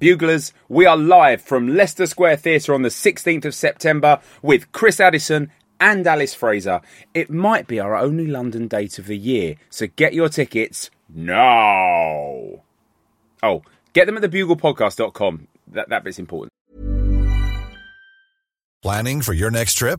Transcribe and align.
Buglers, 0.00 0.52
we 0.68 0.86
are 0.86 0.96
live 0.96 1.42
from 1.42 1.74
Leicester 1.74 2.06
Square 2.06 2.36
Theatre 2.36 2.72
on 2.72 2.82
the 2.82 2.88
16th 2.88 3.44
of 3.44 3.52
September 3.52 4.20
with 4.42 4.70
Chris 4.70 5.00
Addison 5.00 5.50
and 5.80 6.06
Alice 6.06 6.34
Fraser. 6.34 6.80
It 7.14 7.30
might 7.30 7.66
be 7.66 7.80
our 7.80 7.96
only 7.96 8.28
London 8.28 8.68
date 8.68 9.00
of 9.00 9.06
the 9.06 9.18
year, 9.18 9.56
so 9.70 9.88
get 9.96 10.14
your 10.14 10.28
tickets 10.28 10.92
now. 11.12 12.62
Oh, 13.42 13.62
get 13.92 14.06
them 14.06 14.16
at 14.16 14.22
thebuglepodcast.com. 14.22 15.48
That, 15.72 15.88
that 15.88 16.04
bit's 16.04 16.20
important. 16.20 16.52
Planning 18.82 19.20
for 19.22 19.32
your 19.32 19.50
next 19.50 19.74
trip? 19.74 19.98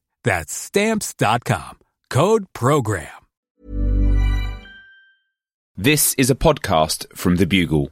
That's 0.23 0.53
Stamps.com. 0.53 1.79
Code 2.11 2.45
PROGRAM. 2.53 3.07
This 5.75 6.13
is 6.15 6.29
a 6.29 6.35
podcast 6.35 7.11
from 7.15 7.37
The 7.37 7.47
Bugle. 7.47 7.89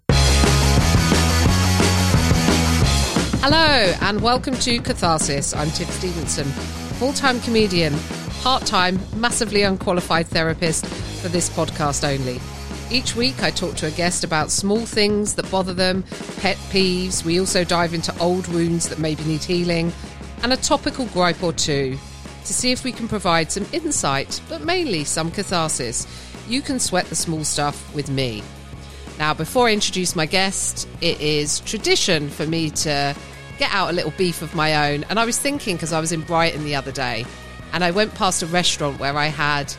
Hello, 3.41 3.93
and 4.01 4.21
welcome 4.21 4.53
to 4.57 4.77
Catharsis. 4.79 5.55
I'm 5.55 5.71
Tiff 5.71 5.89
Stevenson, 5.89 6.45
full 6.99 7.13
time 7.13 7.39
comedian, 7.39 7.95
part 8.41 8.67
time, 8.67 8.99
massively 9.15 9.63
unqualified 9.63 10.27
therapist 10.27 10.85
for 10.85 11.29
this 11.29 11.49
podcast 11.49 12.07
only. 12.07 12.39
Each 12.95 13.15
week, 13.15 13.41
I 13.41 13.49
talk 13.49 13.75
to 13.77 13.87
a 13.87 13.91
guest 13.91 14.23
about 14.23 14.51
small 14.51 14.85
things 14.85 15.33
that 15.35 15.49
bother 15.49 15.73
them, 15.73 16.03
pet 16.37 16.57
peeves. 16.69 17.23
We 17.25 17.39
also 17.39 17.63
dive 17.63 17.95
into 17.95 18.15
old 18.19 18.47
wounds 18.49 18.89
that 18.89 18.99
maybe 18.99 19.23
need 19.23 19.43
healing, 19.43 19.91
and 20.43 20.53
a 20.53 20.57
topical 20.57 21.05
gripe 21.07 21.41
or 21.41 21.53
two 21.53 21.97
to 22.49 22.53
see 22.55 22.71
if 22.71 22.83
we 22.83 22.91
can 22.91 23.07
provide 23.07 23.51
some 23.51 23.67
insight, 23.71 24.41
but 24.49 24.63
mainly 24.63 25.03
some 25.03 25.29
catharsis. 25.29 26.07
You 26.47 26.63
can 26.63 26.79
sweat 26.79 27.05
the 27.05 27.15
small 27.15 27.43
stuff 27.43 27.93
with 27.93 28.09
me. 28.09 28.41
Now, 29.19 29.35
before 29.35 29.67
I 29.67 29.73
introduce 29.73 30.15
my 30.15 30.25
guest, 30.25 30.89
it 30.99 31.21
is 31.21 31.59
tradition 31.59 32.27
for 32.27 32.47
me 32.47 32.71
to 32.71 33.15
get 33.59 33.71
out 33.71 33.91
a 33.91 33.93
little 33.93 34.13
beef 34.17 34.41
of 34.41 34.55
my 34.55 34.91
own. 34.91 35.03
And 35.11 35.19
I 35.19 35.25
was 35.25 35.37
thinking, 35.37 35.75
because 35.75 35.93
I 35.93 35.99
was 35.99 36.11
in 36.11 36.21
Brighton 36.21 36.63
the 36.63 36.73
other 36.73 36.91
day, 36.91 37.23
and 37.71 37.83
I 37.83 37.91
went 37.91 38.15
past 38.15 38.41
a 38.41 38.47
restaurant 38.47 38.99
where 38.99 39.15
I 39.15 39.27
had, 39.27 39.71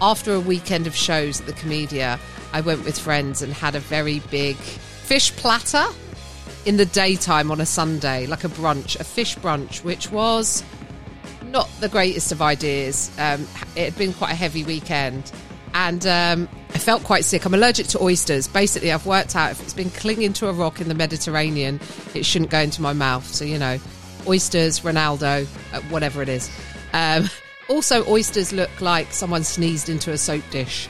after 0.00 0.32
a 0.32 0.40
weekend 0.40 0.86
of 0.86 0.96
shows 0.96 1.40
at 1.40 1.46
the 1.46 1.52
Komedia, 1.52 2.18
I 2.54 2.62
went 2.62 2.82
with 2.86 2.98
friends 2.98 3.42
and 3.42 3.52
had 3.52 3.74
a 3.74 3.80
very 3.80 4.20
big 4.30 4.56
fish 4.56 5.36
platter 5.36 5.84
in 6.64 6.78
the 6.78 6.86
daytime 6.86 7.50
on 7.50 7.60
a 7.60 7.66
Sunday, 7.66 8.26
like 8.26 8.44
a 8.44 8.48
brunch, 8.48 8.98
a 8.98 9.04
fish 9.04 9.36
brunch, 9.36 9.84
which 9.84 10.10
was 10.10 10.64
not 11.50 11.68
the 11.80 11.88
greatest 11.88 12.32
of 12.32 12.42
ideas. 12.42 13.10
Um, 13.18 13.46
it 13.74 13.84
had 13.84 13.98
been 13.98 14.12
quite 14.12 14.32
a 14.32 14.36
heavy 14.36 14.64
weekend. 14.64 15.30
And 15.74 16.06
um, 16.06 16.48
I 16.74 16.78
felt 16.78 17.04
quite 17.04 17.24
sick. 17.24 17.44
I'm 17.44 17.52
allergic 17.52 17.86
to 17.88 18.02
oysters. 18.02 18.48
Basically, 18.48 18.92
I've 18.92 19.04
worked 19.04 19.36
out 19.36 19.50
if 19.50 19.62
it's 19.62 19.74
been 19.74 19.90
clinging 19.90 20.32
to 20.34 20.48
a 20.48 20.52
rock 20.52 20.80
in 20.80 20.88
the 20.88 20.94
Mediterranean, 20.94 21.80
it 22.14 22.24
shouldn't 22.24 22.50
go 22.50 22.60
into 22.60 22.80
my 22.80 22.94
mouth. 22.94 23.26
So, 23.26 23.44
you 23.44 23.58
know, 23.58 23.78
oysters, 24.26 24.80
Ronaldo, 24.80 25.46
uh, 25.72 25.80
whatever 25.90 26.22
it 26.22 26.30
is. 26.30 26.50
Um, 26.92 27.28
also, 27.68 28.06
oysters 28.06 28.52
look 28.52 28.80
like 28.80 29.12
someone 29.12 29.44
sneezed 29.44 29.88
into 29.88 30.12
a 30.12 30.18
soap 30.18 30.44
dish. 30.50 30.88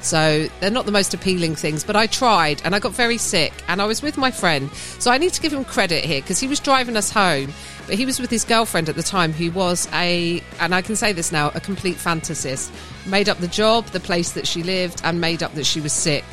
So 0.00 0.48
they're 0.60 0.70
not 0.70 0.86
the 0.86 0.92
most 0.92 1.14
appealing 1.14 1.54
things, 1.54 1.84
but 1.84 1.96
I 1.96 2.06
tried 2.06 2.62
and 2.64 2.74
I 2.74 2.78
got 2.78 2.92
very 2.92 3.18
sick 3.18 3.52
and 3.68 3.82
I 3.82 3.86
was 3.86 4.02
with 4.02 4.16
my 4.16 4.30
friend. 4.30 4.70
So 4.98 5.10
I 5.10 5.18
need 5.18 5.32
to 5.32 5.40
give 5.40 5.52
him 5.52 5.64
credit 5.64 6.04
here 6.04 6.20
because 6.20 6.38
he 6.38 6.46
was 6.46 6.60
driving 6.60 6.96
us 6.96 7.10
home, 7.10 7.52
but 7.86 7.96
he 7.96 8.06
was 8.06 8.20
with 8.20 8.30
his 8.30 8.44
girlfriend 8.44 8.88
at 8.88 8.96
the 8.96 9.02
time 9.02 9.32
who 9.32 9.50
was 9.50 9.88
a, 9.92 10.42
and 10.60 10.74
I 10.74 10.82
can 10.82 10.96
say 10.96 11.12
this 11.12 11.32
now, 11.32 11.50
a 11.54 11.60
complete 11.60 11.96
fantasist. 11.96 12.70
Made 13.06 13.28
up 13.28 13.38
the 13.38 13.48
job, 13.48 13.86
the 13.86 14.00
place 14.00 14.32
that 14.32 14.46
she 14.46 14.62
lived, 14.62 15.00
and 15.04 15.20
made 15.20 15.42
up 15.42 15.54
that 15.54 15.64
she 15.66 15.80
was 15.80 15.92
sick. 15.92 16.24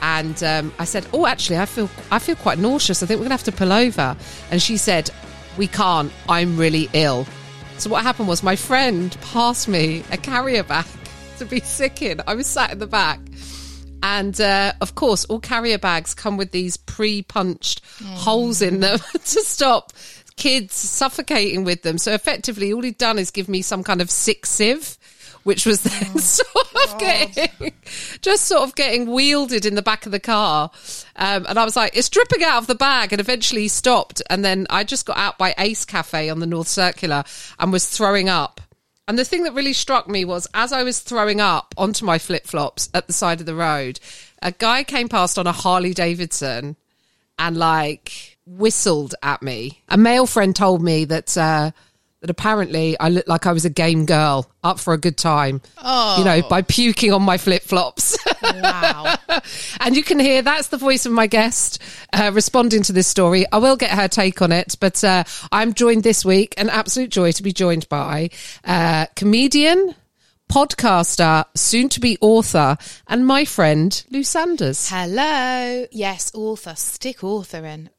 And 0.00 0.42
um, 0.44 0.72
I 0.78 0.84
said, 0.84 1.06
"Oh, 1.12 1.26
actually, 1.26 1.58
I 1.58 1.66
feel 1.66 1.90
I 2.12 2.20
feel 2.20 2.36
quite 2.36 2.58
nauseous. 2.58 3.02
I 3.02 3.06
think 3.06 3.18
we're 3.18 3.24
gonna 3.24 3.34
have 3.34 3.42
to 3.44 3.52
pull 3.52 3.72
over." 3.72 4.16
And 4.50 4.62
she 4.62 4.76
said, 4.76 5.10
"We 5.56 5.66
can't. 5.66 6.12
I'm 6.28 6.56
really 6.56 6.88
ill." 6.92 7.26
So 7.78 7.90
what 7.90 8.02
happened 8.02 8.28
was 8.28 8.42
my 8.42 8.56
friend 8.56 9.16
passed 9.20 9.68
me 9.68 10.04
a 10.10 10.16
carrier 10.16 10.62
bag 10.64 10.86
to 11.38 11.44
be 11.44 11.60
sick 11.60 12.02
in. 12.02 12.20
I 12.26 12.34
was 12.34 12.46
sat 12.46 12.72
in 12.72 12.78
the 12.78 12.86
back. 12.86 13.20
And 14.02 14.40
uh, 14.40 14.74
of 14.80 14.94
course, 14.94 15.24
all 15.24 15.40
carrier 15.40 15.78
bags 15.78 16.14
come 16.14 16.36
with 16.36 16.52
these 16.52 16.76
pre 16.76 17.22
punched 17.22 17.84
holes 18.04 18.62
in 18.62 18.80
them 18.80 18.98
to 19.12 19.42
stop 19.42 19.92
kids 20.36 20.74
suffocating 20.74 21.64
with 21.64 21.82
them. 21.82 21.98
So 21.98 22.12
effectively, 22.14 22.72
all 22.72 22.82
he'd 22.82 22.98
done 22.98 23.18
is 23.18 23.30
give 23.30 23.48
me 23.48 23.60
some 23.62 23.82
kind 23.82 24.00
of 24.00 24.10
sick 24.10 24.46
sieve. 24.46 24.96
Which 25.44 25.64
was 25.64 25.82
then 25.82 26.18
sort 26.18 26.74
of 26.84 26.98
getting, 26.98 27.72
just 28.20 28.44
sort 28.44 28.64
of 28.64 28.74
getting 28.74 29.10
wielded 29.10 29.64
in 29.64 29.76
the 29.76 29.82
back 29.82 30.04
of 30.04 30.12
the 30.12 30.20
car, 30.20 30.70
um, 31.16 31.46
and 31.48 31.58
I 31.58 31.64
was 31.64 31.74
like, 31.74 31.96
"It's 31.96 32.10
dripping 32.10 32.44
out 32.44 32.58
of 32.58 32.66
the 32.66 32.74
bag," 32.74 33.12
and 33.12 33.20
eventually 33.20 33.62
he 33.62 33.68
stopped. 33.68 34.20
And 34.28 34.44
then 34.44 34.66
I 34.68 34.84
just 34.84 35.06
got 35.06 35.16
out 35.16 35.38
by 35.38 35.54
Ace 35.56 35.86
Cafe 35.86 36.28
on 36.28 36.40
the 36.40 36.46
North 36.46 36.68
Circular 36.68 37.24
and 37.58 37.72
was 37.72 37.88
throwing 37.88 38.28
up. 38.28 38.60
And 39.08 39.18
the 39.18 39.24
thing 39.24 39.44
that 39.44 39.54
really 39.54 39.72
struck 39.72 40.06
me 40.06 40.26
was 40.26 40.46
as 40.52 40.70
I 40.70 40.82
was 40.82 41.00
throwing 41.00 41.40
up 41.40 41.74
onto 41.78 42.04
my 42.04 42.18
flip 42.18 42.46
flops 42.46 42.90
at 42.92 43.06
the 43.06 43.14
side 43.14 43.40
of 43.40 43.46
the 43.46 43.54
road, 43.54 43.98
a 44.42 44.52
guy 44.52 44.84
came 44.84 45.08
past 45.08 45.38
on 45.38 45.46
a 45.46 45.52
Harley 45.52 45.94
Davidson 45.94 46.76
and 47.38 47.56
like 47.56 48.36
whistled 48.44 49.14
at 49.22 49.42
me. 49.42 49.82
A 49.88 49.96
male 49.96 50.26
friend 50.26 50.54
told 50.54 50.82
me 50.82 51.06
that 51.06 51.38
uh, 51.38 51.70
that 52.20 52.30
apparently 52.30 52.98
I 52.98 53.08
looked 53.10 53.28
like 53.28 53.46
I 53.46 53.52
was 53.52 53.64
a 53.64 53.70
game 53.70 54.04
girl 54.06 54.50
up 54.64 54.80
for 54.80 54.92
a 54.92 54.98
good 54.98 55.16
time. 55.16 55.62
You 56.18 56.24
know, 56.24 56.42
by 56.48 56.62
puking 56.62 57.12
on 57.12 57.22
my 57.22 57.38
flip 57.38 57.62
flops. 57.62 58.16
Wow. 58.42 59.16
and 59.80 59.96
you 59.96 60.02
can 60.02 60.18
hear 60.18 60.42
that's 60.42 60.68
the 60.68 60.76
voice 60.76 61.06
of 61.06 61.12
my 61.12 61.26
guest 61.26 61.80
uh, 62.12 62.30
responding 62.34 62.82
to 62.84 62.92
this 62.92 63.06
story. 63.06 63.46
I 63.52 63.58
will 63.58 63.76
get 63.76 63.90
her 63.90 64.08
take 64.08 64.42
on 64.42 64.52
it, 64.52 64.76
but 64.80 65.02
uh, 65.04 65.24
I'm 65.52 65.74
joined 65.74 66.02
this 66.02 66.24
week, 66.24 66.54
an 66.56 66.70
absolute 66.70 67.10
joy 67.10 67.32
to 67.32 67.42
be 67.42 67.52
joined 67.52 67.88
by 67.88 68.30
uh, 68.64 69.06
comedian, 69.14 69.94
podcaster, 70.50 71.44
soon 71.54 71.88
to 71.90 72.00
be 72.00 72.18
author, 72.20 72.76
and 73.06 73.26
my 73.26 73.44
friend 73.44 74.04
Lou 74.10 74.24
Sanders. 74.24 74.88
Hello. 74.88 75.86
Yes, 75.92 76.32
author. 76.34 76.74
Stick 76.74 77.22
author 77.22 77.64
in. 77.64 77.90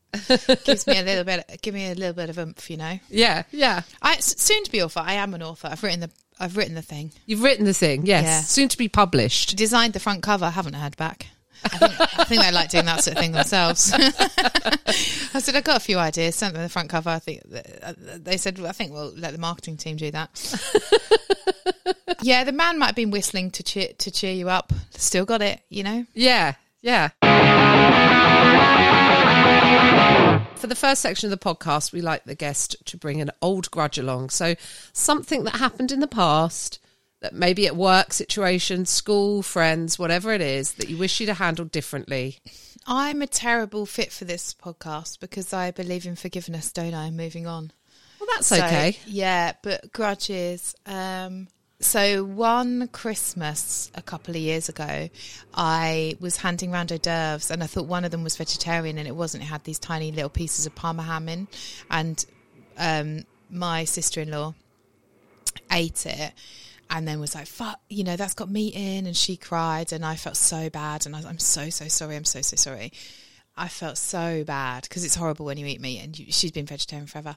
Gives 0.65 0.87
me 0.87 0.97
a 0.97 1.03
little 1.03 1.23
bit. 1.23 1.59
Give 1.61 1.73
me 1.73 1.91
a 1.91 1.95
little 1.95 2.13
bit 2.13 2.29
of 2.29 2.37
oomph, 2.37 2.69
you 2.69 2.77
know. 2.77 2.99
Yeah, 3.09 3.43
yeah. 3.51 3.81
I 4.01 4.17
soon 4.19 4.63
to 4.63 4.71
be 4.71 4.81
author. 4.81 5.01
I 5.03 5.13
am 5.13 5.33
an 5.33 5.43
author. 5.43 5.67
I've 5.71 5.83
written 5.83 5.99
the. 6.01 6.11
I've 6.39 6.55
written 6.55 6.75
the 6.75 6.81
thing. 6.81 7.11
You've 7.25 7.43
written 7.43 7.65
the 7.65 7.73
thing, 7.73 8.05
yes. 8.05 8.23
Yeah. 8.23 8.41
Soon 8.41 8.69
to 8.69 8.77
be 8.77 8.87
published. 8.87 9.57
Designed 9.57 9.93
the 9.93 9.99
front 9.99 10.23
cover. 10.23 10.49
Haven't 10.49 10.75
heard 10.75 10.95
back. 10.95 11.27
I 11.65 11.67
think, 11.69 12.19
I 12.19 12.23
think 12.23 12.41
they 12.41 12.51
like 12.51 12.69
doing 12.69 12.85
that 12.85 13.03
sort 13.03 13.17
of 13.17 13.21
thing 13.21 13.33
themselves. 13.33 13.91
I 13.93 15.39
said, 15.39 15.55
I've 15.55 15.63
got 15.63 15.77
a 15.77 15.81
few 15.81 15.97
ideas, 15.97 16.35
sent 16.35 16.53
them 16.53 16.63
the 16.63 16.69
front 16.69 16.89
cover. 16.89 17.09
I 17.09 17.19
think 17.19 17.41
uh, 17.83 17.93
they 17.97 18.37
said, 18.37 18.57
well, 18.57 18.67
I 18.67 18.71
think 18.71 18.93
we'll 18.93 19.13
let 19.15 19.33
the 19.33 19.39
marketing 19.39 19.77
team 19.77 19.97
do 19.97 20.11
that. 20.11 20.29
yeah, 22.21 22.43
the 22.43 22.51
man 22.51 22.79
might 22.79 22.87
have 22.87 22.95
been 22.95 23.11
whistling 23.11 23.51
to 23.51 23.63
cheer, 23.63 23.89
to 23.97 24.11
cheer 24.11 24.33
you 24.33 24.49
up. 24.49 24.71
Still 24.91 25.25
got 25.25 25.41
it, 25.41 25.61
you 25.69 25.83
know? 25.83 26.05
Yeah, 26.13 26.53
yeah. 26.81 27.09
For 30.55 30.67
the 30.67 30.75
first 30.75 31.01
section 31.01 31.31
of 31.31 31.39
the 31.39 31.43
podcast, 31.43 31.93
we 31.93 32.01
like 32.01 32.25
the 32.25 32.35
guest 32.35 32.75
to 32.85 32.97
bring 32.97 33.21
an 33.21 33.31
old 33.41 33.71
grudge 33.71 33.97
along. 33.97 34.29
So, 34.29 34.55
something 34.91 35.43
that 35.45 35.55
happened 35.55 35.91
in 35.91 35.99
the 35.99 36.07
past, 36.07 36.79
that 37.21 37.33
maybe 37.33 37.65
at 37.67 37.75
work 37.75 38.11
situation, 38.13 38.85
school, 38.85 39.41
friends, 39.41 39.97
whatever 39.97 40.33
it 40.33 40.41
is, 40.41 40.73
that 40.73 40.89
you 40.89 40.97
wish 40.97 41.19
you'd 41.19 41.29
have 41.29 41.37
handled 41.37 41.71
differently. 41.71 42.39
I'm 42.87 43.21
a 43.21 43.27
terrible 43.27 43.85
fit 43.85 44.11
for 44.11 44.25
this 44.25 44.53
podcast 44.53 45.19
because 45.19 45.53
I 45.53 45.71
believe 45.71 46.05
in 46.05 46.15
forgiveness, 46.15 46.71
don't 46.71 46.93
I? 46.93 47.09
Moving 47.09 47.47
on. 47.47 47.71
Well, 48.19 48.27
that's 48.35 48.47
So, 48.47 48.57
okay. 48.57 48.97
Yeah, 49.05 49.53
but 49.61 49.93
grudges. 49.93 50.75
Um, 50.85 51.47
so 51.81 52.23
one 52.23 52.89
Christmas 52.89 53.89
a 53.95 54.01
couple 54.01 54.35
of 54.35 54.41
years 54.41 54.67
ago, 54.67 55.09
I 55.53 56.17
was 56.19 56.37
handing 56.37 56.71
round 56.71 56.91
hors 56.91 56.99
d'oeuvres, 56.99 57.51
and 57.51 57.63
I 57.63 57.67
thought 57.67 57.85
one 57.85 58.03
of 58.03 58.11
them 58.11 58.23
was 58.23 58.35
vegetarian, 58.35 58.97
and 58.97 59.07
it 59.07 59.15
wasn't. 59.15 59.43
It 59.43 59.47
had 59.47 59.63
these 59.63 59.79
tiny 59.79 60.11
little 60.11 60.29
pieces 60.29 60.65
of 60.65 60.75
parma 60.75 61.03
ham 61.03 61.29
in, 61.29 61.47
and 61.89 62.25
um, 62.77 63.23
my 63.49 63.85
sister-in-law 63.85 64.53
ate 65.71 66.05
it. 66.05 66.33
And 66.91 67.07
then 67.07 67.19
was 67.19 67.35
like, 67.35 67.47
"Fuck," 67.47 67.79
you 67.87 68.03
know, 68.03 68.15
that's 68.15 68.33
got 68.33 68.49
meat 68.49 68.73
in, 68.75 69.05
and 69.05 69.15
she 69.15 69.37
cried, 69.37 69.93
and 69.93 70.03
I 70.03 70.15
felt 70.15 70.35
so 70.35 70.69
bad, 70.69 71.05
and 71.05 71.15
I 71.15 71.19
was, 71.19 71.25
I'm 71.25 71.39
so 71.39 71.69
so 71.69 71.87
sorry, 71.87 72.15
I'm 72.15 72.25
so 72.25 72.41
so 72.41 72.55
sorry. 72.55 72.91
I 73.55 73.67
felt 73.67 73.97
so 73.97 74.43
bad 74.43 74.83
because 74.83 75.05
it's 75.05 75.15
horrible 75.15 75.45
when 75.45 75.57
you 75.57 75.65
eat 75.67 75.79
meat, 75.79 76.01
and 76.01 76.17
you, 76.17 76.31
she's 76.31 76.51
been 76.51 76.65
vegetarian 76.65 77.07
forever. 77.07 77.35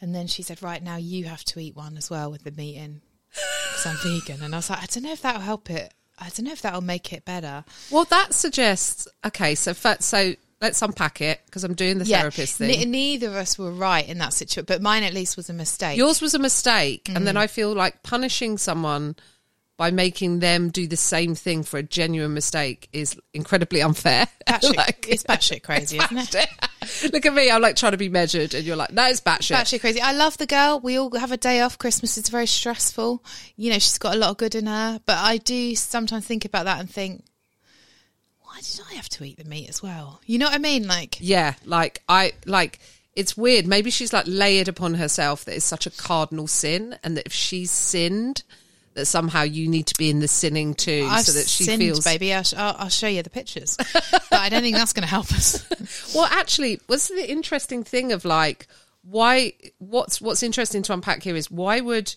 And 0.00 0.14
then 0.14 0.28
she 0.28 0.42
said, 0.42 0.62
"Right 0.62 0.82
now, 0.82 0.96
you 0.96 1.24
have 1.24 1.44
to 1.46 1.58
eat 1.58 1.74
one 1.74 1.96
as 1.96 2.08
well 2.08 2.30
with 2.30 2.44
the 2.44 2.52
meat 2.52 2.76
in, 2.76 3.00
because 3.70 3.86
I'm 3.86 3.96
vegan." 4.02 4.42
And 4.42 4.54
I 4.54 4.58
was 4.58 4.70
like, 4.70 4.82
"I 4.82 4.86
don't 4.86 5.02
know 5.04 5.12
if 5.12 5.22
that'll 5.22 5.40
help 5.42 5.70
it. 5.70 5.92
I 6.18 6.28
don't 6.30 6.44
know 6.46 6.52
if 6.52 6.62
that'll 6.62 6.80
make 6.80 7.12
it 7.12 7.24
better." 7.24 7.64
Well, 7.90 8.04
that 8.06 8.32
suggests 8.34 9.06
okay. 9.26 9.54
So, 9.54 9.72
so 9.72 10.34
let's 10.60 10.80
unpack 10.80 11.20
it 11.20 11.40
because 11.46 11.64
I'm 11.64 11.74
doing 11.74 11.98
the 11.98 12.04
therapist 12.06 12.60
ne- 12.60 12.74
thing. 12.78 12.90
neither 12.90 13.28
of 13.28 13.34
us 13.34 13.58
were 13.58 13.70
right 13.70 14.08
in 14.08 14.18
that 14.18 14.32
situation, 14.32 14.64
but 14.66 14.80
mine 14.80 15.02
at 15.02 15.12
least 15.12 15.36
was 15.36 15.50
a 15.50 15.52
mistake. 15.52 15.96
Yours 15.98 16.20
was 16.22 16.34
a 16.34 16.38
mistake, 16.38 17.08
and 17.10 17.18
Mm. 17.18 17.24
then 17.26 17.36
I 17.36 17.46
feel 17.46 17.74
like 17.74 18.02
punishing 18.02 18.56
someone 18.56 19.16
by 19.76 19.90
making 19.90 20.38
them 20.38 20.70
do 20.70 20.86
the 20.86 20.96
same 20.96 21.34
thing 21.34 21.62
for 21.62 21.76
a 21.76 21.82
genuine 21.82 22.32
mistake 22.32 22.88
is 22.92 23.16
incredibly 23.34 23.82
unfair. 23.82 24.26
batshit, 24.46 25.06
it's 25.08 25.22
batshit 25.22 25.62
crazy, 25.62 25.98
isn't 25.98 26.34
it? 26.34 26.48
Look 27.12 27.26
at 27.26 27.34
me, 27.34 27.50
I'm 27.50 27.60
like 27.60 27.76
trying 27.76 27.92
to 27.92 27.98
be 27.98 28.08
measured, 28.08 28.54
and 28.54 28.64
you're 28.64 28.76
like, 28.76 28.92
no, 28.92 29.06
it's 29.06 29.20
batshit. 29.20 29.54
Batshit 29.54 29.80
crazy. 29.80 30.00
I 30.00 30.12
love 30.12 30.38
the 30.38 30.46
girl. 30.46 30.80
We 30.80 30.98
all 30.98 31.14
have 31.18 31.32
a 31.32 31.36
day 31.36 31.60
off. 31.60 31.78
Christmas 31.78 32.16
is 32.16 32.28
very 32.28 32.46
stressful. 32.46 33.22
You 33.56 33.70
know, 33.70 33.78
she's 33.78 33.98
got 33.98 34.14
a 34.14 34.18
lot 34.18 34.30
of 34.30 34.38
good 34.38 34.54
in 34.54 34.66
her. 34.66 35.00
But 35.04 35.18
I 35.18 35.36
do 35.38 35.74
sometimes 35.74 36.26
think 36.26 36.44
about 36.44 36.64
that 36.64 36.80
and 36.80 36.88
think, 36.88 37.24
why 38.40 38.60
did 38.60 38.80
I 38.90 38.94
have 38.94 39.08
to 39.10 39.24
eat 39.24 39.36
the 39.36 39.44
meat 39.44 39.68
as 39.68 39.82
well? 39.82 40.20
You 40.24 40.38
know 40.38 40.46
what 40.46 40.54
I 40.54 40.58
mean? 40.58 40.86
Like, 40.88 41.18
Yeah, 41.20 41.54
like 41.64 42.02
I 42.08 42.32
like. 42.46 42.78
It's 43.12 43.36
weird. 43.36 43.66
Maybe 43.66 43.90
she's 43.90 44.12
like 44.12 44.26
layered 44.26 44.68
upon 44.68 44.94
herself 44.94 45.44
that 45.46 45.56
it's 45.56 45.64
such 45.64 45.86
a 45.86 45.90
cardinal 45.90 46.46
sin, 46.46 46.98
and 47.02 47.16
that 47.16 47.26
if 47.26 47.32
she's 47.32 47.70
sinned, 47.70 48.42
that 48.96 49.06
somehow 49.06 49.42
you 49.42 49.68
need 49.68 49.86
to 49.86 49.94
be 49.96 50.10
in 50.10 50.18
the 50.18 50.28
sinning 50.28 50.74
too, 50.74 51.06
I've 51.08 51.24
so 51.24 51.32
that 51.32 51.48
she 51.48 51.64
sinned, 51.64 51.80
feels. 51.80 52.04
baby. 52.04 52.34
I'll, 52.34 52.44
I'll 52.56 52.88
show 52.88 53.06
you 53.06 53.22
the 53.22 53.30
pictures. 53.30 53.76
but 53.92 54.32
I 54.32 54.48
don't 54.48 54.62
think 54.62 54.76
that's 54.76 54.92
going 54.92 55.02
to 55.02 55.08
help 55.08 55.30
us. 55.32 55.64
Well, 56.14 56.28
actually, 56.30 56.80
what's 56.86 57.08
the 57.08 57.30
interesting 57.30 57.84
thing 57.84 58.10
of 58.12 58.24
like 58.24 58.66
why? 59.02 59.52
What's 59.78 60.20
what's 60.20 60.42
interesting 60.42 60.82
to 60.82 60.92
unpack 60.92 61.22
here 61.22 61.36
is 61.36 61.50
why 61.50 61.80
would 61.80 62.14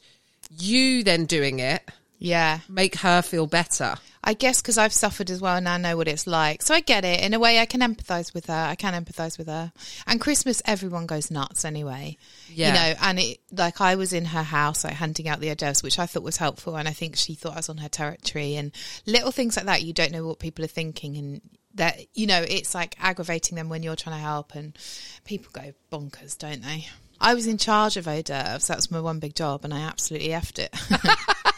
you 0.58 1.04
then 1.04 1.26
doing 1.26 1.60
it 1.60 1.84
yeah. 2.18 2.60
make 2.68 2.96
her 2.98 3.22
feel 3.22 3.46
better? 3.46 3.96
I 4.24 4.34
guess 4.34 4.62
because 4.62 4.78
I've 4.78 4.94
suffered 4.94 5.30
as 5.30 5.40
well 5.40 5.56
and 5.56 5.68
I 5.68 5.78
know 5.78 5.96
what 5.96 6.08
it's 6.10 6.28
like. 6.28 6.62
So 6.62 6.74
I 6.74 6.82
get 6.82 7.06
it. 7.06 7.22
In 7.22 7.34
a 7.34 7.40
way, 7.40 7.60
I 7.60 7.66
can 7.66 7.80
empathise 7.80 8.34
with 8.34 8.48
her. 8.48 8.68
I 8.70 8.76
can 8.76 8.94
empathise 8.94 9.38
with 9.38 9.48
her. 9.48 9.72
And 10.06 10.20
Christmas, 10.20 10.62
everyone 10.66 11.06
goes 11.06 11.32
nuts 11.32 11.64
anyway. 11.64 12.18
Yeah. 12.50 12.68
You 12.68 12.74
know, 12.74 13.00
and 13.02 13.20
it, 13.20 13.40
like 13.52 13.80
I 13.80 13.96
was 13.96 14.12
in 14.12 14.26
her 14.26 14.44
house, 14.44 14.84
like 14.84 14.94
handing 14.94 15.30
out 15.30 15.40
the 15.40 15.50
hors 15.50 15.84
which 15.84 16.00
I 16.00 16.06
thought 16.06 16.24
was 16.24 16.38
helpful. 16.38 16.76
And 16.76 16.88
I 16.88 16.92
think 16.92 17.16
she 17.16 17.34
thought 17.34 17.54
I 17.54 17.58
was 17.58 17.70
on 17.70 17.78
her 17.78 17.90
territory 17.90 18.56
and 18.56 18.74
little 19.06 19.32
things 19.32 19.56
like 19.56 19.68
that. 19.68 19.84
You 19.84 19.94
don't 19.94 20.12
know 20.12 20.28
what 20.28 20.40
people 20.40 20.66
are 20.66 20.70
thinking. 20.70 21.16
And 21.18 21.42
that, 21.76 21.98
you 22.14 22.28
know, 22.28 22.44
it's 22.46 22.76
like 22.76 22.98
aggravating 23.00 23.56
them 23.56 23.70
when 23.70 23.84
you're 23.84 23.96
trying 23.96 24.18
to 24.18 24.22
help. 24.22 24.54
And 24.54 24.78
people 25.24 25.50
go 25.54 25.72
bonkers, 25.92 26.38
don't 26.38 26.62
they? 26.62 26.88
I 27.22 27.34
was 27.36 27.48
in 27.48 27.58
charge 27.58 27.96
of 27.96 28.06
hors 28.06 28.24
d'oeuvres. 28.24 28.68
That 28.68 28.78
was 28.78 28.92
my 28.92 29.00
one 29.00 29.20
big 29.20 29.34
job. 29.34 29.64
And 29.64 29.74
I 29.74 29.80
absolutely 29.80 30.30
effed 30.30 30.60
it. 30.60 30.76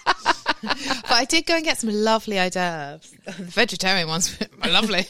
But 1.01 1.11
I 1.11 1.25
did 1.25 1.45
go 1.45 1.55
and 1.55 1.63
get 1.65 1.77
some 1.79 1.89
lovely 1.91 2.37
hors 2.39 2.49
d'oeuvres. 2.51 3.13
The 3.25 3.31
vegetarian 3.43 4.07
ones 4.07 4.37
lovely. 4.65 5.05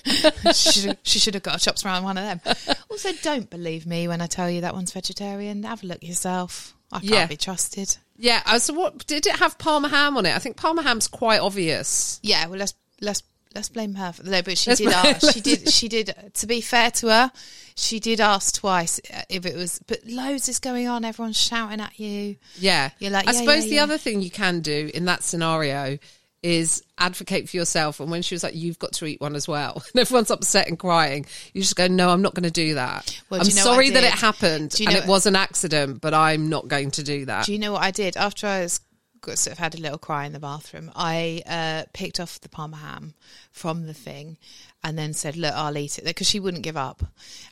she, 0.53 0.71
should, 0.71 0.97
she 1.03 1.19
should 1.19 1.33
have 1.35 1.43
got 1.43 1.57
a 1.61 1.63
chops 1.63 1.85
around 1.85 2.03
one 2.03 2.17
of 2.17 2.23
them. 2.43 2.55
Also, 2.89 3.09
don't 3.21 3.49
believe 3.49 3.85
me 3.85 4.07
when 4.07 4.21
I 4.21 4.27
tell 4.27 4.49
you 4.49 4.61
that 4.61 4.73
one's 4.73 4.91
vegetarian. 4.93 5.63
Have 5.63 5.83
a 5.83 5.87
look 5.87 6.01
yourself. 6.03 6.75
I 6.91 6.99
can't 6.99 7.11
Yeah. 7.11 7.25
be 7.27 7.37
trusted. 7.37 7.95
Yeah. 8.17 8.57
So 8.57 8.73
what 8.73 9.05
did 9.07 9.25
it 9.27 9.35
have 9.37 9.57
Parma 9.57 9.89
ham 9.89 10.17
on 10.17 10.25
it? 10.25 10.35
I 10.35 10.39
think 10.39 10.57
Parma 10.57 10.81
ham's 10.81 11.07
quite 11.07 11.39
obvious. 11.39 12.19
Yeah, 12.23 12.47
well, 12.47 12.59
let's 12.59 12.73
let's 12.99 13.23
let's 13.55 13.69
blame 13.69 13.95
her 13.95 14.11
for 14.11 14.23
no, 14.23 14.41
but 14.41 14.57
she 14.57 14.69
Let's 14.69 14.81
did 14.81 14.89
ask. 14.89 15.33
She 15.33 15.41
did. 15.41 15.69
She 15.69 15.87
did. 15.87 16.31
To 16.35 16.47
be 16.47 16.61
fair 16.61 16.91
to 16.91 17.07
her, 17.07 17.31
she 17.75 17.99
did 17.99 18.19
ask 18.19 18.55
twice 18.55 18.99
uh, 19.13 19.21
if 19.29 19.45
it 19.45 19.55
was. 19.55 19.79
But 19.87 20.05
loads 20.05 20.49
is 20.49 20.59
going 20.59 20.87
on. 20.87 21.05
Everyone's 21.05 21.39
shouting 21.39 21.81
at 21.81 21.99
you. 21.99 22.37
Yeah. 22.57 22.91
You're 22.99 23.11
like, 23.11 23.27
I 23.27 23.31
yeah, 23.31 23.39
suppose 23.39 23.65
yeah, 23.65 23.69
the 23.69 23.75
yeah. 23.75 23.83
other 23.83 23.97
thing 23.97 24.21
you 24.21 24.31
can 24.31 24.61
do 24.61 24.89
in 24.93 25.05
that 25.05 25.23
scenario 25.23 25.97
is 26.43 26.83
advocate 26.97 27.49
for 27.49 27.57
yourself. 27.57 27.99
And 27.99 28.09
when 28.09 28.21
she 28.21 28.33
was 28.33 28.43
like, 28.43 28.55
you've 28.55 28.79
got 28.79 28.93
to 28.93 29.05
eat 29.05 29.21
one 29.21 29.35
as 29.35 29.47
well, 29.47 29.83
and 29.93 30.01
everyone's 30.01 30.31
upset 30.31 30.67
and 30.67 30.77
crying, 30.77 31.25
you 31.53 31.61
just 31.61 31.75
go, 31.75 31.87
no, 31.87 32.09
I'm 32.09 32.21
not 32.21 32.33
going 32.33 32.43
to 32.43 32.51
do 32.51 32.75
that. 32.75 33.21
Well, 33.29 33.41
I'm 33.41 33.45
do 33.45 33.51
you 33.51 33.57
know 33.57 33.63
sorry 33.63 33.89
that 33.91 34.03
it 34.03 34.11
happened 34.11 34.79
you 34.79 34.87
and 34.87 34.95
know 34.95 35.01
it 35.01 35.07
was 35.07 35.25
an 35.25 35.35
accident, 35.35 36.01
but 36.01 36.13
I'm 36.13 36.49
not 36.49 36.67
going 36.67 36.91
to 36.91 37.03
do 37.03 37.25
that. 37.25 37.45
Do 37.45 37.53
you 37.53 37.59
know 37.59 37.73
what 37.73 37.83
I 37.83 37.91
did 37.91 38.17
after 38.17 38.47
I 38.47 38.61
was 38.61 38.79
sort 39.25 39.47
of 39.47 39.57
had 39.57 39.75
a 39.75 39.79
little 39.81 39.97
cry 39.97 40.25
in 40.25 40.33
the 40.33 40.39
bathroom? 40.39 40.91
I 40.95 41.41
uh, 41.47 41.83
picked 41.93 42.19
off 42.19 42.39
the 42.41 42.49
parma 42.49 42.77
ham 42.77 43.13
from 43.51 43.85
the 43.87 43.93
thing, 43.93 44.37
and 44.83 44.97
then 44.97 45.13
said, 45.13 45.35
"Look, 45.37 45.53
I'll 45.53 45.77
eat 45.77 45.97
it," 45.99 46.05
because 46.05 46.27
she 46.27 46.39
wouldn't 46.39 46.63
give 46.63 46.77
up. 46.77 47.03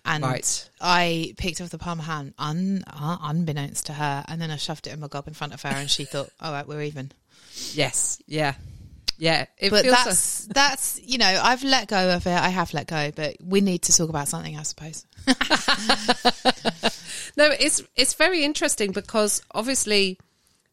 And 0.06 0.24
Right. 0.24 0.70
I 0.82 1.34
picked 1.38 1.62
off 1.62 1.70
the 1.70 1.78
parma 1.78 2.04
ham, 2.04 2.34
un, 2.40 2.84
uh, 2.88 3.18
unbeknownst 3.22 3.86
to 3.88 3.94
her, 3.94 4.24
and 4.28 4.42
then 4.42 4.52
I 4.52 4.56
shoved 4.58 4.88
it 4.88 4.94
in 4.94 5.00
my 5.00 5.08
gob 5.08 5.28
in 5.28 5.34
front 5.34 5.54
of 5.54 5.62
her, 5.62 5.70
and 5.70 5.90
she 5.90 6.06
thought, 6.12 6.30
"All 6.42 6.52
right, 6.52 6.68
we're 6.68 6.82
even." 6.84 7.12
yes. 7.74 8.22
Yeah. 8.28 8.54
Yeah. 9.18 9.48
It 9.58 9.70
But 9.72 9.84
feels 9.84 9.98
so- 9.98 10.04
that's 10.10 10.46
that's 10.48 11.02
you 11.04 11.18
know 11.18 11.28
I've 11.44 11.64
let 11.64 11.88
go 11.90 12.12
of 12.16 12.26
it. 12.26 12.32
I 12.32 12.50
have 12.50 12.74
let 12.74 12.88
go, 12.88 13.12
but 13.14 13.36
we 13.44 13.60
need 13.60 13.82
to 13.84 13.92
talk 13.96 14.10
about 14.10 14.28
something, 14.30 14.58
I 14.58 14.64
suppose. 14.64 15.06
No, 17.38 17.46
it's 17.58 17.82
it's 17.96 18.16
very 18.16 18.44
interesting 18.44 18.92
because 18.92 19.42
obviously, 19.52 20.20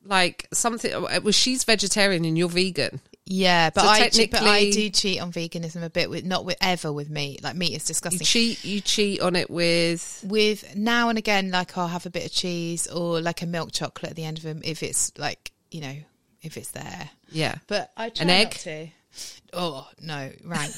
like 0.06 0.46
something. 0.52 0.92
Uh, 0.92 1.20
well, 1.22 1.32
she's 1.32 1.64
vegetarian 1.64 2.24
and 2.24 2.36
you're 2.38 2.48
vegan. 2.48 3.00
Yeah, 3.28 3.70
but 3.70 3.82
So 3.82 3.88
I 3.88 4.08
che- 4.08 4.26
but 4.26 4.42
I 4.42 4.70
do 4.70 4.88
cheat 4.88 5.20
on 5.20 5.32
veganism 5.32 5.82
a 5.82 5.90
bit 5.90 6.08
with 6.08 6.24
not 6.24 6.44
with 6.44 6.56
ever 6.60 6.92
with 6.92 7.10
meat. 7.10 7.42
Like 7.42 7.56
meat 7.56 7.74
is 7.74 7.82
You 7.82 7.86
disgusting. 7.88 8.24
cheat. 8.24 8.64
You 8.64 8.80
cheat 8.80 9.20
on 9.20 9.34
it 9.34 9.50
with. 9.50 10.24
with 10.26 10.76
now 10.76 11.08
and 11.08 11.18
again, 11.18 11.50
like 11.50 11.76
I'll 11.76 11.88
have 11.88 12.06
a 12.06 12.10
bit 12.10 12.24
of 12.24 12.32
cheese 12.32 12.86
or 12.86 13.20
like 13.20 13.42
a 13.42 13.46
milk 13.46 13.72
chocolate 13.72 14.10
at 14.10 14.16
the 14.16 14.24
end 14.24 14.38
of 14.38 14.44
them 14.44 14.60
if 14.64 14.82
it's 14.82 15.10
like 15.18 15.50
you 15.72 15.80
know 15.80 15.96
if 16.42 16.56
it's 16.56 16.70
there. 16.70 17.10
Yeah. 17.32 17.56
But 17.66 17.90
I 17.96 18.10
try 18.10 18.22
An 18.22 18.28
not 18.28 18.34
egg? 18.34 18.50
to. 18.52 18.88
Oh 19.52 19.88
no, 20.00 20.30
rank. 20.44 20.72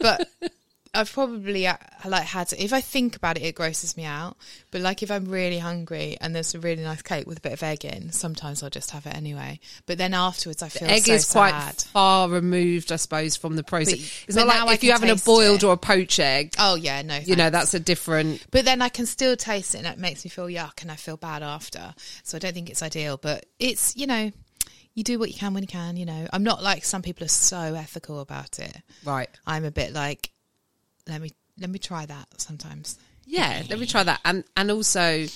but 0.00 0.26
I've 0.94 1.12
probably 1.12 1.66
uh, 1.66 1.76
like 2.04 2.24
had 2.24 2.52
if 2.52 2.72
I 2.72 2.80
think 2.80 3.16
about 3.16 3.36
it, 3.36 3.42
it 3.42 3.54
grosses 3.54 3.96
me 3.96 4.04
out. 4.04 4.36
But 4.70 4.80
like 4.80 5.02
if 5.02 5.10
I'm 5.10 5.26
really 5.26 5.58
hungry 5.58 6.16
and 6.20 6.34
there's 6.34 6.54
a 6.54 6.60
really 6.60 6.82
nice 6.82 7.02
cake 7.02 7.26
with 7.26 7.38
a 7.38 7.40
bit 7.40 7.52
of 7.52 7.62
egg 7.62 7.84
in, 7.84 8.12
sometimes 8.12 8.62
I'll 8.62 8.70
just 8.70 8.90
have 8.92 9.06
it 9.06 9.14
anyway. 9.14 9.60
But 9.86 9.98
then 9.98 10.14
afterwards, 10.14 10.62
I 10.62 10.68
feel 10.68 10.80
so 10.80 10.86
bad. 10.86 10.94
egg 10.94 11.02
so 11.04 11.12
is 11.12 11.30
quite 11.32 11.72
far 11.92 12.28
removed, 12.28 12.92
I 12.92 12.96
suppose, 12.96 13.36
from 13.36 13.56
the 13.56 13.64
process. 13.64 13.94
But- 13.94 14.24
it's 14.28 14.36
not 14.36 14.46
like 14.46 14.74
if 14.76 14.84
you're 14.84 14.94
having 14.94 15.10
a 15.10 15.16
boiled 15.16 15.62
it. 15.62 15.66
or 15.66 15.72
a 15.74 15.76
poached 15.76 16.18
egg. 16.18 16.54
Oh 16.58 16.74
yeah, 16.74 17.02
no, 17.02 17.16
you 17.18 17.36
know, 17.36 17.50
that's 17.50 17.74
a 17.74 17.80
different. 17.80 18.44
But 18.50 18.64
then 18.64 18.82
I 18.82 18.88
can 18.88 19.06
still 19.06 19.36
taste 19.36 19.74
it 19.74 19.78
and 19.78 19.86
it 19.86 19.98
makes 19.98 20.24
me 20.24 20.30
feel 20.30 20.46
yuck 20.46 20.82
and 20.82 20.90
I 20.90 20.96
feel 20.96 21.16
bad 21.16 21.42
after. 21.42 21.94
So 22.22 22.36
I 22.36 22.38
don't 22.38 22.54
think 22.54 22.70
it's 22.70 22.82
ideal. 22.82 23.16
But 23.16 23.46
it's, 23.58 23.96
you 23.96 24.06
know, 24.06 24.30
you 24.94 25.04
do 25.04 25.18
what 25.18 25.28
you 25.28 25.34
can 25.36 25.54
when 25.54 25.62
you 25.62 25.68
can, 25.68 25.96
you 25.96 26.06
know. 26.06 26.26
I'm 26.32 26.42
not 26.42 26.62
like 26.62 26.84
some 26.84 27.02
people 27.02 27.24
are 27.24 27.28
so 27.28 27.58
ethical 27.74 28.20
about 28.20 28.58
it. 28.58 28.76
Right. 29.04 29.28
I'm 29.46 29.64
a 29.64 29.70
bit 29.70 29.92
like, 29.92 30.30
let 31.08 31.20
me 31.20 31.32
let 31.58 31.70
me 31.70 31.78
try 31.78 32.06
that 32.06 32.40
sometimes. 32.40 32.98
Yeah, 33.26 33.62
let 33.68 33.78
me 33.78 33.86
try 33.86 34.02
that. 34.02 34.20
And 34.24 34.44
and 34.56 34.70
also, 34.70 35.26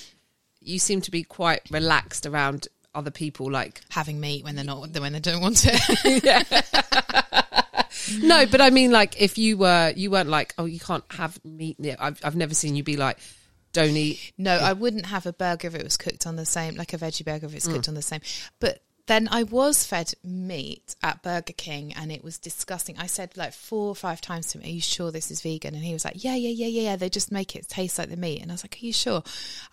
you 0.61 0.79
seem 0.79 1.01
to 1.01 1.11
be 1.11 1.23
quite 1.23 1.61
relaxed 1.69 2.25
around 2.25 2.67
other 2.95 3.11
people. 3.11 3.51
Like, 3.51 3.81
Having 3.89 4.19
meat 4.19 4.43
when 4.43 4.55
they're 4.55 4.65
not 4.65 4.89
when 4.89 5.13
they 5.13 5.19
don't 5.19 5.41
want 5.41 5.65
it. 5.67 6.73
no, 8.23 8.45
but 8.45 8.61
I 8.61 8.69
mean, 8.69 8.91
like, 8.91 9.21
if 9.21 9.37
you 9.37 9.57
were, 9.57 9.93
you 9.95 10.11
weren't 10.11 10.29
like, 10.29 10.53
oh, 10.57 10.65
you 10.65 10.79
can't 10.79 11.03
have 11.11 11.43
meat. 11.43 11.77
Yeah, 11.79 11.95
I've, 11.99 12.19
I've 12.23 12.35
never 12.35 12.53
seen 12.53 12.75
you 12.75 12.83
be 12.83 12.97
like, 12.97 13.19
don't 13.73 13.95
eat. 13.97 14.33
No, 14.37 14.55
I 14.55 14.73
wouldn't 14.73 15.07
have 15.07 15.25
a 15.25 15.33
burger 15.33 15.67
if 15.67 15.75
it 15.75 15.83
was 15.83 15.97
cooked 15.97 16.27
on 16.27 16.35
the 16.35 16.45
same, 16.45 16.75
like 16.75 16.93
a 16.93 16.97
veggie 16.97 17.25
burger 17.25 17.47
if 17.47 17.55
it's 17.55 17.67
mm. 17.67 17.73
cooked 17.73 17.87
on 17.87 17.95
the 17.95 18.01
same. 18.01 18.21
But 18.59 18.79
then 19.05 19.27
I 19.29 19.43
was 19.43 19.83
fed 19.85 20.13
meat 20.23 20.95
at 21.03 21.21
Burger 21.21 21.53
King 21.53 21.93
and 21.93 22.09
it 22.09 22.23
was 22.23 22.37
disgusting. 22.37 22.97
I 22.97 23.07
said 23.07 23.35
like 23.35 23.51
four 23.51 23.89
or 23.89 23.95
five 23.95 24.21
times 24.21 24.47
to 24.47 24.59
him, 24.59 24.63
Are 24.63 24.69
you 24.69 24.81
sure 24.81 25.11
this 25.11 25.29
is 25.29 25.41
vegan? 25.41 25.75
And 25.75 25.83
he 25.83 25.91
was 25.91 26.05
like, 26.05 26.23
Yeah, 26.23 26.35
yeah, 26.35 26.49
yeah, 26.49 26.67
yeah, 26.67 26.81
yeah. 26.91 26.95
They 26.95 27.09
just 27.09 27.31
make 27.31 27.55
it 27.55 27.67
taste 27.67 27.99
like 27.99 28.09
the 28.09 28.15
meat. 28.15 28.41
And 28.41 28.49
I 28.49 28.53
was 28.53 28.63
like, 28.63 28.77
Are 28.81 28.85
you 28.85 28.93
sure? 28.93 29.21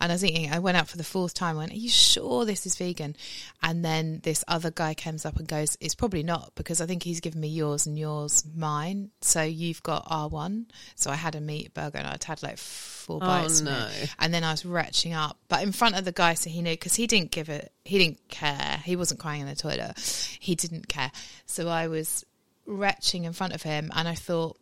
And 0.00 0.10
I 0.10 0.14
was 0.16 0.24
eating. 0.24 0.52
I 0.52 0.58
went 0.58 0.76
out 0.76 0.88
for 0.88 0.96
the 0.96 1.04
fourth 1.04 1.34
time. 1.34 1.56
I 1.56 1.58
went, 1.60 1.72
Are 1.72 1.76
you 1.76 1.88
sure 1.88 2.44
this 2.44 2.66
is 2.66 2.76
vegan? 2.76 3.14
And 3.62 3.84
then 3.84 4.20
this 4.24 4.44
other 4.48 4.72
guy 4.72 4.94
comes 4.94 5.24
up 5.24 5.36
and 5.36 5.46
goes, 5.46 5.76
It's 5.80 5.94
probably 5.94 6.24
not 6.24 6.52
because 6.56 6.80
I 6.80 6.86
think 6.86 7.04
he's 7.04 7.20
given 7.20 7.40
me 7.40 7.48
yours 7.48 7.86
and 7.86 7.96
yours 7.96 8.44
mine. 8.56 9.10
So 9.20 9.42
you've 9.42 9.82
got 9.84 10.06
R1. 10.06 10.66
So 10.96 11.08
I 11.10 11.16
had 11.16 11.36
a 11.36 11.40
meat 11.40 11.72
burger 11.72 11.98
and 11.98 12.08
I'd 12.08 12.24
had 12.24 12.42
like 12.42 12.58
four 12.58 13.18
oh, 13.22 13.26
bites. 13.26 13.60
from 13.60 13.68
it. 13.68 13.70
no. 13.70 13.88
And 14.18 14.34
then 14.34 14.42
I 14.42 14.50
was 14.50 14.64
retching 14.66 15.12
up, 15.12 15.38
but 15.48 15.62
in 15.62 15.70
front 15.70 15.96
of 15.96 16.04
the 16.04 16.12
guy, 16.12 16.34
so 16.34 16.50
he 16.50 16.62
knew 16.62 16.72
because 16.72 16.96
he 16.96 17.06
didn't 17.06 17.30
give 17.30 17.48
it. 17.48 17.72
He 17.84 17.98
didn't 17.98 18.28
care. 18.28 18.82
He 18.84 18.94
wasn't 18.94 19.19
crying 19.20 19.42
in 19.42 19.46
the 19.46 19.54
toilet. 19.54 19.96
He 20.40 20.56
didn't 20.56 20.88
care. 20.88 21.12
So 21.46 21.68
I 21.68 21.86
was 21.86 22.26
retching 22.66 23.24
in 23.24 23.32
front 23.32 23.52
of 23.54 23.62
him, 23.62 23.92
and 23.94 24.08
I 24.08 24.14
thought, 24.16 24.56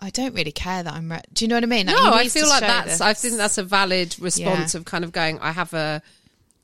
I 0.00 0.10
don't 0.10 0.34
really 0.34 0.52
care 0.52 0.82
that 0.82 0.92
I'm. 0.92 1.10
Re- 1.10 1.22
Do 1.32 1.44
you 1.44 1.48
know 1.48 1.54
what 1.56 1.62
I 1.64 1.66
mean? 1.66 1.86
Like, 1.86 1.96
No, 1.96 2.12
I 2.12 2.28
feel 2.28 2.48
like 2.48 2.60
that's. 2.60 2.90
this. 2.92 3.00
I 3.00 3.14
think 3.14 3.36
that's 3.36 3.56
a 3.58 3.62
valid 3.62 4.16
response 4.20 4.74
Yeah. 4.74 4.80
of 4.80 4.84
kind 4.84 5.04
of 5.04 5.12
going. 5.12 5.38
I 5.38 5.52
have 5.52 5.72
a, 5.72 6.02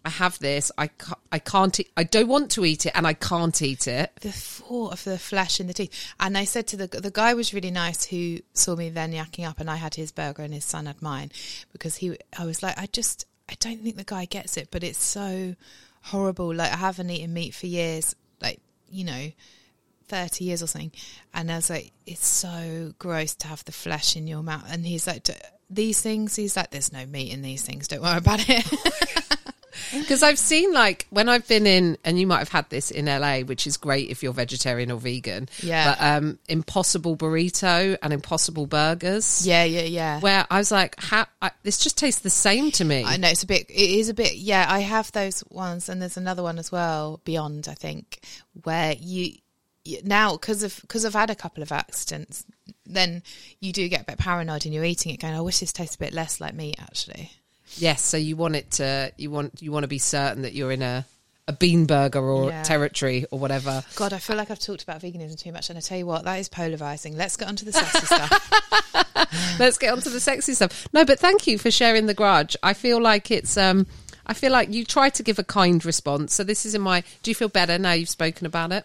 I 0.04 0.10
have 0.10 0.38
this. 0.40 0.72
I 0.76 0.88
ca- 0.88 1.14
I 1.30 1.38
can't. 1.38 1.78
Eat, 1.78 1.90
I 1.96 2.02
don't 2.02 2.26
want 2.28 2.50
to 2.52 2.64
eat 2.64 2.86
it, 2.86 2.92
and 2.94 3.06
I 3.06 3.12
can't 3.14 3.60
eat 3.62 3.86
it. 3.86 4.10
the 4.20 4.32
thought 4.32 4.92
of 4.92 5.04
the 5.04 5.18
flesh 5.18 5.60
in 5.60 5.68
the 5.68 5.74
teeth. 5.74 5.92
And 6.18 6.36
I 6.36 6.44
said 6.44 6.66
to 6.68 6.76
the 6.76 6.86
the 6.88 7.10
guy 7.12 7.34
was 7.34 7.54
really 7.54 7.70
nice 7.70 8.04
who 8.06 8.38
saw 8.52 8.74
me 8.74 8.90
then 8.90 9.12
yakking 9.12 9.48
up, 9.48 9.60
and 9.60 9.70
I 9.70 9.76
had 9.76 9.94
his 9.94 10.10
burger 10.10 10.42
and 10.42 10.52
his 10.52 10.64
son 10.64 10.86
had 10.86 11.00
mine 11.00 11.30
because 11.72 11.96
he. 11.96 12.16
I 12.36 12.44
was 12.46 12.62
like, 12.64 12.76
I 12.78 12.86
just, 12.86 13.26
I 13.48 13.54
don't 13.60 13.80
think 13.80 13.96
the 13.96 14.04
guy 14.04 14.24
gets 14.24 14.56
it, 14.56 14.68
but 14.72 14.82
it's 14.82 15.02
so 15.02 15.54
horrible. 16.02 16.54
Like 16.54 16.72
I 16.72 16.76
haven't 16.76 17.10
eaten 17.10 17.32
meat 17.32 17.54
for 17.54 17.66
years, 17.66 18.14
like 18.40 18.60
you 18.88 19.04
know. 19.04 19.30
30 20.08 20.42
years 20.42 20.60
or 20.60 20.66
something 20.66 20.90
and 21.32 21.52
I 21.52 21.54
was 21.54 21.70
like 21.70 21.92
it's 22.04 22.26
so 22.26 22.92
gross 22.98 23.36
to 23.36 23.46
have 23.46 23.64
the 23.64 23.70
flesh 23.70 24.16
in 24.16 24.26
your 24.26 24.42
mouth 24.42 24.64
and 24.68 24.84
he's 24.84 25.06
like 25.06 25.22
"D- 25.22 25.34
these 25.70 26.02
things 26.02 26.34
he's 26.34 26.56
like 26.56 26.72
there's 26.72 26.92
no 26.92 27.06
meat 27.06 27.32
in 27.32 27.42
these 27.42 27.62
things 27.62 27.86
don't 27.86 28.02
worry 28.02 28.18
about 28.18 28.40
it 28.48 28.66
oh 28.72 29.36
Because 29.92 30.22
I've 30.22 30.38
seen 30.38 30.72
like 30.72 31.06
when 31.10 31.28
I've 31.28 31.46
been 31.46 31.66
in, 31.66 31.98
and 32.04 32.18
you 32.18 32.26
might 32.26 32.38
have 32.38 32.48
had 32.48 32.68
this 32.70 32.90
in 32.90 33.06
LA, 33.06 33.40
which 33.40 33.66
is 33.66 33.76
great 33.76 34.10
if 34.10 34.22
you're 34.22 34.32
vegetarian 34.32 34.90
or 34.90 34.98
vegan. 34.98 35.48
Yeah. 35.62 35.94
But 35.94 36.04
um, 36.04 36.38
Impossible 36.48 37.16
Burrito 37.16 37.96
and 38.02 38.12
Impossible 38.12 38.66
Burgers. 38.66 39.46
yeah 39.46 39.64
yeah 39.64 39.82
yeah 39.82 40.20
Where 40.20 40.46
I 40.50 40.58
was 40.58 40.70
like, 40.70 41.00
how 41.00 41.26
I, 41.42 41.50
this 41.62 41.78
just 41.78 41.98
tastes 41.98 42.22
the 42.22 42.30
same 42.30 42.70
to 42.72 42.84
me. 42.84 43.04
I 43.04 43.16
know 43.16 43.28
it's 43.28 43.42
a 43.42 43.46
bit. 43.46 43.70
It 43.70 43.74
is 43.74 44.08
a 44.08 44.14
bit. 44.14 44.36
Yeah, 44.36 44.66
I 44.68 44.80
have 44.80 45.12
those 45.12 45.44
ones, 45.50 45.88
and 45.88 46.00
there's 46.00 46.16
another 46.16 46.42
one 46.42 46.58
as 46.58 46.70
well. 46.72 47.20
Beyond, 47.24 47.68
I 47.68 47.74
think, 47.74 48.20
where 48.62 48.94
you, 48.98 49.34
now 50.04 50.32
because 50.32 50.62
of 50.62 50.78
because 50.82 51.04
I've 51.04 51.14
had 51.14 51.30
a 51.30 51.34
couple 51.34 51.62
of 51.62 51.72
accidents, 51.72 52.44
then 52.86 53.22
you 53.60 53.72
do 53.72 53.88
get 53.88 54.02
a 54.02 54.04
bit 54.04 54.18
paranoid, 54.18 54.64
and 54.64 54.74
you're 54.74 54.84
eating 54.84 55.12
it, 55.12 55.20
going, 55.20 55.34
"I 55.34 55.40
wish 55.40 55.60
this 55.60 55.72
tastes 55.72 55.96
a 55.96 55.98
bit 55.98 56.12
less 56.12 56.40
like 56.40 56.54
meat." 56.54 56.76
Actually, 56.80 57.30
Yes, 57.76 58.02
so 58.02 58.16
you 58.16 58.36
want 58.36 58.56
it 58.56 58.70
to 58.72 59.12
you 59.16 59.30
want 59.30 59.60
you 59.62 59.72
want 59.72 59.84
to 59.84 59.88
be 59.88 59.98
certain 59.98 60.42
that 60.42 60.52
you're 60.54 60.72
in 60.72 60.82
a 60.82 61.04
a 61.48 61.52
bean 61.52 61.84
burger 61.86 62.20
or 62.20 62.50
Yeah. 62.50 62.62
territory 62.62 63.26
or 63.32 63.38
whatever. 63.38 63.82
God, 63.96 64.12
I 64.12 64.18
feel 64.18 64.36
like 64.36 64.50
I've 64.52 64.60
talked 64.60 64.82
about 64.84 65.00
veganism 65.02 65.36
too 65.38 65.50
much, 65.50 65.68
and 65.68 65.76
I 65.76 65.80
tell 65.80 65.98
you 65.98 66.06
what, 66.06 66.24
that 66.24 66.36
is 66.38 66.48
polarizing. 66.48 67.16
Let's 67.16 67.36
get 67.36 67.48
onto 67.48 67.64
the 67.64 67.72
sexy 67.72 68.06
stuff. 68.06 69.58
Let's 69.58 69.78
get 69.78 69.92
on 69.92 70.00
to 70.02 70.10
the 70.10 70.20
sexy 70.20 70.54
stuff. 70.54 70.86
No, 70.92 71.04
but 71.04 71.18
thank 71.18 71.46
you 71.46 71.58
for 71.58 71.70
sharing 71.70 72.06
the 72.06 72.14
grudge. 72.14 72.56
I 72.62 72.72
feel 72.74 73.00
like 73.00 73.30
it's 73.30 73.56
um 73.56 73.86
I 74.26 74.34
feel 74.34 74.52
like 74.52 74.72
you 74.72 74.84
try 74.84 75.08
to 75.10 75.22
give 75.22 75.38
a 75.38 75.44
kind 75.44 75.84
response. 75.84 76.34
So 76.34 76.44
this 76.44 76.64
is 76.64 76.74
in 76.74 76.82
my 76.82 77.02
do 77.22 77.30
you 77.30 77.34
feel 77.34 77.48
better 77.48 77.78
now 77.78 77.92
you've 77.92 78.08
spoken 78.08 78.46
about 78.46 78.70
it? 78.72 78.84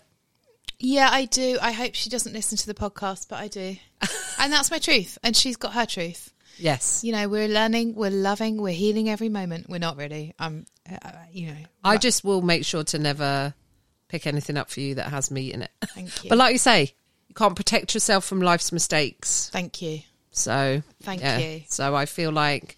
Yeah, 0.80 1.10
I 1.12 1.26
do. 1.26 1.58
I 1.62 1.72
hope 1.72 1.94
she 1.96 2.10
doesn't 2.10 2.34
listen 2.34 2.58
to 2.58 2.68
the 2.68 2.74
podcast, 2.74 3.30
but 3.30 3.38
I 3.40 3.48
do, 3.48 3.78
and 4.40 4.52
that's 4.52 4.72
my 4.72 4.80
truth, 4.80 5.18
and 5.24 5.36
she's 5.36 5.56
got 5.56 5.74
her 5.74 5.86
truth. 5.86 6.32
Yes. 6.58 7.04
You 7.04 7.12
know, 7.12 7.28
we're 7.28 7.48
learning, 7.48 7.96
we're 7.96 8.12
loving, 8.12 8.62
we're 8.62 8.74
healing 8.74 9.10
every 9.10 9.30
moment. 9.30 9.70
We're 9.70 9.80
not 9.80 9.98
really. 9.98 10.34
Um, 10.40 10.66
uh, 10.90 11.12
you 11.32 11.48
know, 11.48 11.58
I 11.84 11.98
just 11.98 12.24
will 12.24 12.42
make 12.42 12.66
sure 12.66 12.84
to 12.86 13.00
never 13.00 13.54
pick 14.08 14.28
anything 14.28 14.58
up 14.58 14.70
for 14.70 14.80
you 14.80 14.96
that 14.96 15.08
has 15.10 15.32
meat 15.32 15.54
in 15.54 15.64
it. 15.64 15.72
Thank 15.88 16.10
you. 16.24 16.30
But 16.30 16.38
like 16.38 16.54
you 16.54 16.60
say, 16.60 16.94
you 17.28 17.36
can't 17.36 17.56
protect 17.56 17.94
yourself 17.94 18.26
from 18.26 18.42
life's 18.42 18.72
mistakes. 18.72 19.50
Thank 19.52 19.82
you. 19.82 20.00
So 20.32 20.84
Thank 21.04 21.22
yeah. 21.22 21.38
you. 21.38 21.62
So 21.68 21.96
I 21.96 22.06
feel 22.06 22.32
like 22.32 22.78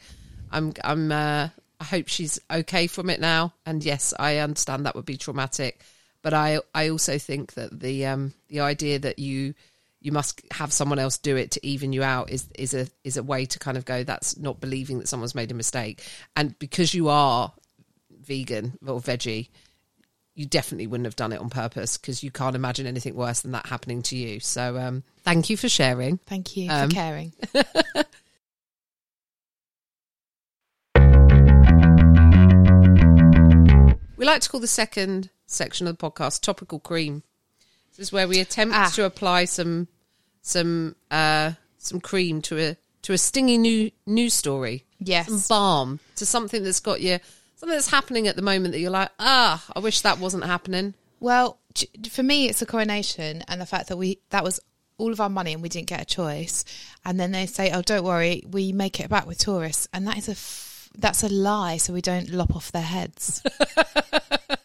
I'm 0.52 0.74
I'm 0.84 1.12
uh, 1.12 1.50
I 1.80 1.84
hope 1.84 2.08
she's 2.08 2.40
okay 2.50 2.88
from 2.88 3.10
it 3.10 3.20
now. 3.20 3.54
And 3.66 3.84
yes, 3.84 4.14
I 4.18 4.38
understand 4.38 4.86
that 4.86 4.96
would 4.96 5.06
be 5.06 5.18
traumatic, 5.18 5.82
but 6.22 6.34
I 6.34 6.60
I 6.74 6.90
also 6.90 7.18
think 7.18 7.54
that 7.56 7.80
the 7.80 8.06
um 8.06 8.34
the 8.48 8.62
idea 8.62 9.00
that 9.00 9.20
you 9.20 9.56
you 10.00 10.12
must 10.12 10.42
have 10.52 10.72
someone 10.72 11.00
else 11.00 11.18
do 11.18 11.36
it 11.36 11.52
to 11.52 11.66
even 11.66 11.92
you 11.94 12.04
out 12.04 12.30
is 12.30 12.48
is 12.58 12.74
a 12.74 12.88
is 13.04 13.18
a 13.18 13.24
way 13.24 13.46
to 13.46 13.58
kind 13.60 13.78
of 13.78 13.86
go 13.86 14.04
that's 14.04 14.38
not 14.38 14.60
believing 14.60 15.00
that 15.00 15.08
someone's 15.08 15.34
made 15.36 15.52
a 15.52 15.56
mistake 15.56 16.04
and 16.36 16.58
because 16.60 16.94
you 16.94 17.10
are 17.10 17.52
vegan 18.22 18.78
or 18.86 19.00
veggie 19.00 19.50
you 20.36 20.46
definitely 20.46 20.86
wouldn't 20.86 21.06
have 21.08 21.16
done 21.16 21.34
it 21.34 21.40
on 21.42 21.50
purpose 21.50 21.98
because 21.98 22.22
you 22.22 22.30
can't 22.30 22.56
imagine 22.56 22.86
anything 22.86 23.16
worse 23.16 23.42
than 23.42 23.54
that 23.54 23.66
happening 23.66 24.02
to 24.04 24.16
you 24.16 24.40
so 24.40 24.78
um 24.78 25.04
thank 25.24 25.50
you 25.50 25.58
for 25.58 25.68
sharing 25.70 26.18
Thank 26.28 26.56
you 26.56 26.70
Um, 26.70 26.90
for 26.90 26.96
caring. 26.96 27.34
We 34.18 34.26
like 34.26 34.42
to 34.42 34.50
call 34.50 34.60
the 34.60 34.68
second 34.68 35.30
section 35.46 35.88
of 35.88 35.98
the 35.98 36.10
podcast 36.10 36.42
topical 36.42 36.80
cream. 36.80 37.22
This 37.98 38.08
is 38.08 38.12
where 38.14 38.28
we 38.28 38.40
attempt 38.40 38.76
Ah. 38.76 38.92
to 38.96 39.06
apply 39.06 39.46
some 39.46 39.88
some 40.42 40.96
uh, 41.12 41.54
some 41.78 42.00
cream 42.00 42.42
to 42.44 42.58
a 42.60 42.78
to 43.04 43.14
a 43.14 43.18
stingy 43.18 43.58
new 43.58 43.92
news 44.06 44.34
story. 44.34 44.86
Yes. 45.00 45.28
Some 45.28 45.44
balm 45.50 46.00
to 46.16 46.26
something 46.26 46.64
that's 46.64 46.80
got 46.80 47.02
you 47.02 47.20
something 47.56 47.76
that's 47.76 47.90
happening 47.90 48.28
at 48.28 48.36
the 48.36 48.42
moment 48.42 48.74
that 48.74 48.80
you're 48.80 48.92
like, 48.92 49.10
ah, 49.20 49.64
I 49.76 49.80
wish 49.80 50.02
that 50.02 50.20
wasn't 50.20 50.46
happening. 50.46 50.94
Well, 51.20 51.58
for 52.12 52.22
me, 52.24 52.48
it's 52.48 52.62
a 52.62 52.66
coronation 52.68 53.44
and 53.48 53.60
the 53.60 53.66
fact 53.66 53.90
that 53.90 53.98
we 53.98 54.20
that 54.30 54.44
was 54.44 54.60
all 55.00 55.12
of 55.12 55.20
our 55.22 55.30
money 55.30 55.54
and 55.54 55.62
we 55.62 55.70
didn't 55.70 55.88
get 55.88 56.02
a 56.02 56.06
choice. 56.06 56.66
And 57.06 57.20
then 57.20 57.32
they 57.32 57.46
say, 57.48 57.72
"Oh, 57.72 57.82
don't 57.82 58.04
worry, 58.04 58.44
we 58.50 58.72
make 58.74 59.00
it 59.00 59.10
back 59.10 59.26
with 59.28 59.38
tourists," 59.40 59.88
and 59.94 60.08
that 60.08 60.18
is 60.18 60.28
a 60.28 60.32
f- 60.34 60.90
that's 60.98 61.24
a 61.24 61.30
lie. 61.30 61.78
So 61.78 61.94
we 61.94 62.02
don't 62.02 62.30
lop 62.30 62.56
off 62.56 62.72
their 62.72 62.82
heads. 62.84 63.42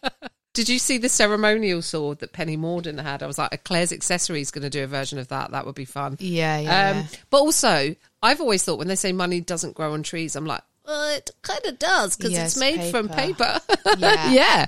Did 0.53 0.69
you 0.69 0.77
see 0.79 0.97
the 0.99 1.09
ceremonial 1.09 1.81
sword 1.81 2.19
that 2.19 2.31
Penny 2.31 2.55
Mordaunt 2.57 3.01
had? 3.01 3.23
I 3.23 3.27
was 3.27 3.37
like, 3.39 3.53
"A 3.53 3.57
Claire's 3.57 3.91
Accessories 3.91 4.47
is 4.47 4.51
going 4.51 4.63
to 4.63 4.69
do 4.69 4.83
a 4.83 4.87
version 4.87 5.17
of 5.17 5.29
that. 5.29 5.51
That 5.51 5.65
would 5.65 5.73
be 5.75 5.85
fun. 5.85 6.15
yeah, 6.19 6.59
yeah. 6.59 6.89
Um, 6.89 6.97
yeah. 6.97 7.05
But 7.31 7.37
also, 7.37 7.95
I've 8.21 8.39
always 8.39 8.63
thought 8.63 8.77
when 8.77 8.87
they 8.87 8.95
say 8.95 9.11
money 9.13 9.41
doesn't 9.41 9.73
grow 9.75 9.93
on 9.93 10.03
trees, 10.03 10.35
I'm 10.35 10.45
like, 10.45 10.61
well, 10.85 11.15
it 11.15 11.31
kind 11.41 11.65
of 11.65 11.79
does 11.79 12.15
because 12.15 12.33
Yes, 12.33 12.51
it's 12.51 12.59
made 12.59 12.91
from 12.91 13.09
paper. 13.09 13.59
paper. 13.67 13.95
Yeah. 13.97 14.31
yeah. 14.31 14.65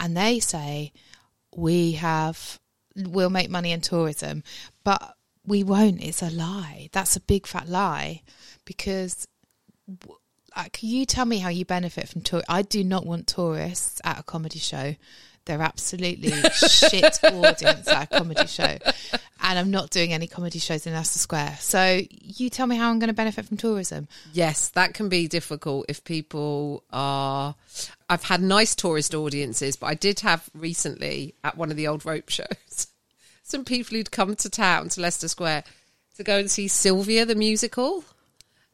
and 0.00 0.16
they 0.16 0.40
say 0.40 0.92
we 1.56 1.92
have 1.92 2.58
we'll 2.96 3.30
make 3.30 3.50
money 3.50 3.70
in 3.72 3.80
tourism 3.80 4.42
but 4.84 5.14
we 5.46 5.62
won't 5.64 6.02
it's 6.02 6.22
a 6.22 6.30
lie 6.30 6.88
that's 6.92 7.16
a 7.16 7.20
big 7.20 7.46
fat 7.46 7.68
lie 7.68 8.22
because 8.64 9.26
like 10.56 10.82
you 10.82 11.04
tell 11.04 11.24
me 11.24 11.38
how 11.38 11.48
you 11.48 11.64
benefit 11.64 12.08
from 12.08 12.20
tour 12.22 12.42
i 12.48 12.62
do 12.62 12.82
not 12.84 13.06
want 13.06 13.26
tourists 13.26 14.00
at 14.04 14.18
a 14.18 14.22
comedy 14.22 14.58
show. 14.58 14.94
They're 15.46 15.62
absolutely 15.62 16.32
shit 16.50 17.18
audience 17.24 17.88
at 17.88 18.04
a 18.04 18.18
comedy 18.18 18.46
show. 18.46 18.76
And 19.42 19.58
i'm 19.58 19.70
not 19.70 19.90
doing 19.90 20.12
any 20.12 20.26
comedy 20.26 20.58
shows 20.58 20.86
in 20.86 20.92
leicester 20.92 21.18
square. 21.18 21.56
So 21.60 22.02
you 22.10 22.50
tell 22.50 22.66
me 22.66 22.76
how 22.76 22.90
i'm 22.90 22.98
going 22.98 23.08
to 23.08 23.14
benefit 23.14 23.46
from 23.46 23.56
tourism. 23.56 24.06
Yes, 24.32 24.68
that 24.70 24.94
can 24.94 25.08
be 25.08 25.28
difficult 25.28 25.86
if 25.88 26.04
people 26.04 26.84
are. 26.92 27.54
I've 28.08 28.24
had 28.24 28.42
nice 28.42 28.74
tourist 28.74 29.14
audiences, 29.14 29.76
but 29.76 29.86
I 29.86 29.94
did 29.94 30.20
have 30.20 30.48
recently 30.54 31.34
at 31.42 31.56
one 31.56 31.70
of 31.70 31.76
the 31.76 31.88
old 31.88 32.04
rope 32.04 32.28
shows 32.28 32.88
some 33.42 33.64
people 33.64 33.96
who'd 33.96 34.12
come 34.12 34.36
to 34.36 34.48
town 34.48 34.88
to 34.90 35.00
Leicester 35.00 35.28
Square 35.28 35.64
to 36.16 36.22
go 36.22 36.38
and 36.38 36.50
see 36.50 36.68
Sylvia 36.68 37.26
the 37.26 37.34
musical 37.34 38.04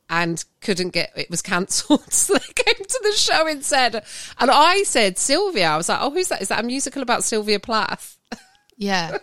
and 0.09 0.45
couldn't 0.61 0.91
get 0.91 1.11
it 1.17 1.31
was 1.31 1.43
cancelled. 1.43 2.05
So 2.13 2.35
they 2.35 2.53
came 2.55 2.85
to 2.85 3.01
the 3.03 3.13
show 3.13 3.47
instead 3.47 3.95
and 4.39 4.51
i 4.51 4.83
said 4.85 5.19
sylvia. 5.19 5.69
I 5.69 5.77
was 5.77 5.89
like 5.89 5.99
oh 6.01 6.11
who's 6.11 6.29
that? 6.29 6.43
Is 6.43 6.49
that 6.49 6.61
a 6.61 6.67
musical 6.67 7.03
about 7.03 7.25
sylvia 7.25 7.61
plath? 7.61 8.17
Yeah. 8.79 9.19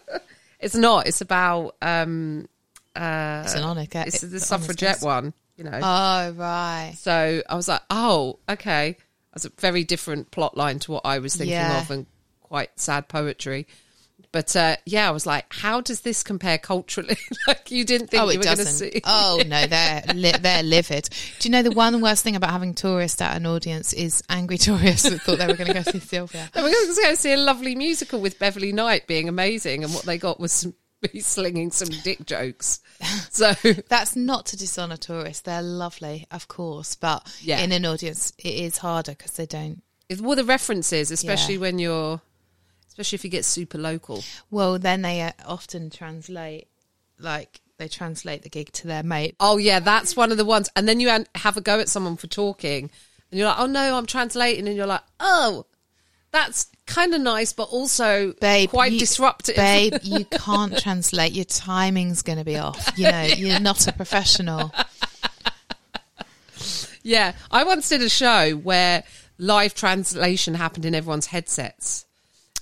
It's 0.59 0.75
not. 0.75 1.07
It's 1.07 1.21
about 1.21 1.75
um 1.81 2.47
uh 2.95 3.43
it's 3.45 3.53
an 3.53 3.87
it's 4.07 4.21
the 4.21 4.39
suffragette 4.39 5.01
one 5.01 5.33
you 5.57 5.63
know. 5.63 5.79
Oh 5.81 6.31
right. 6.31 6.93
So 6.97 7.41
I 7.47 7.55
was 7.55 7.67
like, 7.67 7.81
oh, 7.89 8.39
okay. 8.49 8.97
That's 9.33 9.45
a 9.45 9.51
very 9.59 9.83
different 9.83 10.31
plot 10.31 10.57
line 10.57 10.79
to 10.79 10.91
what 10.91 11.05
I 11.05 11.19
was 11.19 11.35
thinking 11.35 11.53
Yeah. 11.53 11.81
of 11.81 11.91
and 11.91 12.05
quite 12.41 12.71
sad 12.79 13.07
poetry. 13.07 13.67
But 14.33 14.53
uh, 14.57 14.75
yeah, 14.85 15.07
I 15.07 15.11
was 15.11 15.25
like, 15.25 15.45
how 15.53 15.79
does 15.79 16.01
this 16.01 16.23
compare 16.23 16.57
culturally? 16.57 17.15
like 17.47 17.71
you 17.71 17.85
didn't 17.85 18.07
think 18.09 18.21
Oh, 18.23 18.29
you 18.29 18.39
were 18.39 18.43
going 18.43 18.57
to 18.57 18.65
see. 18.65 18.99
Oh 19.05 19.41
no, 19.47 19.65
they're 19.67 20.03
li- 20.13 20.33
they're 20.41 20.63
livid. 20.63 21.07
Do 21.39 21.47
you 21.47 21.51
know 21.51 21.61
the 21.63 21.71
one 21.71 22.01
worst 22.01 22.23
thing 22.23 22.35
about 22.35 22.49
having 22.49 22.73
tourists 22.73 23.21
at 23.21 23.37
an 23.37 23.45
audience 23.45 23.93
is 23.93 24.21
angry 24.29 24.57
tourists 24.67 25.07
that 25.09 25.21
thought 25.21 25.37
they 25.37 25.47
were 25.47 25.53
going 25.53 25.67
to 25.67 25.73
go 25.75 25.83
see 25.83 25.99
Sylvia. 25.99 26.49
No, 26.55 26.63
we're 26.63 26.71
going 26.71 26.93
to 26.95 27.01
go 27.01 27.13
see 27.15 27.31
a 27.31 27.37
lovely 27.37 27.75
musical 27.75 28.19
with 28.19 28.39
Beverley 28.39 28.73
Knight 28.73 29.07
being 29.07 29.29
amazing, 29.29 29.83
and 29.83 29.93
what 29.93 30.03
they 30.05 30.17
got 30.17 30.39
was 30.39 30.51
some, 30.51 30.73
me 31.13 31.19
slinging 31.19 31.69
some 31.71 31.89
dick 32.03 32.25
jokes. 32.25 32.79
So 33.29 33.53
That's 33.89 34.15
not 34.15 34.47
to 34.47 34.57
dishonour 34.57 34.97
tourists. 34.97 35.41
They're 35.43 35.61
lovely, 35.61 36.25
of 36.31 36.47
course, 36.47 36.95
but 36.95 37.31
Yeah. 37.41 37.59
in 37.59 37.71
an 37.71 37.85
audience, 37.85 38.33
it 38.39 38.55
is 38.55 38.77
harder 38.79 39.11
because 39.11 39.33
they 39.33 39.45
don't. 39.45 39.83
all 40.23 40.35
the 40.35 40.43
references, 40.43 41.11
especially 41.11 41.55
Yeah. 41.55 41.59
when 41.61 41.77
you're, 41.79 42.21
especially 42.93 43.15
if 43.15 43.23
you 43.23 43.31
get 43.31 43.43
super 43.43 43.79
local. 43.79 44.23
Well, 44.51 44.77
then 44.77 45.01
they 45.01 45.21
uh, 45.21 45.31
often 45.47 45.89
translate, 45.89 46.67
like 47.17 47.59
they 47.79 47.87
translate 47.87 48.43
the 48.43 48.49
gig 48.49 48.71
to 48.73 48.87
their 48.87 49.01
mate. 49.01 49.35
Oh 49.39 49.57
yeah, 49.57 49.79
that's 49.79 50.15
one 50.15 50.31
of 50.31 50.37
the 50.37 50.45
ones. 50.45 50.69
And 50.75 50.87
then 50.87 50.99
you 50.99 51.09
have 51.33 51.57
a 51.57 51.61
go 51.61 51.79
at 51.79 51.89
someone 51.89 52.17
for 52.17 52.27
talking, 52.27 52.91
and 53.31 53.39
you're 53.39 53.47
like, 53.47 53.59
"Oh 53.59 53.65
no, 53.65 53.97
I'm 53.97 54.05
translating," 54.05 54.67
and 54.67 54.77
you're 54.77 54.85
like, 54.85 55.01
"Oh, 55.19 55.65
that's 56.29 56.67
kind 56.85 57.15
of 57.15 57.21
nice, 57.21 57.51
but 57.51 57.63
also 57.63 58.33
Babe, 58.39 58.69
quite 58.69 58.91
you- 58.91 58.99
disruptive." 58.99 59.55
Babe, 59.55 59.95
you 60.03 60.25
can't 60.25 60.77
translate. 60.77 61.31
Your 61.33 61.45
timing's 61.45 62.21
going 62.21 62.37
to 62.37 62.45
be 62.45 62.57
off. 62.59 62.91
You 62.95 63.09
know, 63.09 63.21
you're 63.23 63.59
not 63.59 63.87
a 63.87 63.91
professional. 63.93 64.71
Yeah, 67.01 67.33
I 67.51 67.63
once 67.65 67.89
did 67.89 68.01
a 68.01 68.07
show 68.09 68.51
where 68.51 69.03
live 69.37 69.73
translation 69.73 70.53
happened 70.53 70.85
in 70.85 70.95
everyone's 70.95 71.25
headsets. 71.25 72.05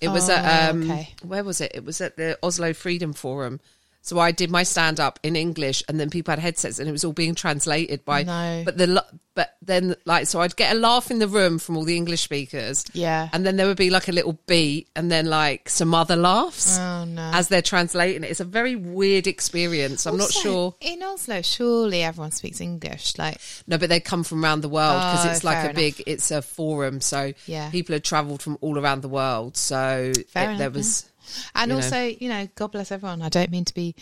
It 0.02 0.10
was 0.10 0.30
Oh, 0.30 0.34
at 0.34 0.70
um, 0.72 0.84
okay. 0.92 1.10
where 1.24 1.44
was 1.44 1.62
it? 1.62 1.72
It 1.76 1.86
was 1.86 2.02
at 2.02 2.18
the 2.18 2.38
Oslo 2.44 2.74
Freedom 2.74 3.14
Forum. 3.14 3.60
So 4.04 4.18
I 4.20 4.32
did 4.32 4.50
my 4.50 4.64
stand 4.64 5.00
up 5.00 5.20
in 5.22 5.36
English, 5.36 5.84
and 5.88 6.00
then 6.00 6.10
people 6.10 6.32
had 6.32 6.40
headsets, 6.40 6.80
and 6.80 6.90
it 6.90 6.92
was 6.92 7.04
all 7.06 7.14
being 7.14 7.36
translated 7.36 8.04
by. 8.04 8.24
No. 8.24 8.64
But 8.66 8.78
the 8.78 9.06
but 9.34 9.56
then 9.62 9.96
like 10.04 10.28
so 10.28 10.42
I'd 10.42 10.58
get 10.58 10.76
a 10.76 10.78
laugh 10.80 11.10
in 11.10 11.20
the 11.20 11.28
room 11.28 11.58
from 11.58 11.78
all 11.78 11.86
the 11.86 11.96
English 11.96 12.20
speakers. 12.22 12.84
Yeah. 12.94 13.30
and 13.32 13.46
then 13.46 13.56
there 13.56 13.66
would 13.68 13.78
be 13.78 13.90
like 13.90 14.08
a 14.10 14.12
little 14.12 14.38
beat, 14.48 14.90
and 14.96 15.12
then 15.12 15.28
like 15.28 15.70
some 15.70 15.94
other 15.94 16.16
laughs. 16.16 16.78
Oh, 16.80 17.06
no. 17.06 17.32
As 17.34 17.48
they're 17.48 17.62
translating 17.62 18.24
it, 18.24 18.32
it's 18.32 18.40
a 18.40 18.46
very 18.46 18.76
weird 18.76 19.28
experience. 19.28 20.06
I'm 20.08 20.18
not 20.18 20.32
sure. 20.32 20.74
In 20.82 21.02
Oslo, 21.04 21.42
surely 21.44 22.02
everyone 22.04 22.32
speaks 22.32 22.60
English. 22.60 23.18
Like, 23.18 23.38
No, 23.68 23.78
but 23.78 23.90
they 23.90 24.00
come 24.00 24.24
from 24.24 24.44
around 24.44 24.62
the 24.62 24.70
world 24.70 25.00
because 25.00 25.26
Oh, 25.28 25.30
it's 25.30 25.44
like 25.44 25.70
a 25.70 25.74
big, 25.74 26.02
it's 26.08 26.32
a 26.32 26.42
forum. 26.42 27.02
So 27.02 27.34
Yeah. 27.46 27.70
people 27.70 27.94
had 27.94 28.04
travelled 28.04 28.42
from 28.42 28.58
all 28.62 28.78
around 28.80 29.02
the 29.02 29.10
world. 29.10 29.56
So 29.58 30.12
it- 30.16 30.34
there 30.34 30.52
enough, 30.52 30.74
was, 30.74 31.06
and 31.56 31.70
you 31.70 31.78
know. 31.78 31.84
also, 31.84 32.04
you 32.04 32.30
know, 32.30 32.48
God 32.56 32.72
bless 32.72 32.92
everyone. 32.92 33.22
I 33.22 33.30
don't 33.30 33.52
mean 33.52 33.66
to 33.66 33.74
be 33.74 33.96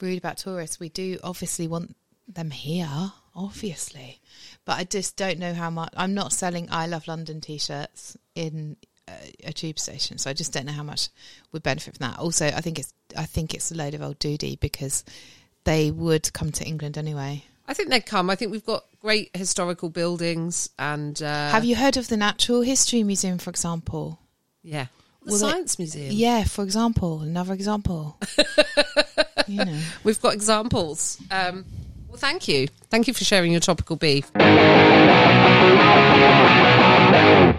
rude 0.00 0.18
about 0.18 0.38
tourists. 0.38 0.80
We 0.80 0.88
do 0.88 1.18
obviously 1.22 1.68
want 1.68 1.96
them 2.28 2.50
here, 2.50 3.12
obviously, 3.34 4.20
but 4.64 4.78
I 4.78 4.84
just 4.84 5.16
don't 5.16 5.38
know 5.38 5.54
how 5.54 5.70
much. 5.70 5.92
I'm 5.96 6.14
not 6.14 6.32
selling 6.32 6.68
"I 6.70 6.86
Love 6.86 7.08
London" 7.08 7.40
t-shirts 7.40 8.16
in 8.34 8.76
a, 9.08 9.48
a 9.48 9.52
tube 9.52 9.78
station, 9.78 10.18
so 10.18 10.30
I 10.30 10.32
just 10.32 10.52
don't 10.52 10.66
know 10.66 10.72
how 10.72 10.82
much 10.82 11.08
would 11.52 11.62
benefit 11.62 11.96
from 11.96 12.08
that. 12.08 12.18
Also, 12.18 12.46
I 12.46 12.60
think 12.60 12.78
it's 12.78 12.92
I 13.16 13.24
think 13.24 13.54
it's 13.54 13.70
a 13.70 13.74
load 13.74 13.94
of 13.94 14.02
old 14.02 14.18
duty 14.18 14.56
because 14.60 15.04
they 15.64 15.90
would 15.90 16.32
come 16.32 16.52
to 16.52 16.64
England 16.64 16.98
anyway. 16.98 17.44
I 17.66 17.72
think 17.72 17.88
they'd 17.88 18.04
come. 18.04 18.28
I 18.28 18.34
think 18.34 18.52
we've 18.52 18.64
got 18.66 18.84
great 19.00 19.34
historical 19.34 19.88
buildings 19.88 20.68
and. 20.78 21.20
Uh, 21.22 21.50
Have 21.50 21.64
you 21.64 21.76
heard 21.76 21.96
of 21.96 22.08
the 22.08 22.16
Natural 22.16 22.60
History 22.60 23.02
Museum, 23.02 23.38
for 23.38 23.48
example? 23.50 24.18
Yeah. 24.62 24.86
The 25.24 25.32
Science 25.32 25.78
Museum. 25.78 26.12
Yeah, 26.12 26.44
for 26.44 26.62
example, 26.62 27.22
another 27.22 27.54
example. 27.54 28.18
you 29.46 29.64
know. 29.64 29.80
We've 30.02 30.20
got 30.20 30.34
examples. 30.34 31.18
Um, 31.30 31.64
well, 32.08 32.18
thank 32.18 32.46
you. 32.46 32.68
Thank 32.90 33.08
you 33.08 33.14
for 33.14 33.24
sharing 33.24 33.50
your 33.50 33.60
topical 33.60 33.96
beef. 33.96 34.30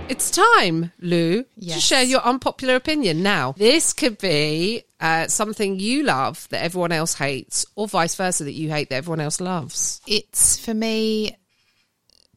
It's 0.07 0.31
time, 0.31 0.91
Lou, 0.99 1.43
to 1.43 1.79
share 1.79 2.03
your 2.03 2.21
unpopular 2.21 2.75
opinion. 2.75 3.23
Now, 3.23 3.53
this 3.57 3.91
could 3.91 4.17
be 4.17 4.83
uh, 4.99 5.27
something 5.27 5.79
you 5.79 6.03
love 6.03 6.47
that 6.51 6.63
everyone 6.63 6.91
else 6.91 7.15
hates, 7.15 7.65
or 7.75 7.87
vice 7.87 8.15
versa, 8.15 8.43
that 8.43 8.53
you 8.53 8.69
hate 8.69 8.89
that 8.89 8.95
everyone 8.95 9.19
else 9.19 9.41
loves. 9.41 9.99
It's 10.07 10.57
for 10.57 10.73
me, 10.73 11.35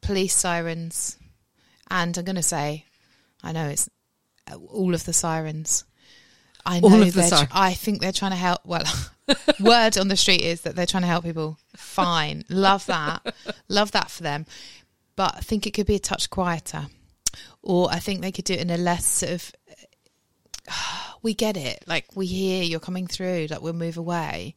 police 0.01 0.35
sirens, 0.35 1.17
and 1.89 2.17
I'm 2.17 2.25
going 2.25 2.35
to 2.35 2.43
say, 2.43 2.85
I 3.43 3.51
know 3.51 3.67
it's 3.69 3.89
all 4.55 4.93
of 4.93 5.05
the 5.05 5.13
sirens. 5.13 5.85
I 6.65 6.79
know 6.79 6.89
All 6.89 7.01
of 7.01 7.13
the 7.13 7.21
they're 7.21 7.29
tr- 7.29 7.35
sirens. 7.35 7.51
I 7.53 7.73
think 7.73 8.01
they're 8.01 8.11
trying 8.11 8.31
to 8.31 8.37
help. 8.37 8.61
Well, 8.65 8.83
word 9.59 9.97
on 9.97 10.07
the 10.07 10.17
street 10.17 10.41
is 10.41 10.61
that 10.61 10.75
they're 10.75 10.85
trying 10.85 11.03
to 11.03 11.07
help 11.07 11.23
people. 11.23 11.57
Fine, 11.75 12.45
love 12.49 12.85
that, 12.87 13.33
love 13.67 13.91
that 13.93 14.11
for 14.11 14.23
them. 14.23 14.45
But 15.15 15.35
I 15.37 15.39
think 15.39 15.65
it 15.67 15.71
could 15.71 15.87
be 15.87 15.95
a 15.95 15.99
touch 15.99 16.29
quieter, 16.29 16.87
or 17.61 17.89
I 17.91 17.99
think 17.99 18.21
they 18.21 18.31
could 18.31 18.45
do 18.45 18.53
it 18.53 18.61
in 18.61 18.69
a 18.69 18.77
less 18.77 19.05
sort 19.05 19.31
of. 19.33 19.51
We 21.21 21.33
get 21.33 21.57
it. 21.57 21.83
Like 21.85 22.15
we 22.15 22.27
hear 22.27 22.63
you're 22.63 22.79
coming 22.79 23.05
through. 23.05 23.47
Like 23.49 23.61
we'll 23.61 23.73
move 23.73 23.97
away. 23.97 24.55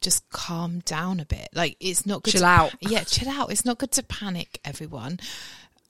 Just 0.00 0.26
calm 0.30 0.78
down 0.86 1.20
a 1.20 1.26
bit. 1.26 1.50
Like 1.52 1.76
it's 1.80 2.06
not 2.06 2.22
good. 2.22 2.30
Chill 2.30 2.40
to 2.40 2.46
out. 2.46 2.74
yeah, 2.80 3.04
chill 3.04 3.28
out. 3.28 3.52
It's 3.52 3.66
not 3.66 3.76
good 3.76 3.92
to 3.92 4.02
panic 4.02 4.58
everyone, 4.64 5.20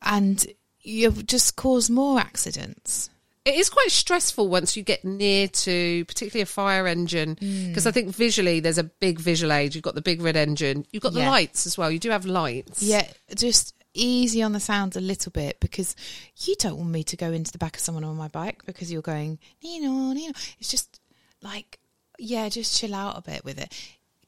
and 0.03 0.45
you 0.81 1.13
just 1.13 1.55
cause 1.55 1.89
more 1.89 2.19
accidents. 2.19 3.11
It 3.49 3.55
is 3.55 3.71
quite 3.71 3.91
stressful 3.91 4.47
once 4.49 4.77
you 4.77 4.83
get 4.83 5.05
near 5.07 5.49
to, 5.49 6.05
particularly 6.05 6.43
a 6.43 6.47
fire 6.47 6.87
engine, 6.87 7.35
because 7.35 7.87
I 7.87 7.91
mm. 7.91 7.95
think 7.95 8.15
visually 8.15 8.61
there's 8.61 8.77
a 8.77 8.85
big 8.85 9.19
visual 9.19 9.53
aid. 9.53 9.75
You've 9.75 9.85
got 9.85 9.95
the 9.95 10.03
big 10.03 10.21
red 10.21 10.37
engine. 10.37 10.85
You've 10.91 11.03
got 11.03 11.15
the 11.15 11.21
Yeah. 11.21 11.31
lights 11.31 11.67
as 11.67 11.79
well. 11.79 11.91
You 11.91 11.99
do 11.99 12.11
have 12.11 12.27
lights. 12.27 12.83
Yeah, 12.83 13.11
just 13.35 13.75
easy 13.95 14.43
on 14.43 14.53
the 14.53 14.61
sounds 14.61 14.97
a 14.97 15.01
little 15.01 15.33
bit 15.33 15.61
because 15.61 15.97
you 16.37 16.57
don't 16.59 16.77
want 16.77 16.91
me 16.91 17.03
to 17.05 17.17
go 17.17 17.33
into 17.33 17.51
the 17.51 17.59
back 17.59 17.77
of 17.77 17.81
someone 17.81 18.05
on 18.05 18.17
my 18.17 18.29
bike 18.29 18.67
because 18.67 18.93
you're 18.93 19.01
going 19.01 19.39
Nino 19.63 20.13
Nino. 20.13 20.35
It's 20.59 20.71
just 20.71 21.01
like 21.43 21.79
yeah, 22.19 22.49
just 22.49 22.79
chill 22.79 22.95
out 22.95 23.17
a 23.17 23.23
bit 23.23 23.45
with 23.45 23.59
it. 23.59 23.73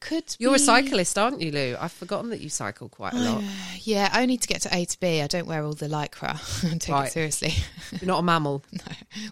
Could 0.01 0.35
You're 0.39 0.55
a 0.55 0.59
cyclist, 0.59 1.19
aren't 1.19 1.41
you, 1.43 1.53
Lou? 1.53 1.77
I've 1.79 1.93
forgotten 1.93 2.31
that 2.31 2.41
you 2.41 2.49
cycle 2.49 2.89
quite 2.89 3.13
a 3.13 3.19
lot. 3.19 3.45
Yeah, 3.81 4.11
only 4.17 4.39
to 4.39 4.49
get 4.49 4.63
to 4.63 4.75
A 4.75 4.85
to 4.87 4.99
B. 4.99 5.21
I 5.21 5.27
don't 5.27 5.47
wear 5.47 5.63
all 5.63 5.75
the 5.75 5.89
lycra. 5.89 6.39
Take 6.81 6.89
Right. 6.93 7.07
it 7.09 7.13
seriously. 7.13 7.53
You're 8.01 8.09
not 8.09 8.21
a 8.21 8.23
mammal. 8.23 8.65
no, 8.73 8.81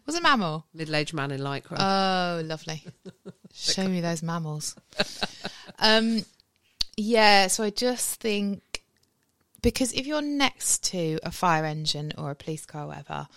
was 0.04 0.14
a 0.14 0.20
mammal. 0.20 0.66
Middle-aged 0.74 1.14
man 1.14 1.30
in 1.30 1.40
lycra. 1.40 1.76
Oh, 1.78 2.42
lovely. 2.44 2.84
Show 3.54 3.88
me 3.88 4.02
those 4.02 4.22
mammals. 4.22 4.76
Um, 5.78 6.24
yeah, 6.96 7.46
so 7.46 7.64
I 7.64 7.70
just 7.70 8.20
think 8.20 8.82
because 9.62 9.92
if 9.94 10.06
you're 10.06 10.22
next 10.22 10.84
to 10.90 11.18
a 11.22 11.30
fire 11.30 11.64
engine 11.64 12.12
or 12.18 12.30
a 12.30 12.34
police 12.36 12.66
car, 12.66 12.84
or 12.84 12.88
whatever, 12.88 13.28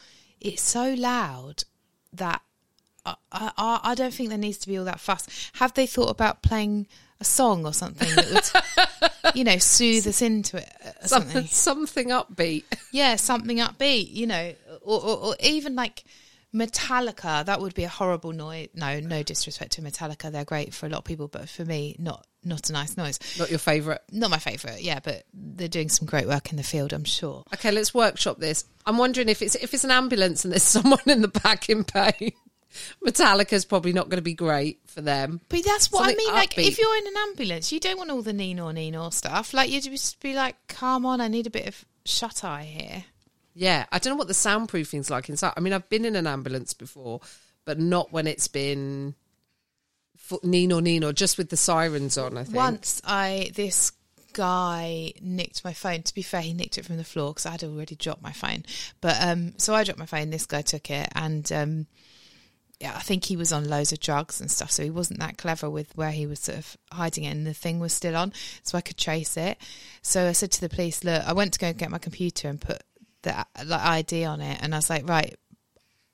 it's 0.41 0.62
so 0.62 0.94
loud 0.96 1.63
that 2.13 2.41
I, 3.06 3.15
I, 3.32 3.80
I 3.84 3.96
don't 3.96 4.13
think 4.13 4.30
there 4.30 4.38
needs 4.38 4.58
to 4.60 4.67
be 4.67 4.78
all 4.78 4.86
that 4.86 5.00
fuss. 5.00 5.50
Have 5.54 5.74
they 5.74 5.88
thought 5.88 6.10
about 6.10 6.41
playing 6.44 6.88
a 7.22 7.24
song 7.24 7.66
or 7.66 7.74
something 7.74 8.10
that 8.16 8.64
would, 9.24 9.36
you 9.36 9.44
know, 9.44 9.58
soothe 9.58 10.08
us 10.08 10.22
into 10.22 10.58
it? 10.58 10.70
Something? 11.04 11.46
something 11.48 12.10
upbeat. 12.10 12.64
Yeah, 12.92 13.16
something 13.16 13.60
upbeat, 13.60 14.14
you 14.14 14.28
know, 14.28 14.54
or, 14.82 15.02
or, 15.02 15.18
or 15.18 15.36
even 15.40 15.76
like 15.76 16.04
Metallica. 16.54 17.46
That 17.46 17.62
would 17.62 17.74
be 17.74 17.84
a 17.84 17.90
horrible 17.90 18.34
noise. 18.34 18.70
No, 18.74 19.00
no 19.00 19.24
disrespect 19.24 19.74
to 19.74 19.82
Metallica, 19.82 20.32
they're 20.32 20.44
great 20.44 20.74
for 20.74 20.88
a 20.88 20.90
lot 20.90 21.00
of 21.00 21.04
people, 21.06 21.28
but 21.28 21.48
for 21.48 21.64
me, 21.64 21.96
not 22.00 22.26
not 22.44 22.70
a 22.70 22.74
nice 22.74 22.98
noise. 22.98 23.20
Not 23.38 23.52
your 23.52 23.60
favourite. 23.60 24.00
Not 24.12 24.32
my 24.32 24.40
favourite, 24.40 24.82
yeah, 24.82 25.00
but 25.00 25.24
they're 25.34 25.68
doing 25.68 25.90
some 25.90 26.08
great 26.08 26.28
work 26.28 26.50
in 26.50 26.58
the 26.58 26.64
field, 26.64 26.92
I'm 26.92 27.04
sure. 27.04 27.44
Okay, 27.54 27.72
let's 27.72 27.94
workshop 27.94 28.40
this. 28.40 28.66
I'm 28.86 28.98
wondering 28.98 29.30
if 29.30 29.42
it's 29.42 29.56
if 29.56 29.74
it's 29.74 29.84
an 29.84 29.92
ambulance 29.92 30.44
and 30.44 30.52
there's 30.52 30.64
someone 30.78 31.00
in 31.06 31.22
the 31.22 31.28
back 31.28 31.70
in 31.70 31.84
pain. 31.84 32.32
Metallica's 33.06 33.66
probably 33.66 33.94
not 33.94 34.10
going 34.10 34.18
to 34.18 34.24
be 34.24 34.34
great 34.34 34.80
for 34.88 35.02
them. 35.02 35.42
But 35.50 35.64
that's 35.66 35.92
what 35.92 36.00
Something 36.06 36.18
I 36.20 36.26
mean. 36.26 36.34
Like, 36.34 36.54
upbeat. 36.54 36.68
if 36.68 36.80
you're 36.80 36.98
in 36.98 37.08
an 37.08 37.14
ambulance, 37.30 37.72
you 37.72 37.80
don't 37.80 37.98
want 37.98 38.12
all 38.12 38.22
the 38.22 38.34
nino 38.34 38.72
nino 38.72 39.10
stuff. 39.10 39.54
Like, 39.54 39.70
you 39.70 39.82
just 39.82 40.20
be 40.20 40.34
like, 40.34 40.56
"Come 40.68 41.06
on, 41.06 41.22
I 41.22 41.28
need 41.28 41.48
a 41.48 41.52
bit 41.52 41.68
of 41.68 41.86
shut 42.06 42.44
eye 42.44 42.64
here." 42.64 43.06
Yeah, 43.54 43.86
I 43.92 44.00
don't 44.00 44.14
know 44.14 44.18
what 44.18 44.28
the 44.28 44.34
soundproofing's 44.34 45.10
like 45.10 45.28
inside. 45.30 45.54
I 45.58 45.60
mean, 45.60 45.74
I've 45.74 45.90
been 45.90 46.06
in 46.06 46.16
an 46.16 46.28
ambulance 46.28 46.74
before, 46.74 47.20
but 47.66 47.80
not 47.80 48.12
when 48.12 48.28
it's 48.28 48.48
been 48.48 49.16
Nino 50.44 50.80
Nino, 50.80 51.12
just 51.12 51.38
with 51.38 51.50
the 51.50 51.58
sirens 51.58 52.18
on. 52.18 52.38
I 52.38 52.44
think 52.44 52.56
Once 52.56 53.02
I 53.06 53.52
this 53.54 53.92
guy 54.34 55.14
nicked 55.22 55.64
my 55.64 55.74
phone. 55.74 56.04
To 56.04 56.14
be 56.14 56.22
fair, 56.22 56.42
he 56.42 56.54
nicked 56.54 56.78
it 56.78 56.86
from 56.86 56.98
the 56.98 57.04
floor 57.04 57.32
because 57.32 57.46
I 57.46 57.52
had 57.52 57.64
already 57.64 57.96
dropped 57.96 58.22
my 58.22 58.32
phone. 58.32 58.64
But 59.02 59.18
um, 59.22 59.54
so 59.58 59.76
I 59.76 59.84
dropped 59.84 60.00
my 60.00 60.06
phone. 60.06 60.30
This 60.30 60.46
guy 60.46 60.62
took 60.62 60.90
it, 60.90 61.10
and 61.16 61.52
um, 61.52 61.88
I 62.84 63.00
think 63.00 63.26
he 63.26 63.38
was 63.38 63.52
on 63.54 63.70
loads 63.70 63.91
of 63.91 64.00
drugs 64.00 64.41
and 64.41 64.50
stuff, 64.50 64.72
so 64.72 64.84
he 64.84 64.89
wasn't 64.89 65.20
that 65.20 65.38
clever 65.38 65.70
with 65.70 65.96
where 65.96 66.12
he 66.12 66.26
was 66.26 66.39
sort 66.39 66.58
of 66.58 66.78
hiding 66.91 67.24
it. 67.26 67.32
And 67.32 67.46
the 67.46 67.54
thing 67.54 67.80
was 67.80 67.94
still 67.94 68.15
on, 68.15 68.34
so 68.63 68.78
I 68.78 68.82
could 68.82 68.98
trace 68.98 69.38
it. 69.38 69.58
So 70.02 70.28
I 70.28 70.32
said 70.32 70.52
to 70.54 70.62
the 70.62 70.70
police, 70.70 71.04
"Look, 71.04 71.24
I 71.26 71.34
went 71.34 71.54
to 71.54 71.60
go 71.60 71.67
and 71.67 71.78
get 71.78 71.91
my 71.91 72.00
computer 72.00 72.48
and 72.50 72.60
put 72.60 72.82
the 73.22 73.46
like, 73.65 73.82
ID 73.82 74.26
on 74.26 74.41
it, 74.41 74.60
and 74.62 74.74
I 74.74 74.78
was 74.78 74.89
like, 74.89 75.08
right." 75.08 75.36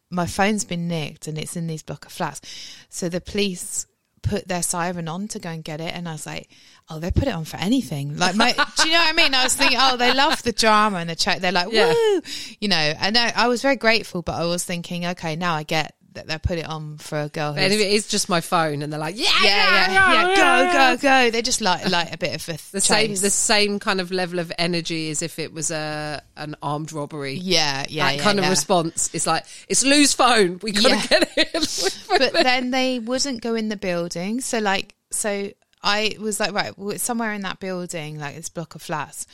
my 0.10 0.26
phone's 0.26 0.64
been 0.64 0.88
nicked 0.88 1.28
and 1.28 1.38
it's 1.38 1.58
in 1.58 1.68
these 1.68 1.84
block 1.84 2.06
of 2.06 2.12
flats. 2.14 2.40
So 2.88 3.10
the 3.10 3.20
police 3.20 3.86
put 4.22 4.48
their 4.48 4.64
siren 4.64 5.08
on 5.08 5.28
to 5.30 5.40
go 5.40 5.50
and 5.50 5.64
get 5.64 5.82
it, 5.82 5.94
and 5.94 6.08
I 6.08 6.14
was 6.14 6.26
like, 6.26 6.50
oh, 6.90 7.00
they 7.00 7.12
put 7.12 7.28
it 7.28 7.34
on 7.34 7.46
for 7.46 7.58
anything. 7.58 8.18
Like, 8.18 8.36
my, 8.36 8.54
do 8.78 8.88
you 8.88 8.94
know 8.94 9.00
what 9.00 9.10
I 9.10 9.14
mean? 9.14 9.34
I 9.34 9.44
was 9.44 9.56
thinking, 9.56 9.78
oh, 9.80 9.98
they 9.98 10.14
love 10.14 10.42
the 10.44 10.52
drama 10.52 11.00
and 11.00 11.10
the 11.10 11.16
chat. 11.16 11.42
They're 11.42 11.52
like, 11.52 11.72
Yeah. 11.72 11.94
woo, 11.94 12.22
you 12.60 12.68
know. 12.68 12.76
And 12.76 13.18
I, 13.18 13.34
I 13.36 13.48
was 13.48 13.62
very 13.62 13.76
grateful, 13.76 14.22
but 14.22 14.36
I 14.36 14.46
was 14.46 14.64
thinking, 14.64 15.06
okay, 15.08 15.36
now 15.36 15.56
I 15.56 15.64
get 15.64 15.94
that 16.18 16.28
they 16.28 16.38
put 16.38 16.58
it 16.58 16.66
on 16.68 16.98
for 16.98 17.20
a 17.20 17.30
girl 17.30 17.54
But 17.54 17.72
if 17.72 17.80
it 17.80 17.92
is 17.92 18.08
just 18.08 18.28
my 18.28 18.42
phone, 18.42 18.82
and 18.82 18.92
they're 18.92 19.00
like, 19.00 19.18
yeah, 19.18 19.26
yeah, 19.42 19.92
yeah, 19.92 20.28
yeah, 20.28 20.36
go, 20.36 20.98
go, 20.98 21.02
go. 21.02 21.32
They 21.32 21.42
just 21.42 21.62
like 21.62 21.90
like 21.90 22.14
a 22.14 22.18
bit 22.18 22.36
of 22.36 22.48
a 22.50 22.60
The 22.72 22.82
same, 22.82 23.16
the 23.16 23.30
same 23.30 23.80
kind 23.80 24.02
of 24.02 24.12
level 24.12 24.40
of 24.40 24.52
energy 24.58 25.10
as 25.10 25.22
if 25.22 25.40
it 25.40 25.54
was 25.54 25.72
a 25.72 26.22
an 26.36 26.56
armed 26.62 26.92
robbery. 26.92 27.34
yeah, 27.36 27.86
yeah, 27.90 28.08
that 28.08 28.18
yeah, 28.18 28.22
kind 28.24 28.38
yeah. 28.40 28.44
of 28.46 28.50
response. 28.50 29.10
It's 29.14 29.26
like 29.26 29.46
it's 29.70 29.84
Lou's 29.84 30.14
phone. 30.14 30.60
We 30.62 30.72
gotta 30.74 30.90
Yeah. 30.90 31.06
get 31.08 31.34
it. 31.38 32.00
but 32.10 32.34
then 32.34 32.72
they 32.72 33.00
wouldn't 33.00 33.42
go 33.42 33.56
in 33.56 33.70
the 33.70 33.78
building. 33.78 34.42
So 34.42 34.60
like, 34.60 34.94
so 35.12 35.52
I 35.84 36.16
was 36.20 36.40
like, 36.40 36.54
right, 36.54 36.78
well, 36.78 36.90
it's 36.90 37.04
somewhere 37.04 37.34
in 37.34 37.42
that 37.44 37.60
building, 37.60 38.20
like 38.20 38.36
this 38.36 38.50
block 38.50 38.76
of 38.76 38.82
flats, 38.82 39.28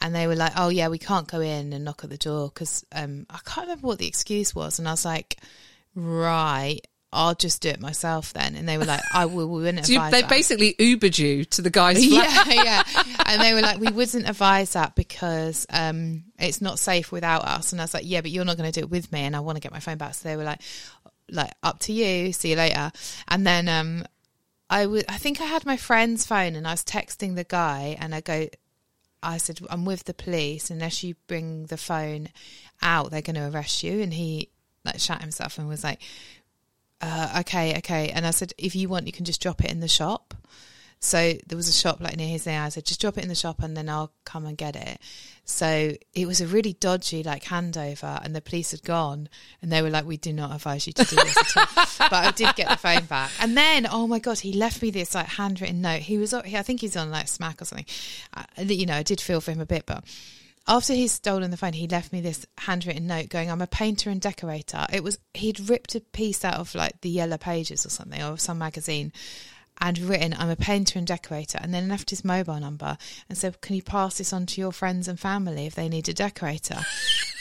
and 0.00 0.14
they 0.14 0.26
were 0.26 0.34
like, 0.34 0.52
oh 0.56 0.68
yeah, 0.70 0.88
we 0.88 0.98
can't 0.98 1.28
go 1.28 1.40
in 1.40 1.72
and 1.72 1.84
knock 1.84 2.02
at 2.02 2.10
the 2.10 2.16
door 2.16 2.48
because 2.48 2.84
um, 2.92 3.26
I 3.28 3.38
can't 3.44 3.66
remember 3.68 3.86
what 3.86 3.98
the 3.98 4.08
excuse 4.08 4.54
was, 4.54 4.78
and 4.78 4.88
I 4.88 4.92
was 4.92 5.04
like, 5.04 5.36
right. 5.94 6.80
I'll 7.12 7.34
just 7.34 7.60
do 7.60 7.70
it 7.70 7.80
myself 7.80 8.32
then, 8.34 8.54
and 8.54 8.68
they 8.68 8.78
were 8.78 8.84
like, 8.84 9.00
"I 9.12 9.24
will. 9.26 9.48
We 9.48 9.62
wouldn't 9.62 9.86
So 9.86 9.94
you- 9.94 10.10
they 10.12 10.20
that." 10.20 10.30
basically 10.30 10.74
Ubered 10.78 11.18
you 11.18 11.44
to 11.46 11.60
the 11.62 11.68
guy's 11.70 12.06
flat. 12.08 12.46
yeah, 12.46 12.62
yeah. 12.94 13.02
And 13.26 13.42
they 13.42 13.52
were 13.52 13.60
like, 13.62 13.80
we 13.80 13.90
wouldn't 13.90 14.28
advise 14.28 14.74
that 14.74 14.94
because 14.94 15.66
um, 15.70 16.22
it's 16.38 16.60
not 16.60 16.78
safe 16.78 17.10
without 17.10 17.42
us. 17.44 17.72
And 17.72 17.80
I 17.80 17.84
was 17.84 17.94
like, 17.94 18.04
yeah, 18.06 18.20
but 18.20 18.30
you're 18.30 18.44
not 18.44 18.56
going 18.56 18.70
to 18.70 18.80
do 18.80 18.84
it 18.84 18.90
with 18.90 19.10
me, 19.10 19.22
and 19.22 19.34
I 19.34 19.40
want 19.40 19.56
to 19.56 19.60
get 19.60 19.72
my 19.72 19.80
phone 19.80 19.98
back. 19.98 20.14
So 20.14 20.28
they 20.28 20.36
were 20.36 20.44
like, 20.44 20.60
like 21.28 21.50
up 21.64 21.80
to 21.80 21.92
you. 21.92 22.32
See 22.32 22.50
you 22.50 22.56
later. 22.56 22.92
And 23.26 23.44
then 23.44 23.68
um, 23.68 24.04
I 24.68 24.86
would, 24.86 25.04
I 25.08 25.16
think 25.16 25.40
I 25.40 25.46
had 25.46 25.66
my 25.66 25.76
friend's 25.76 26.24
phone, 26.26 26.54
and 26.54 26.64
I 26.64 26.70
was 26.70 26.84
texting 26.84 27.34
the 27.34 27.42
guy, 27.44 27.96
and 27.98 28.14
I 28.14 28.20
go, 28.20 28.46
I 29.20 29.38
said, 29.38 29.58
I'm 29.68 29.84
with 29.84 30.04
the 30.04 30.14
police. 30.14 30.70
Unless 30.70 31.02
you 31.02 31.16
bring 31.26 31.66
the 31.66 31.76
phone 31.76 32.28
out, 32.80 33.10
they're 33.10 33.20
going 33.20 33.34
to 33.34 33.50
arrest 33.50 33.82
you. 33.82 34.00
And 34.00 34.14
he 34.14 34.48
like 34.84 34.98
shut 34.98 35.20
himself 35.20 35.58
and 35.58 35.68
was 35.68 35.84
like, 35.84 36.00
uh, 37.00 37.38
okay, 37.40 37.76
okay. 37.78 38.10
And 38.10 38.26
I 38.26 38.30
said, 38.30 38.52
if 38.58 38.74
you 38.74 38.88
want, 38.88 39.06
you 39.06 39.12
can 39.12 39.24
just 39.24 39.40
drop 39.40 39.64
it 39.64 39.70
in 39.70 39.80
the 39.80 39.88
shop. 39.88 40.34
So 41.02 41.32
there 41.46 41.56
was 41.56 41.68
a 41.68 41.72
shop 41.72 41.98
like 42.00 42.16
near 42.18 42.28
his 42.28 42.44
there. 42.44 42.60
I 42.60 42.68
said, 42.68 42.84
just 42.84 43.00
drop 43.00 43.16
it 43.16 43.22
in 43.22 43.30
the 43.30 43.34
shop 43.34 43.62
and 43.62 43.74
then 43.74 43.88
I'll 43.88 44.12
come 44.26 44.44
and 44.44 44.56
get 44.56 44.76
it. 44.76 45.00
So 45.46 45.94
it 46.12 46.26
was 46.26 46.42
a 46.42 46.46
really 46.46 46.74
dodgy 46.74 47.22
like 47.22 47.44
handover 47.44 48.22
and 48.22 48.36
the 48.36 48.42
police 48.42 48.72
had 48.72 48.82
gone 48.82 49.30
and 49.62 49.72
they 49.72 49.80
were 49.80 49.88
like, 49.88 50.04
we 50.04 50.18
do 50.18 50.30
not 50.30 50.54
advise 50.54 50.86
you 50.86 50.92
to 50.92 51.04
do 51.04 51.16
this 51.16 51.56
at 51.56 51.56
all. 51.56 51.84
but 52.10 52.12
I 52.12 52.30
did 52.32 52.54
get 52.54 52.68
the 52.68 52.76
phone 52.76 53.06
back. 53.06 53.30
And 53.40 53.56
then, 53.56 53.86
oh 53.90 54.06
my 54.06 54.18
God, 54.18 54.40
he 54.40 54.52
left 54.52 54.82
me 54.82 54.90
this 54.90 55.14
like 55.14 55.26
handwritten 55.26 55.80
note. 55.80 56.02
He 56.02 56.18
was, 56.18 56.34
I 56.34 56.62
think 56.62 56.82
he's 56.82 56.98
on 56.98 57.10
like 57.10 57.28
smack 57.28 57.62
or 57.62 57.64
something. 57.64 57.86
Uh, 58.34 58.44
you 58.58 58.84
know, 58.84 58.94
I 58.94 59.02
did 59.02 59.22
feel 59.22 59.40
for 59.40 59.52
him 59.52 59.60
a 59.60 59.66
bit, 59.66 59.86
but 59.86 60.04
after 60.70 60.94
he's 60.94 61.10
stolen 61.10 61.50
the 61.50 61.56
phone, 61.56 61.72
he 61.72 61.88
left 61.88 62.12
me 62.12 62.20
this 62.20 62.46
handwritten 62.56 63.08
note 63.08 63.28
going, 63.28 63.50
I'm 63.50 63.60
a 63.60 63.66
painter 63.66 64.08
and 64.08 64.20
decorator. 64.20 64.86
It 64.92 65.02
was, 65.02 65.18
he'd 65.34 65.68
ripped 65.68 65.96
a 65.96 66.00
piece 66.00 66.44
out 66.44 66.54
of 66.54 66.74
like 66.76 67.00
the 67.00 67.10
yellow 67.10 67.38
pages 67.38 67.84
or 67.84 67.90
something, 67.90 68.22
or 68.22 68.38
some 68.38 68.58
magazine, 68.58 69.12
and 69.80 69.98
written, 69.98 70.32
I'm 70.38 70.48
a 70.48 70.54
painter 70.54 70.96
and 70.96 71.06
decorator, 71.06 71.58
and 71.60 71.74
then 71.74 71.88
left 71.88 72.10
his 72.10 72.24
mobile 72.24 72.60
number 72.60 72.96
and 73.28 73.36
said, 73.36 73.60
Can 73.60 73.74
you 73.74 73.82
pass 73.82 74.18
this 74.18 74.32
on 74.32 74.46
to 74.46 74.60
your 74.60 74.70
friends 74.70 75.08
and 75.08 75.18
family 75.18 75.66
if 75.66 75.74
they 75.74 75.88
need 75.88 76.08
a 76.08 76.14
decorator? 76.14 76.78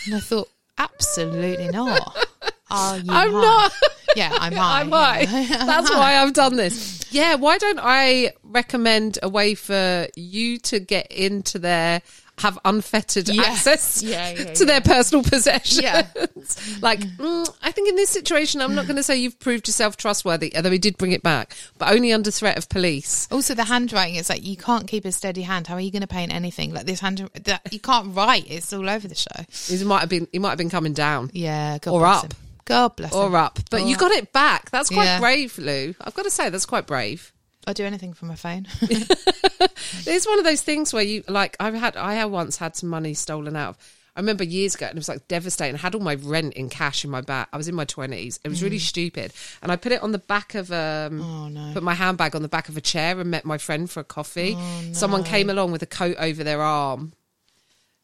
and 0.05 0.15
I 0.15 0.19
thought, 0.19 0.49
Absolutely 0.79 1.69
not. 1.69 2.27
Are 2.71 2.97
you? 2.97 3.11
I'm 3.11 3.31
high? 3.31 3.41
not. 3.41 3.73
Yeah, 4.15 4.35
I'm 4.39 4.53
high. 4.53 4.81
I'm 4.81 4.91
high. 4.91 5.19
yeah. 5.29 5.65
That's 5.65 5.89
why 5.89 6.17
I've 6.17 6.33
done 6.33 6.55
this. 6.55 7.05
Yeah, 7.11 7.35
why 7.35 7.57
don't 7.57 7.79
I 7.81 8.31
recommend 8.43 9.19
a 9.21 9.29
way 9.29 9.55
for 9.55 10.07
you 10.15 10.57
to 10.59 10.79
get 10.79 11.11
into 11.11 11.59
their 11.59 12.01
have 12.39 12.58
unfettered 12.65 13.30
Yeah. 13.30 13.43
access 13.43 14.02
Yeah, 14.02 14.30
yeah, 14.32 14.54
to 14.54 14.65
their 14.65 14.82
personal 14.82 15.23
possessions. 15.23 15.82
Yeah. 15.82 16.08
like, 16.82 16.99
mm, 16.99 17.49
I 17.62 17.71
think 17.71 17.89
in 17.89 17.95
this 17.95 18.10
situation, 18.10 18.62
I'm 18.62 18.75
not 18.75 18.86
going 18.86 18.95
to 18.95 19.04
say 19.04 19.17
you've 19.17 19.39
proved 19.39 19.67
yourself 19.67 19.97
trustworthy, 19.97 20.56
although 20.56 20.71
he 20.71 20.78
did 20.80 20.97
bring 20.97 21.12
it 21.12 21.21
back, 21.23 21.56
but 21.78 21.91
only 21.93 22.12
under 22.13 22.32
threat 22.32 22.58
of 22.58 22.67
police. 22.69 23.28
Also, 23.32 23.54
the 23.54 23.65
handwriting 23.65 24.15
is 24.15 24.30
like 24.30 24.45
you 24.45 24.58
can't 24.58 24.88
keep 24.88 25.06
a 25.06 25.12
steady 25.12 25.41
hand. 25.43 25.67
How 25.67 25.75
are 25.75 25.80
you 25.82 25.91
going 25.91 26.02
to 26.02 26.08
paint 26.08 26.34
anything 26.34 26.73
like 26.73 26.86
this? 26.86 26.99
Hand 27.02 27.30
that 27.43 27.62
you 27.73 27.80
can't 27.80 28.15
write. 28.15 28.49
It's 28.49 28.71
all 28.73 28.89
over 28.89 29.08
the 29.08 29.15
show. 29.15 29.75
He 29.78 29.84
might 29.84 29.99
have 29.99 30.10
been, 30.10 30.28
he 30.32 30.39
might 30.39 30.49
have 30.49 30.58
been 30.58 30.69
coming 30.69 30.93
down 30.93 31.30
Yeah, 31.34 31.78
God 31.80 31.91
Or 31.91 32.06
up. 32.06 32.23
him. 32.25 32.32
God 32.65 32.95
bless 32.95 33.13
him. 33.13 33.19
or 33.19 33.36
up, 33.36 33.60
but 33.71 33.82
Or 33.82 33.86
you 33.88 33.95
up. 33.95 33.99
got 33.99 34.12
it 34.12 34.32
back. 34.32 34.69
That's 34.71 34.89
quite 34.89 35.19
brave, 35.19 35.58
Lou. 35.58 35.95
I've 35.99 36.13
got 36.13 36.23
to 36.23 36.30
say, 36.32 36.49
that's 36.49 36.65
quite 36.67 36.86
brave. 36.88 37.34
I'll 37.67 37.73
do 37.73 37.84
anything 37.84 38.13
for 38.13 38.25
my 38.25 38.36
phone. 38.36 38.67
It's 40.10 40.28
one 40.28 40.39
of 40.39 40.45
those 40.45 40.62
things 40.62 40.93
where 40.93 41.04
you 41.04 41.24
like. 41.28 41.56
I've 41.60 41.74
had. 41.74 41.95
I 41.95 42.26
once 42.26 42.58
had 42.58 42.76
some 42.76 42.89
money 42.89 43.13
stolen 43.13 43.56
out. 43.56 43.69
of 43.69 43.95
I 44.19 44.22
remember 44.22 44.43
years 44.43 44.76
ago, 44.76 44.88
and 44.88 44.98
it 44.98 45.00
was 45.00 45.08
like 45.08 45.30
devastating. 45.30 45.76
I 45.76 45.78
had 45.78 45.95
all 45.95 46.02
my 46.02 46.15
rent 46.15 46.54
in 46.56 46.67
cash 46.69 47.06
in 47.06 47.10
my 47.10 47.22
bag. 47.22 47.48
I 47.54 47.58
was 47.58 47.69
in 47.69 47.76
my 47.76 47.86
twenties. 47.86 48.38
It 48.43 48.50
was 48.50 48.62
really 48.62 48.80
stupid, 48.80 49.32
and 49.62 49.72
I 49.72 49.78
put 49.78 49.93
it 49.93 50.04
on 50.04 50.12
the 50.12 50.17
back 50.19 50.56
of 50.56 50.72
um. 50.74 51.22
Oh, 51.22 51.48
no. 51.48 51.72
Put 51.74 51.84
my 51.84 51.93
handbag 51.93 52.36
on 52.36 52.41
the 52.41 52.50
back 52.50 52.67
of 52.67 52.76
a 52.76 52.82
chair 52.82 53.17
and 53.17 53.32
met 53.32 53.45
my 53.45 53.58
friend 53.58 53.89
for 53.89 54.02
a 54.02 54.04
coffee. 54.04 54.58
Someone 54.91 55.24
came 55.24 55.50
along 55.50 55.72
with 55.72 55.84
a 55.84 55.88
coat 55.88 56.17
over 56.19 56.43
their 56.43 56.62
arm, 56.62 57.13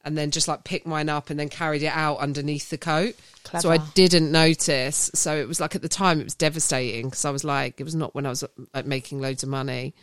and 0.05 0.17
then 0.17 0.31
just 0.31 0.47
like 0.47 0.63
picked 0.63 0.85
mine 0.85 1.09
up 1.09 1.29
and 1.29 1.37
then 1.39 1.49
carried 1.49 1.83
it 1.83 1.91
out 1.91 2.19
underneath 2.19 2.69
the 2.69 2.77
coat. 2.77 3.15
So 3.59 3.69
I 3.71 3.77
didn't 3.93 4.31
notice. 4.31 5.11
So 5.13 5.35
it 5.35 5.47
was 5.47 5.59
like 5.59 5.75
at 5.75 5.81
the 5.81 5.89
time 5.89 6.21
it 6.21 6.23
was 6.23 6.35
devastating 6.35 7.07
because 7.07 7.25
I 7.25 7.31
was 7.31 7.43
like, 7.43 7.81
it 7.81 7.83
was 7.83 7.95
not 7.95 8.15
when 8.15 8.25
I 8.25 8.29
was 8.29 8.43
like 8.73 8.85
making 8.85 9.19
loads 9.19 9.43
of 9.43 9.49
money. 9.49 9.95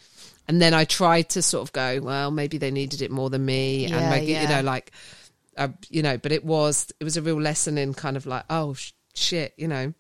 And 0.49 0.61
then 0.61 0.75
I 0.75 0.85
tried 0.85 1.31
to 1.31 1.43
sort 1.43 1.63
of 1.63 1.73
go, 1.73 2.01
well, 2.03 2.31
maybe 2.31 2.59
they 2.59 2.71
needed 2.71 3.01
it 3.01 3.11
more 3.11 3.31
than 3.31 3.45
me, 3.45 3.85
and 3.85 3.95
Yeah, 3.95 4.11
maybe 4.11 4.33
you 4.33 4.49
know, 4.49 4.61
like, 4.63 4.91
uh, 5.57 5.69
you 5.89 6.03
know. 6.03 6.19
But 6.19 6.33
it 6.33 6.45
was 6.45 6.93
it 6.99 7.05
was 7.05 7.17
a 7.17 7.23
real 7.23 7.41
lesson 7.41 7.79
in 7.79 7.95
kind 7.95 8.17
of 8.17 8.27
like, 8.27 8.45
oh 8.51 8.75
sh- 8.75 8.93
shit, 9.15 9.55
you 9.57 9.69
know. 9.69 9.95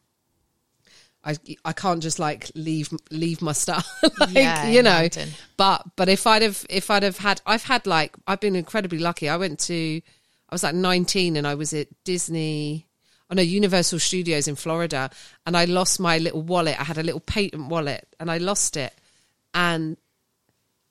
I, 1.24 1.37
I 1.64 1.72
can't 1.72 2.02
just 2.02 2.18
like 2.18 2.50
leave 2.55 2.90
leave 3.11 3.42
my 3.42 3.52
stuff. 3.52 3.87
Like 4.18 4.31
Yeah, 4.33 4.66
you 4.66 4.83
know. 4.83 5.09
but 5.57 5.85
but 5.96 6.09
if 6.09 6.26
I'd 6.26 6.42
have 6.42 6.66
if 6.68 6.90
I'd 6.90 7.05
have 7.05 7.18
had 7.18 7.40
I've 7.46 7.62
had 7.62 7.87
like 7.87 8.16
I've 8.26 8.40
been 8.40 8.57
incredibly 8.57 8.98
lucky. 8.98 9.28
I 9.28 9.37
went 9.37 9.61
to 9.61 10.00
I 10.48 10.55
was 10.55 10.64
like 10.64 10.74
19 10.74 11.37
and 11.37 11.46
I 11.46 11.55
was 11.55 11.72
at 11.72 11.87
Disney 12.05 12.87
oh 13.31 13.35
no 13.35 13.42
Universal 13.42 14.00
Studios 14.00 14.48
in 14.48 14.57
Florida. 14.57 15.11
And 15.46 15.57
I 15.57 15.64
lost 15.66 16.00
my 16.00 16.18
little 16.18 16.42
wallet. 16.42 16.81
I 16.81 16.85
had 16.85 16.98
a 16.98 17.05
little 17.05 17.20
patent 17.20 17.68
wallet 17.68 18.07
and 18.18 18.28
I 18.28 18.38
lost 18.38 18.76
it. 18.76 18.92
And 19.55 19.96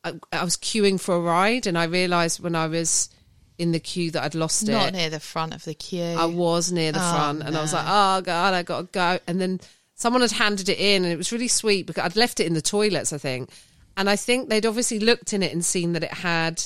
I, 0.04 0.14
I 0.32 0.44
was 0.44 0.58
queuing 0.58 1.00
for 1.00 1.16
a 1.16 1.20
ride 1.20 1.68
and 1.68 1.78
I 1.78 1.86
realized 1.86 2.42
when 2.42 2.56
I 2.56 2.68
was 2.68 3.10
in 3.58 3.72
the 3.72 3.80
queue 3.80 4.12
that 4.12 4.24
I'd 4.24 4.36
lost 4.36 4.66
Not 4.68 4.72
it 4.72 4.76
Not 4.76 4.94
near 4.94 5.10
the 5.10 5.20
front 5.20 5.54
of 5.54 5.64
the 5.64 5.74
queue. 5.76 6.02
I 6.04 6.26
was 6.26 6.72
near 6.72 6.92
the 6.92 7.00
Oh, 7.00 7.14
front 7.14 7.44
and 7.44 7.56
I 7.56 7.62
was 7.62 7.74
like, 7.74 7.86
oh 7.88 8.22
God, 8.22 8.54
I 8.54 8.64
got 8.64 8.80
to 8.80 8.88
go. 8.92 9.20
And 9.28 9.40
then 9.40 9.60
someone 9.96 10.22
had 10.22 10.32
handed 10.32 10.70
it 10.70 10.80
in 10.80 11.04
and 11.04 11.14
it 11.14 11.18
was 11.18 11.32
really 11.32 11.48
sweet 11.48 11.86
because 11.86 12.04
I'd 12.04 12.16
left 12.16 12.40
it 12.40 12.48
in 12.48 12.54
the 12.54 12.62
toilets, 12.62 13.14
I 13.14 13.18
think. 13.18 13.50
And 13.98 14.10
I 14.10 14.16
think 14.16 14.50
they'd 14.50 14.66
obviously 14.66 15.00
looked 15.00 15.34
in 15.34 15.44
it 15.44 15.54
and 15.54 15.64
seen 15.64 15.94
that 15.94 16.04
it 16.04 16.14
had 16.14 16.64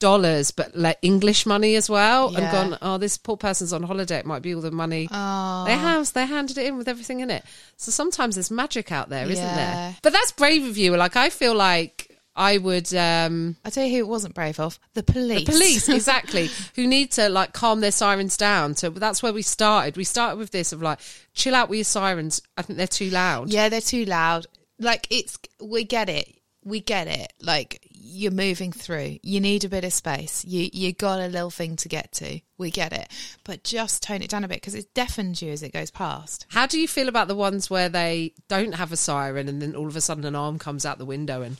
dollars, 0.00 0.50
but 0.50 0.76
like 0.76 0.98
English 1.02 1.44
money 1.44 1.74
as 1.74 1.90
well, 1.90 2.34
and 2.34 2.50
gone, 2.52 2.78
oh, 2.82 2.98
this 2.98 3.18
poor 3.18 3.36
person's 3.36 3.72
on 3.72 3.82
holiday. 3.82 4.18
It 4.18 4.26
might 4.26 4.42
be 4.42 4.54
all 4.54 4.60
the 4.60 4.70
money. 4.70 5.08
Oh. 5.10 5.64
They 5.66 5.76
have, 5.76 6.12
they 6.12 6.24
handed 6.26 6.56
it 6.56 6.66
in 6.66 6.78
with 6.78 6.88
everything 6.88 7.20
in 7.20 7.30
it. 7.30 7.44
So 7.76 7.90
sometimes 7.90 8.36
there's 8.36 8.50
magic 8.50 8.92
out 8.92 9.08
there, 9.08 9.26
not 9.26 9.34
there? 9.34 9.96
But 10.02 10.12
that's 10.12 10.32
brave 10.32 10.64
of 10.66 10.78
you. 10.78 10.96
Like, 10.96 11.16
I 11.16 11.30
feel 11.30 11.54
like 11.54 12.07
I 12.38 12.56
would. 12.58 12.94
um 12.94 13.56
I 13.64 13.70
tell 13.70 13.84
you 13.84 13.90
who 13.90 13.98
it 13.98 14.08
wasn't 14.08 14.34
brave 14.34 14.60
of 14.60 14.78
the 14.94 15.02
police. 15.02 15.44
the 15.44 15.52
police, 15.52 15.88
exactly, 15.88 16.48
who 16.76 16.86
need 16.86 17.10
to 17.12 17.28
like 17.28 17.52
calm 17.52 17.80
their 17.80 17.90
sirens 17.92 18.36
down. 18.36 18.76
So 18.76 18.90
that's 18.90 19.22
where 19.22 19.32
we 19.32 19.42
started. 19.42 19.96
We 19.96 20.04
started 20.04 20.38
with 20.38 20.52
this 20.52 20.72
of 20.72 20.80
like, 20.80 21.00
chill 21.34 21.54
out 21.54 21.68
with 21.68 21.78
your 21.78 21.84
sirens. 21.84 22.40
I 22.56 22.62
think 22.62 22.76
they're 22.76 22.86
too 22.86 23.10
loud. 23.10 23.52
yeah, 23.52 23.68
they're 23.68 23.80
too 23.80 24.04
loud. 24.04 24.46
Like 24.78 25.08
it's, 25.10 25.36
we 25.60 25.82
get 25.82 26.08
it. 26.08 26.32
We 26.62 26.80
get 26.80 27.08
it. 27.08 27.32
Like 27.42 27.80
you're 27.92 28.30
moving 28.30 28.70
through. 28.70 29.18
You 29.22 29.40
need 29.40 29.64
a 29.64 29.68
bit 29.68 29.84
of 29.84 29.92
space. 29.92 30.44
You 30.44 30.68
you 30.72 30.92
got 30.92 31.18
a 31.18 31.26
little 31.26 31.50
thing 31.50 31.74
to 31.76 31.88
get 31.88 32.12
to. 32.12 32.40
We 32.56 32.70
get 32.70 32.92
it, 32.92 33.08
but 33.44 33.64
just 33.64 34.02
tone 34.04 34.22
it 34.22 34.30
down 34.30 34.44
a 34.44 34.48
bit 34.48 34.58
because 34.58 34.74
it 34.76 34.94
deafens 34.94 35.42
you 35.42 35.50
as 35.50 35.62
it 35.62 35.72
goes 35.72 35.90
past. 35.90 36.46
How 36.50 36.66
do 36.66 36.78
you 36.80 36.86
feel 36.86 37.08
about 37.08 37.26
the 37.28 37.34
ones 37.34 37.68
where 37.68 37.88
they 37.88 38.34
don't 38.48 38.74
have 38.74 38.92
a 38.92 38.96
siren 38.96 39.48
and 39.48 39.60
then 39.60 39.74
all 39.74 39.88
of 39.88 39.96
a 39.96 40.00
sudden 40.00 40.24
an 40.24 40.36
arm 40.36 40.58
comes 40.58 40.86
out 40.86 40.98
the 40.98 41.04
window 41.04 41.42
and 41.42 41.56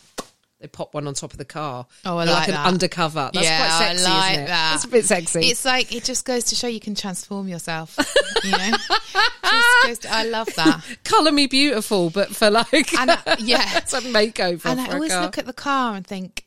they 0.60 0.66
pop 0.66 0.92
one 0.94 1.06
on 1.06 1.14
top 1.14 1.32
of 1.32 1.38
the 1.38 1.44
car? 1.44 1.86
Oh, 2.04 2.18
I 2.18 2.24
They're 2.24 2.34
like 2.34 2.48
an 2.48 2.54
that. 2.54 2.66
undercover. 2.66 3.30
That's 3.32 3.46
yeah, 3.46 3.58
quite 3.66 3.86
sexy, 3.88 4.04
I 4.06 4.10
like 4.18 4.30
isn't 4.32 4.42
it? 4.42 4.46
that. 4.48 4.70
That's 4.72 4.84
a 4.84 4.88
bit 4.88 5.04
sexy. 5.04 5.40
It's 5.46 5.64
like 5.64 5.94
it 5.94 6.04
just 6.04 6.24
goes 6.24 6.44
to 6.44 6.54
show 6.54 6.66
you 6.66 6.80
can 6.80 6.94
transform 6.94 7.48
yourself. 7.48 7.96
You 8.44 8.52
know, 8.52 8.70
just 8.70 9.86
goes 9.86 9.98
to, 10.00 10.12
I 10.12 10.22
love 10.24 10.48
that. 10.56 10.84
Colour 11.04 11.32
me 11.32 11.48
beautiful, 11.48 12.08
but 12.10 12.28
for 12.34 12.50
like, 12.50 12.94
And 12.94 13.10
I- 13.10 13.18
yeah. 13.40 13.78
it's 13.78 13.92
a 13.92 14.00
makeover 14.00 14.64
And 14.66 14.80
I 14.80 14.92
always 14.92 15.12
look 15.12 15.38
at 15.38 15.46
the 15.46 15.52
car 15.52 15.96
and 15.96 16.06
think, 16.06 16.46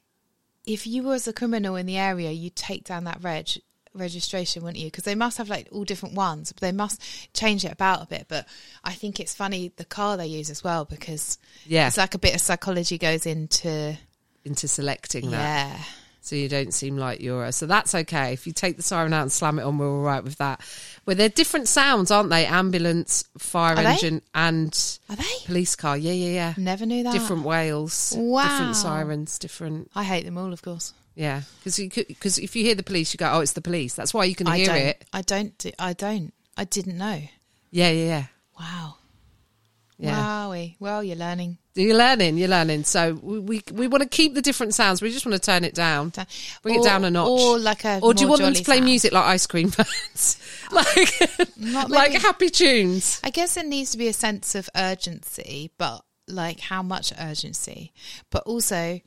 if 0.65 0.88
you 0.88 1.04
was 1.04 1.28
a 1.28 1.34
criminal 1.34 1.76
in 1.76 1.86
the 1.86 1.97
area, 1.97 2.32
you'd 2.32 2.56
take 2.56 2.86
down 2.86 3.04
that 3.04 3.21
reg 3.21 3.50
registration, 3.93 4.63
wouldn't 4.63 4.80
you? 4.80 4.88
Because 4.88 5.04
they 5.04 5.15
must 5.15 5.38
have 5.38 5.49
like 5.49 5.67
all 5.71 5.84
different 5.84 6.15
ones, 6.15 6.51
but 6.51 6.62
they 6.62 6.71
must 6.71 7.01
change 7.34 7.65
it 7.65 7.71
about 7.71 8.04
a 8.04 8.08
bit. 8.08 8.25
But 8.27 8.47
I 8.84 8.93
think 8.93 9.19
it's 9.19 9.34
funny 9.36 9.71
the 9.75 9.86
car 9.86 10.17
they 10.17 10.27
use 10.27 10.49
as 10.49 10.63
well 10.63 10.86
because 10.86 11.38
Yeah. 11.65 11.88
it's 11.88 11.97
like 11.97 12.15
a 12.15 12.19
bit 12.19 12.36
of 12.36 12.41
psychology 12.41 12.97
goes 12.97 13.25
into 13.25 13.97
into 14.43 14.67
selecting 14.67 15.30
that. 15.32 15.38
yeah. 15.77 15.84
so 16.21 16.36
you 16.36 16.49
don't 16.49 16.73
seem 16.73 16.97
like 16.97 17.19
you're 17.21 17.45
a, 17.45 17.51
so 17.51 17.67
that's 17.67 17.93
okay 17.93 18.34
if 18.34 18.47
you 18.47 18.54
take 18.54 18.75
the 18.75 18.82
siren 18.82 19.13
out 19.13 19.21
and 19.21 19.32
slam 19.32 19.60
it 19.60 19.63
on 19.63 19.77
we're 19.77 19.88
all 19.88 20.01
right 20.01 20.23
with 20.23 20.36
that 20.38 20.60
well 21.06 21.15
they're 21.15 21.30
different 21.30 21.67
sounds 21.67 22.10
aren't 22.10 22.32
they 22.32 22.43
ambulance 22.47 23.23
fire 23.38 23.73
Are 23.75 23.84
they? 23.84 23.91
engine 23.91 24.21
and 24.34 24.97
Are 25.12 25.15
they? 25.15 25.23
police 25.45 25.75
car 25.75 25.95
yeah 25.95 26.12
yeah 26.12 26.32
yeah 26.34 26.54
Never 26.58 26.88
knew 26.88 27.04
that. 27.04 27.13
different 27.13 27.43
whales 27.43 28.15
Wow. 28.17 28.47
different 28.49 28.75
sirens 28.77 29.38
different 29.38 29.91
I 29.93 30.04
hate 30.06 30.25
them 30.25 30.39
all, 30.39 30.51
of 30.54 30.63
course. 30.63 30.93
Yeah 31.21 31.41
because 31.63 31.77
because 31.77 32.39
if 32.39 32.55
you 32.55 32.63
hear 32.63 32.73
the 32.73 32.84
police 32.84 33.13
you 33.13 33.17
go 33.19 33.29
oh 33.31 33.41
it's 33.41 33.53
the 33.53 33.62
police 33.62 33.93
that's 33.93 34.12
why 34.13 34.23
you 34.25 34.34
can 34.34 34.47
I 34.47 34.57
hear 34.57 34.75
it 34.75 35.05
I 35.13 35.21
don't. 35.21 35.55
Do, 35.60 35.71
I 35.77 35.93
don't. 35.93 36.34
I 36.57 36.63
didn't 36.63 36.97
know. 36.97 37.21
yeah 37.69 37.89
yeah 37.89 38.05
yeah 38.13 38.25
Wow. 38.60 38.95
Yeah. 39.97 40.15
Wowie. 40.15 40.75
Well, 40.79 41.03
you're 41.03 41.15
learning. 41.15 41.60
you're 41.75 41.95
learning 41.95 42.38
you're 42.38 42.47
learning 42.49 42.84
so 42.86 43.13
we 43.21 43.38
we, 43.39 43.62
we 43.71 43.88
want 43.88 44.01
to 44.01 44.10
keep 44.10 44.34
the 44.34 44.41
different 44.41 44.73
sounds 44.73 44.99
we 45.01 45.12
just 45.12 45.25
want 45.27 45.36
to 45.36 45.45
turn 45.51 45.63
it 45.63 45.75
down 45.75 46.12
bring 46.63 46.75
it 46.75 46.84
down 46.84 47.05
a 47.05 47.12
notch 47.12 47.29
or 47.29 47.60
like 47.60 47.86
a 47.86 47.99
or 48.01 48.13
do 48.13 48.23
you 48.23 48.27
want 48.27 48.41
them 48.41 48.53
to 48.53 48.63
play 48.63 48.77
sound. 48.77 48.86
music 48.86 49.12
like 49.13 49.23
ice 49.25 49.45
cream 49.47 49.69
fans 49.69 50.38
like 50.71 51.13
like 51.89 52.13
happy 52.13 52.49
tunes 52.49 53.21
I 53.23 53.29
guess 53.29 53.53
there 53.53 53.63
needs 53.63 53.91
to 53.91 53.97
be 53.97 54.07
a 54.07 54.13
sense 54.13 54.55
of 54.55 54.69
urgency, 54.75 55.71
but 55.77 56.03
like 56.27 56.60
how 56.60 56.81
much 56.81 57.13
urgency? 57.19 57.93
But 58.29 58.43
also, 58.43 58.99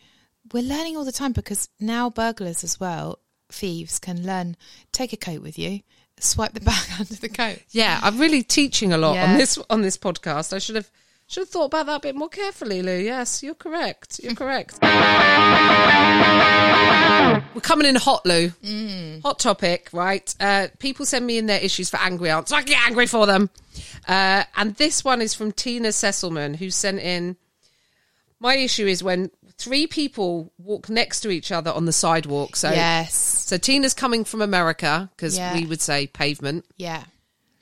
we're 0.52 0.62
learning 0.62 0.96
all 0.96 1.04
the 1.04 1.12
time 1.12 1.32
because 1.32 1.68
now 1.80 2.10
burglars 2.10 2.64
as 2.64 2.78
well, 2.78 3.18
thieves 3.50 3.98
can 3.98 4.26
learn. 4.26 4.56
Take 4.92 5.12
a 5.12 5.16
coat 5.16 5.42
with 5.42 5.58
you, 5.58 5.80
swipe 6.20 6.52
the 6.52 6.60
bag 6.62 6.86
under 6.98 7.14
the 7.14 7.28
coat. 7.28 7.58
Yeah, 7.70 8.00
I'm 8.02 8.18
really 8.18 8.42
teaching 8.42 8.92
a 8.92 8.98
lot 8.98 9.16
on 9.16 9.38
this 9.38 9.58
on 9.70 9.82
this 9.82 9.96
podcast. 9.96 10.52
I 10.52 10.58
should 10.58 10.76
have 10.76 10.90
should 11.26 11.42
have 11.42 11.48
thought 11.48 11.64
about 11.66 11.86
that 11.86 11.96
a 11.96 12.00
bit 12.00 12.14
more 12.14 12.28
carefully, 12.28 12.82
Lou. 12.82 12.98
Yes, 12.98 13.42
you're 13.42 13.54
correct. 13.54 14.20
You're 14.22 14.34
correct. 14.34 14.78
We're 17.54 17.60
coming 17.62 17.86
in 17.86 17.94
hot, 17.94 18.26
Lou. 18.26 18.52
Hot 19.22 19.38
topic, 19.38 19.88
right? 19.92 20.34
Uh, 20.38 20.68
people 20.78 21.06
send 21.06 21.26
me 21.26 21.38
in 21.38 21.46
their 21.46 21.60
issues 21.60 21.88
for 21.88 21.96
angry 21.96 22.28
aunts. 22.30 22.52
I 22.52 22.62
get 22.62 22.78
angry 22.86 23.06
for 23.06 23.26
them. 23.26 23.48
Uh, 24.06 24.44
and 24.56 24.74
this 24.76 25.02
one 25.02 25.22
is 25.22 25.32
from 25.32 25.50
Tina 25.52 25.88
Sesselman, 25.88 26.56
who 26.56 26.68
sent 26.70 26.98
in. 27.00 27.36
My 28.38 28.56
issue 28.56 28.86
is 28.86 29.02
when 29.02 29.30
three 29.58 29.86
people 29.86 30.52
walk 30.58 30.88
next 30.88 31.20
to 31.20 31.30
each 31.30 31.52
other 31.52 31.70
on 31.70 31.84
the 31.84 31.92
sidewalk. 31.92 32.56
So, 32.56 32.70
yes, 32.70 33.14
so 33.14 33.56
Tina's 33.56 33.94
coming 33.94 34.24
from 34.24 34.42
America 34.42 35.10
because 35.16 35.36
Yeah. 35.36 35.54
we 35.54 35.66
would 35.66 35.80
say 35.80 36.06
pavement 36.06 36.64
yeah, 36.76 37.04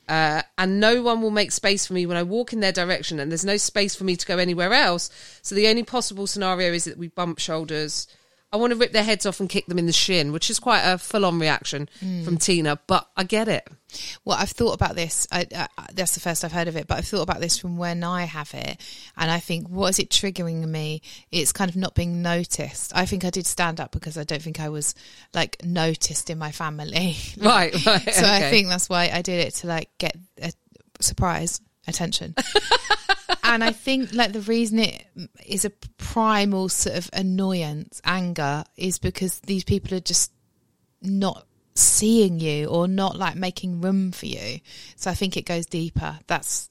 uh, 0.08 0.42
and 0.58 0.80
no 0.80 1.02
one 1.02 1.22
will 1.22 1.30
make 1.30 1.52
space 1.52 1.86
for 1.86 1.92
me 1.92 2.06
when 2.06 2.16
I 2.16 2.22
walk 2.22 2.52
in 2.52 2.60
their 2.60 2.72
direction, 2.72 3.20
and 3.20 3.30
there's 3.30 3.44
no 3.44 3.56
space 3.56 3.94
for 3.94 4.04
me 4.04 4.16
to 4.16 4.26
go 4.26 4.38
anywhere 4.38 4.72
else. 4.72 5.10
So 5.42 5.54
the 5.54 5.68
only 5.68 5.82
possible 5.84 6.26
scenario 6.26 6.72
is 6.72 6.84
that 6.84 6.98
we 6.98 7.08
bump 7.08 7.38
shoulders. 7.38 8.06
I 8.52 8.58
want 8.58 8.72
to 8.72 8.78
rip 8.78 8.92
their 8.92 9.02
heads 9.02 9.24
off 9.24 9.40
and 9.40 9.48
kick 9.48 9.64
them 9.66 9.78
in 9.78 9.86
the 9.86 9.92
shin, 9.92 10.30
which 10.30 10.50
is 10.50 10.58
quite 10.58 10.82
a 10.82 10.98
full-on 10.98 11.38
reaction 11.38 11.88
hmm. 12.00 12.22
from 12.22 12.36
Tina, 12.36 12.78
but 12.86 13.08
I 13.16 13.24
get 13.24 13.48
it. 13.48 13.66
Well, 14.26 14.36
I've 14.38 14.50
thought 14.50 14.74
about 14.74 14.94
this. 14.94 15.26
I, 15.32 15.46
I, 15.54 15.68
that's 15.94 16.14
the 16.14 16.20
first 16.20 16.44
I've 16.44 16.52
heard 16.52 16.68
of 16.68 16.76
it, 16.76 16.86
but 16.86 16.98
I've 16.98 17.06
thought 17.06 17.22
about 17.22 17.40
this 17.40 17.58
from 17.58 17.78
when 17.78 18.04
I 18.04 18.24
have 18.24 18.52
it, 18.52 18.78
and 19.16 19.30
I 19.30 19.40
think 19.40 19.68
what 19.68 19.88
is 19.88 19.98
it 19.98 20.10
triggering 20.10 20.66
me? 20.66 21.00
It's 21.30 21.52
kind 21.52 21.70
of 21.70 21.76
not 21.76 21.94
being 21.94 22.20
noticed. 22.20 22.92
I 22.94 23.06
think 23.06 23.24
I 23.24 23.30
did 23.30 23.46
stand 23.46 23.80
up 23.80 23.90
because 23.90 24.18
I 24.18 24.24
don't 24.24 24.42
think 24.42 24.60
I 24.60 24.68
was 24.68 24.94
like 25.32 25.64
noticed 25.64 26.28
in 26.28 26.38
my 26.38 26.52
family. 26.52 27.16
Right, 27.42 27.74
right. 27.86 28.14
so 28.14 28.26
I 28.26 28.50
think 28.50 28.68
that's 28.68 28.88
why 28.88 29.10
I 29.12 29.22
did 29.22 29.46
it 29.46 29.54
to 29.56 29.66
like 29.66 29.88
get 29.98 30.16
a 30.40 30.52
surprise 31.00 31.60
attention. 31.88 32.34
and 33.42 33.64
I 33.64 33.72
think 33.72 34.12
like 34.12 34.32
the 34.32 34.40
reason 34.40 34.78
it 34.78 35.04
is 35.46 35.64
a 35.64 35.70
primal 35.98 36.68
sort 36.68 36.96
of 36.96 37.10
annoyance, 37.12 38.00
anger, 38.04 38.64
is 38.76 38.98
because 38.98 39.40
these 39.40 39.64
people 39.64 39.94
are 39.96 40.00
just 40.00 40.30
not 41.00 41.46
seeing 41.74 42.38
you 42.38 42.66
or 42.66 42.86
not 42.86 43.16
like 43.16 43.34
making 43.34 43.80
room 43.80 44.12
for 44.12 44.26
you. 44.26 44.60
So 44.96 45.10
I 45.10 45.14
think 45.14 45.36
it 45.36 45.46
goes 45.46 45.66
deeper. 45.66 46.18
That's 46.26 46.68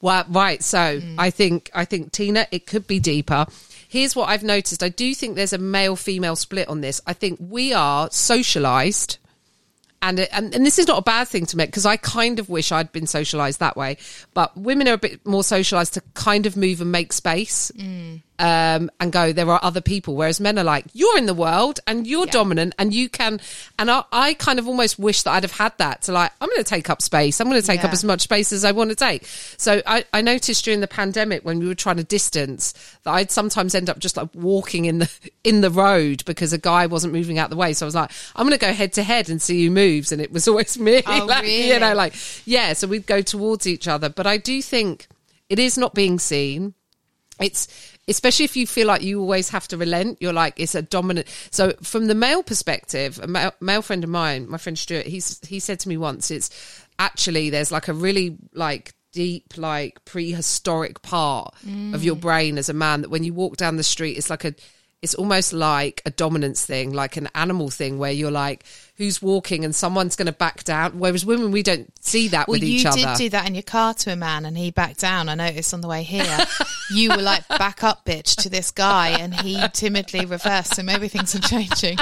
Well, 0.00 0.24
right. 0.28 0.62
So 0.62 1.00
Mm. 1.00 1.16
I 1.18 1.30
think 1.30 1.70
I 1.74 1.84
think 1.84 2.12
Tina, 2.12 2.46
it 2.50 2.66
could 2.66 2.86
be 2.86 3.00
deeper. 3.00 3.46
Here's 3.88 4.16
what 4.16 4.28
I've 4.28 4.42
noticed. 4.42 4.82
I 4.82 4.88
do 4.88 5.14
think 5.14 5.36
there's 5.36 5.52
a 5.52 5.58
male 5.58 5.96
female 5.96 6.36
split 6.36 6.68
on 6.68 6.80
this. 6.80 7.00
I 7.06 7.12
think 7.12 7.38
we 7.40 7.72
are 7.72 8.08
socialized. 8.10 9.18
And, 10.02 10.20
it, 10.20 10.28
and 10.32 10.54
and 10.54 10.64
this 10.64 10.78
is 10.78 10.86
not 10.86 10.98
a 10.98 11.02
bad 11.02 11.26
thing 11.26 11.46
to 11.46 11.56
make 11.56 11.68
because 11.70 11.86
I 11.86 11.96
kind 11.96 12.38
of 12.38 12.48
wish 12.48 12.70
I'd 12.70 12.92
been 12.92 13.06
socialized 13.06 13.60
that 13.60 13.76
way. 13.76 13.96
But 14.34 14.56
women 14.56 14.88
are 14.88 14.94
a 14.94 14.98
bit 14.98 15.26
more 15.26 15.42
socialized 15.42 15.94
to 15.94 16.02
kind 16.14 16.46
of 16.46 16.56
move 16.56 16.80
and 16.80 16.92
make 16.92 17.12
space 17.12 17.72
mm. 17.76 18.22
Um, 18.38 18.90
and 19.00 19.12
go. 19.12 19.32
There 19.32 19.50
are 19.50 19.60
other 19.62 19.80
people, 19.80 20.16
whereas 20.16 20.40
men 20.40 20.58
are 20.58 20.64
like, 20.64 20.84
you're 20.92 21.18
in 21.18 21.26
the 21.26 21.34
world 21.34 21.80
and 21.86 22.06
you're 22.06 22.26
dominant 22.26 22.74
and 22.78 22.92
you 22.92 23.08
can. 23.08 23.40
And 23.78 23.90
I, 23.90 24.04
I 24.12 24.34
kind 24.34 24.58
of 24.58 24.68
almost 24.68 24.98
wish 24.98 25.22
that 25.22 25.32
I'd 25.32 25.42
have 25.42 25.52
had 25.52 25.76
that 25.78 26.02
to 26.02 26.12
like, 26.12 26.32
I'm 26.40 26.48
going 26.48 26.62
to 26.62 26.64
take 26.64 26.90
up 26.90 27.02
space. 27.02 27.40
I'm 27.40 27.48
going 27.48 27.60
to 27.60 27.66
take 27.66 27.84
up 27.84 27.92
as 27.92 28.04
much 28.04 28.22
space 28.22 28.52
as 28.52 28.64
I 28.64 28.72
want 28.72 28.90
to 28.90 28.96
take. 28.96 29.24
So 29.26 29.82
I, 29.86 30.04
I 30.12 30.20
noticed 30.20 30.64
during 30.64 30.80
the 30.80 30.88
pandemic 30.88 31.44
when 31.44 31.58
we 31.58 31.66
were 31.66 31.74
trying 31.74 31.96
to 31.96 32.04
distance 32.04 32.72
that 33.04 33.12
I'd 33.12 33.30
sometimes 33.30 33.74
end 33.74 33.88
up 33.88 33.98
just 33.98 34.16
like 34.16 34.28
walking 34.34 34.84
in 34.84 34.98
the 34.98 35.10
in 35.44 35.60
the 35.60 35.70
road 35.70 36.24
because 36.24 36.52
a 36.52 36.58
guy 36.58 36.86
wasn't 36.86 37.12
moving 37.12 37.38
out 37.38 37.50
the 37.50 37.56
way. 37.56 37.72
So 37.72 37.86
I 37.86 37.88
was 37.88 37.94
like, 37.94 38.10
I'm 38.34 38.46
going 38.46 38.58
to 38.58 38.64
go 38.64 38.72
head 38.72 38.92
to 38.94 39.02
head 39.02 39.28
and 39.28 39.40
see 39.40 39.64
who 39.64 39.70
moves, 39.70 40.12
and 40.12 40.20
it 40.20 40.32
was 40.32 40.48
always 40.48 40.78
me. 40.78 41.02
Oh, 41.06 41.24
like, 41.26 41.46
You 41.46 41.78
know, 41.78 41.94
like 41.94 42.14
yeah. 42.44 42.72
So 42.72 42.86
we'd 42.86 43.06
go 43.06 43.22
towards 43.22 43.66
each 43.66 43.88
other, 43.88 44.08
but 44.08 44.26
I 44.26 44.36
do 44.36 44.60
think 44.60 45.08
it 45.48 45.58
is 45.58 45.78
not 45.78 45.94
being 45.94 46.18
seen 46.18 46.74
it's 47.40 47.68
especially 48.08 48.44
if 48.44 48.56
you 48.56 48.66
feel 48.66 48.86
like 48.86 49.02
you 49.02 49.20
always 49.20 49.48
have 49.48 49.66
to 49.68 49.76
relent 49.76 50.18
you're 50.20 50.32
like 50.32 50.58
it's 50.58 50.74
a 50.74 50.82
dominant 50.82 51.26
so 51.50 51.72
from 51.82 52.06
the 52.06 52.14
male 52.14 52.42
perspective 52.42 53.18
a 53.22 53.26
male, 53.26 53.52
male 53.60 53.82
friend 53.82 54.04
of 54.04 54.10
mine 54.10 54.48
my 54.48 54.58
friend 54.58 54.78
stuart 54.78 55.06
he's 55.06 55.44
he 55.46 55.58
said 55.60 55.78
to 55.80 55.88
me 55.88 55.96
once 55.96 56.30
it's 56.30 56.50
actually 56.98 57.50
there's 57.50 57.72
like 57.72 57.88
a 57.88 57.92
really 57.92 58.36
like 58.52 58.94
deep 59.12 59.54
like 59.56 60.04
prehistoric 60.04 61.00
part 61.00 61.54
of 61.94 62.04
your 62.04 62.16
mm. 62.16 62.20
brain 62.20 62.58
as 62.58 62.68
a 62.68 62.74
man 62.74 63.00
that 63.00 63.08
when 63.08 63.24
you 63.24 63.32
walk 63.32 63.56
down 63.56 63.76
the 63.76 63.82
street 63.82 64.18
it's 64.18 64.28
like 64.28 64.44
a 64.44 64.54
it's 65.02 65.14
almost 65.14 65.52
like 65.52 66.02
a 66.06 66.10
dominance 66.10 66.64
thing 66.64 66.92
like 66.92 67.16
an 67.16 67.28
animal 67.34 67.70
thing 67.70 67.98
where 67.98 68.10
you're 68.10 68.30
like 68.30 68.64
who's 68.96 69.20
walking 69.20 69.64
and 69.64 69.74
someone's 69.74 70.16
going 70.16 70.26
to 70.26 70.32
back 70.32 70.64
down 70.64 70.98
whereas 70.98 71.24
women 71.24 71.50
we 71.50 71.62
don't 71.62 71.92
see 72.06 72.28
that 72.28 72.48
well, 72.48 72.54
with 72.54 72.62
each 72.62 72.86
other. 72.86 72.98
you 72.98 73.06
did 73.06 73.16
do 73.16 73.28
that 73.30 73.46
in 73.46 73.54
your 73.54 73.62
car 73.62 73.92
to 73.94 74.12
a 74.12 74.16
man, 74.16 74.46
and 74.46 74.56
he 74.56 74.70
backed 74.70 75.00
down. 75.00 75.28
I 75.28 75.34
noticed 75.34 75.74
on 75.74 75.80
the 75.80 75.88
way 75.88 76.02
here, 76.02 76.38
you 76.90 77.10
were 77.10 77.22
like 77.22 77.46
back 77.48 77.82
up, 77.82 78.04
bitch, 78.04 78.36
to 78.42 78.48
this 78.48 78.70
guy, 78.70 79.08
and 79.08 79.34
he 79.34 79.60
timidly 79.72 80.24
reversed. 80.24 80.76
So 80.76 80.82
maybe 80.82 81.08
things 81.08 81.34
are 81.34 81.40
changing. 81.40 81.98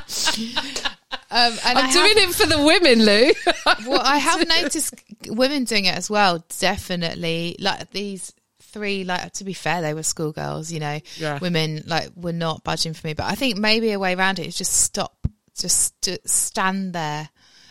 Um, 1.30 1.52
and 1.64 1.78
i'm 1.78 1.86
I 1.86 1.92
doing 1.92 2.18
have, 2.18 2.30
it 2.30 2.34
for 2.34 2.46
the 2.46 2.62
women 2.62 3.04
lou 3.04 3.32
Well, 3.88 4.00
I 4.02 4.16
have 4.28 4.46
noticed 4.46 4.94
women 5.28 5.64
doing 5.64 5.86
it 5.86 5.96
as 5.96 6.10
well. 6.10 6.44
Definitely, 6.58 7.56
like 7.58 7.90
these 7.90 8.32
three. 8.74 9.04
Like 9.04 9.32
to 9.34 9.44
be 9.44 9.54
fair, 9.54 9.80
they 9.80 9.94
were 9.94 10.02
schoolgirls. 10.02 10.70
You 10.70 10.80
know, 10.80 11.00
Yeah. 11.16 11.38
women 11.38 11.82
like 11.86 12.10
were 12.16 12.32
not 12.32 12.64
budging 12.64 12.92
for 12.94 13.06
me. 13.06 13.14
But 13.14 13.26
I 13.26 13.34
think 13.36 13.56
maybe 13.58 13.92
a 13.92 13.98
way 13.98 14.14
around 14.14 14.38
it 14.38 14.46
is 14.46 14.56
just 14.56 14.72
stop, 14.72 15.26
just, 15.58 16.00
just 16.02 16.28
stand 16.28 16.92
there, 16.92 17.28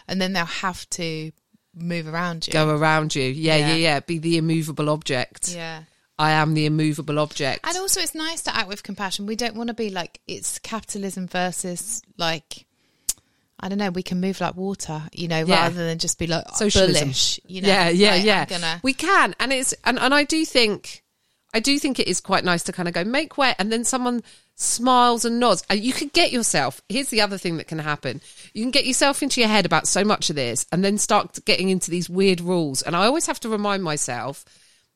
and 0.08 0.20
then 0.22 0.34
they'll 0.34 0.46
have 0.46 0.89
to 0.92 1.32
move 1.76 2.08
around 2.08 2.46
you. 2.48 2.54
go 2.54 2.70
around 2.70 3.16
you. 3.16 3.24
Yeah, 3.24 3.56
yeah, 3.58 3.68
Yeah. 3.70 3.76
yeah. 3.76 4.00
Be 4.00 4.18
the 4.20 4.38
immovable 4.38 4.89
object. 4.89 5.50
Yeah. 5.56 5.84
I 6.20 6.32
am 6.32 6.54
the 6.54 6.68
immovable 6.68 7.18
object. 7.18 7.66
And 7.68 7.76
also, 7.78 8.00
it's 8.00 8.13
nice 8.13 8.44
to 8.44 8.56
act 8.56 8.68
with 8.70 8.84
compassion. 8.84 9.26
We 9.26 9.36
don't 9.36 9.56
want 9.56 9.70
to 9.70 9.74
be 9.74 9.89
like 9.89 10.22
it's 10.28 10.60
capitalism 10.60 11.28
versus 11.28 12.02
like 12.18 12.66
I 13.63 13.69
don't 13.69 13.78
know. 13.78 13.89
We 13.91 14.04
can 14.04 14.19
move 14.19 14.41
like 14.41 14.56
water, 14.58 15.04
you 15.13 15.28
know, 15.30 15.45
Yeah. 15.45 15.62
rather 15.63 15.86
than 15.88 15.97
just 15.97 16.19
be 16.19 16.28
like 16.28 16.43
Socialism. 16.56 17.08
bullish. 17.08 17.39
You 17.47 17.62
know, 17.62 17.67
yeah, 17.69 17.89
yeah, 17.89 18.12
like, 18.15 18.23
yeah. 18.26 18.45
gonna- 18.45 18.80
We 18.84 18.93
can, 18.93 19.34
and 19.39 19.54
it's 19.54 19.73
and, 19.86 19.97
and 19.97 20.13
I 20.13 20.26
do 20.26 20.43
think, 20.45 21.02
I 21.54 21.60
do 21.62 21.80
think 21.80 21.97
it 21.99 22.08
is 22.08 22.19
quite 22.19 22.43
nice 22.43 22.63
to 22.63 22.73
kind 22.73 22.88
of 22.89 22.93
go 22.93 23.04
make 23.06 23.38
way, 23.38 23.56
and 23.58 23.71
then 23.71 23.86
someone 23.86 24.21
smiles 24.56 25.23
and 25.26 25.39
nods, 25.39 25.63
and 25.69 25.80
you 25.84 25.93
could 25.93 26.12
get 26.13 26.32
yourself. 26.32 26.82
Here's 26.89 27.10
the 27.10 27.21
other 27.21 27.38
thing 27.38 27.58
that 27.58 27.67
can 27.67 27.80
happen: 27.80 28.21
you 28.54 28.63
can 28.63 28.71
get 28.71 28.86
yourself 28.86 29.23
into 29.23 29.39
your 29.39 29.49
head 29.49 29.65
about 29.65 29.88
so 29.88 30.04
much 30.04 30.30
of 30.30 30.36
this, 30.36 30.65
and 30.71 30.84
then 30.84 30.97
start 30.97 31.43
getting 31.45 31.69
into 31.69 31.89
these 31.89 32.10
weird 32.10 32.41
rules. 32.41 32.82
And 32.82 32.95
I 32.97 33.06
always 33.06 33.28
have 33.28 33.39
to 33.41 33.49
remind 33.49 33.82
myself 33.84 34.43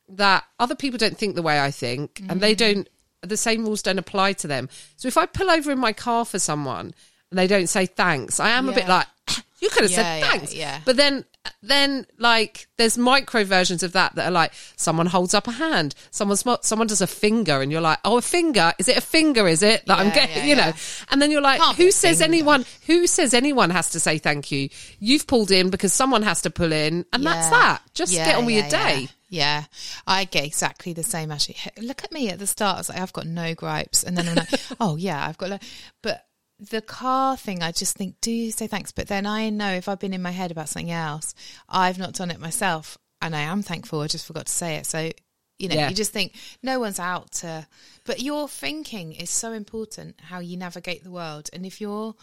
that 0.10 0.44
other 0.60 0.76
people 0.76 0.98
don't 0.98 1.18
think 1.18 1.36
the 1.36 1.42
way 1.42 1.60
I 1.60 1.72
think, 1.72 2.20
and 2.28 2.40
Mm. 2.40 2.42
they 2.42 2.56
don't. 2.56 2.90
The 3.22 3.38
same 3.38 3.66
rules 3.66 3.82
don't 3.82 3.98
apply 3.98 4.34
to 4.34 4.48
them. 4.48 4.70
So 4.96 5.08
if 5.08 5.18
I 5.18 5.26
pull 5.26 5.50
over 5.50 5.72
in 5.72 5.80
my 5.80 5.92
car 5.94 6.24
for 6.24 6.38
someone 6.38 6.94
and 7.32 7.38
they 7.38 7.48
don't 7.48 7.68
say 7.68 7.86
thanks, 7.86 8.40
I 8.40 8.50
am 8.52 8.70
a 8.70 8.74
bit 8.74 8.88
like, 8.88 9.08
you 9.60 9.70
could 9.70 9.84
have 9.84 9.92
Yeah, 9.92 9.98
said 9.98 10.24
thanks. 10.24 10.54
yeah. 10.54 10.80
But 10.86 10.98
then 10.98 11.26
then 11.62 12.06
like 12.18 12.68
there's 12.78 12.98
micro 12.98 13.46
versions 13.46 13.82
of 13.82 13.94
that 13.94 14.14
that 14.16 14.28
are 14.28 14.32
like 14.32 14.52
someone 14.76 15.06
holds 15.06 15.34
up 15.34 15.48
a 15.48 15.52
hand, 15.52 15.96
someone 16.12 16.36
sm- 16.36 16.60
someone 16.62 16.88
does 16.88 17.00
a 17.02 17.08
finger, 17.08 17.62
and 17.62 17.72
you're 17.72 17.80
like, 17.82 18.00
oh, 18.04 18.18
a 18.18 18.22
finger? 18.22 18.74
Is 18.80 18.90
it 18.90 18.98
a 18.98 19.02
finger? 19.02 19.48
Is 19.48 19.64
it 19.64 19.86
that 19.86 19.98
I'm 19.98 20.10
getting? 20.14 20.38
yeah, 20.38 20.44
you 20.46 20.56
know, 20.58 20.74
and 21.10 21.22
then 21.22 21.32
you're 21.32 21.42
like, 21.42 21.62
Can't 21.62 21.78
who 21.78 21.90
says 21.92 22.22
anyone? 22.22 22.66
Who 22.86 23.08
says 23.08 23.34
anyone 23.34 23.70
has 23.70 23.92
to 23.92 24.00
say 24.02 24.18
thank 24.18 24.52
you? 24.52 24.68
You've 25.00 25.26
pulled 25.26 25.50
in 25.52 25.70
because 25.70 25.94
someone 25.94 26.24
has 26.24 26.42
to 26.42 26.50
pull 26.50 26.74
in, 26.74 27.06
and 27.14 27.26
that's 27.26 27.50
that. 27.50 27.82
Just 27.94 28.12
Yeah, 28.14 28.26
get 28.26 28.36
on 28.38 28.46
with 28.46 28.56
yeah, 28.56 28.62
your 28.62 28.70
day. 28.70 29.00
Yeah. 29.02 29.08
Yeah, 29.30 29.64
I 30.06 30.24
get 30.24 30.46
exactly 30.46 30.94
the 30.94 31.04
same. 31.04 31.32
Actually, 31.32 31.58
look 31.82 32.04
at 32.04 32.12
me 32.14 32.30
at 32.30 32.40
the 32.40 32.48
start. 32.48 32.76
I 32.76 32.80
was 32.80 32.90
like, 32.90 33.00
I've 33.00 33.12
got 33.14 33.26
no 33.26 33.54
gripes, 33.56 34.04
and 34.04 34.18
then 34.18 34.28
I'm 34.28 34.36
like, 34.36 34.50
oh 34.82 34.96
yeah, 34.98 35.26
I've 35.26 35.38
got. 35.38 35.50
Lo-. 35.50 35.60
But 36.02 36.26
the 36.60 36.82
car 36.82 37.38
thing, 37.38 37.62
I 37.62 37.72
just 37.72 37.96
think, 37.98 38.16
do 38.22 38.32
you 38.32 38.52
say 38.52 38.68
thanks? 38.68 38.92
But 38.92 39.08
then 39.08 39.26
I 39.26 39.50
know 39.50 39.72
if 39.74 39.88
I've 39.88 40.00
been 40.00 40.14
in 40.14 40.22
my 40.22 40.32
head 40.32 40.52
about 40.52 40.70
something 40.70 40.92
else, 40.92 41.36
I've 41.70 41.98
not 42.00 42.14
done 42.14 42.32
it 42.32 42.40
myself, 42.40 42.98
and 43.22 43.36
I 43.36 43.42
am 43.42 43.62
thankful. 43.62 44.02
I 44.02 44.08
just 44.08 44.26
forgot 44.26 44.48
to 44.48 44.52
say 44.52 44.76
it. 44.76 44.86
So 44.86 45.12
you 45.60 45.70
know, 45.70 45.76
Yeah. 45.76 45.90
you 45.90 45.96
just 45.96 46.14
think 46.14 46.36
no 46.62 46.80
one's 46.80 47.00
out 47.00 47.32
to. 47.32 47.66
But 48.06 48.22
your 48.22 48.48
thinking 48.48 49.14
is 49.14 49.32
so 49.32 49.54
important. 49.54 50.20
How 50.22 50.38
you 50.40 50.56
navigate 50.56 51.04
the 51.04 51.10
world, 51.12 51.50
and 51.52 51.66
if 51.66 51.82
you're 51.82 52.16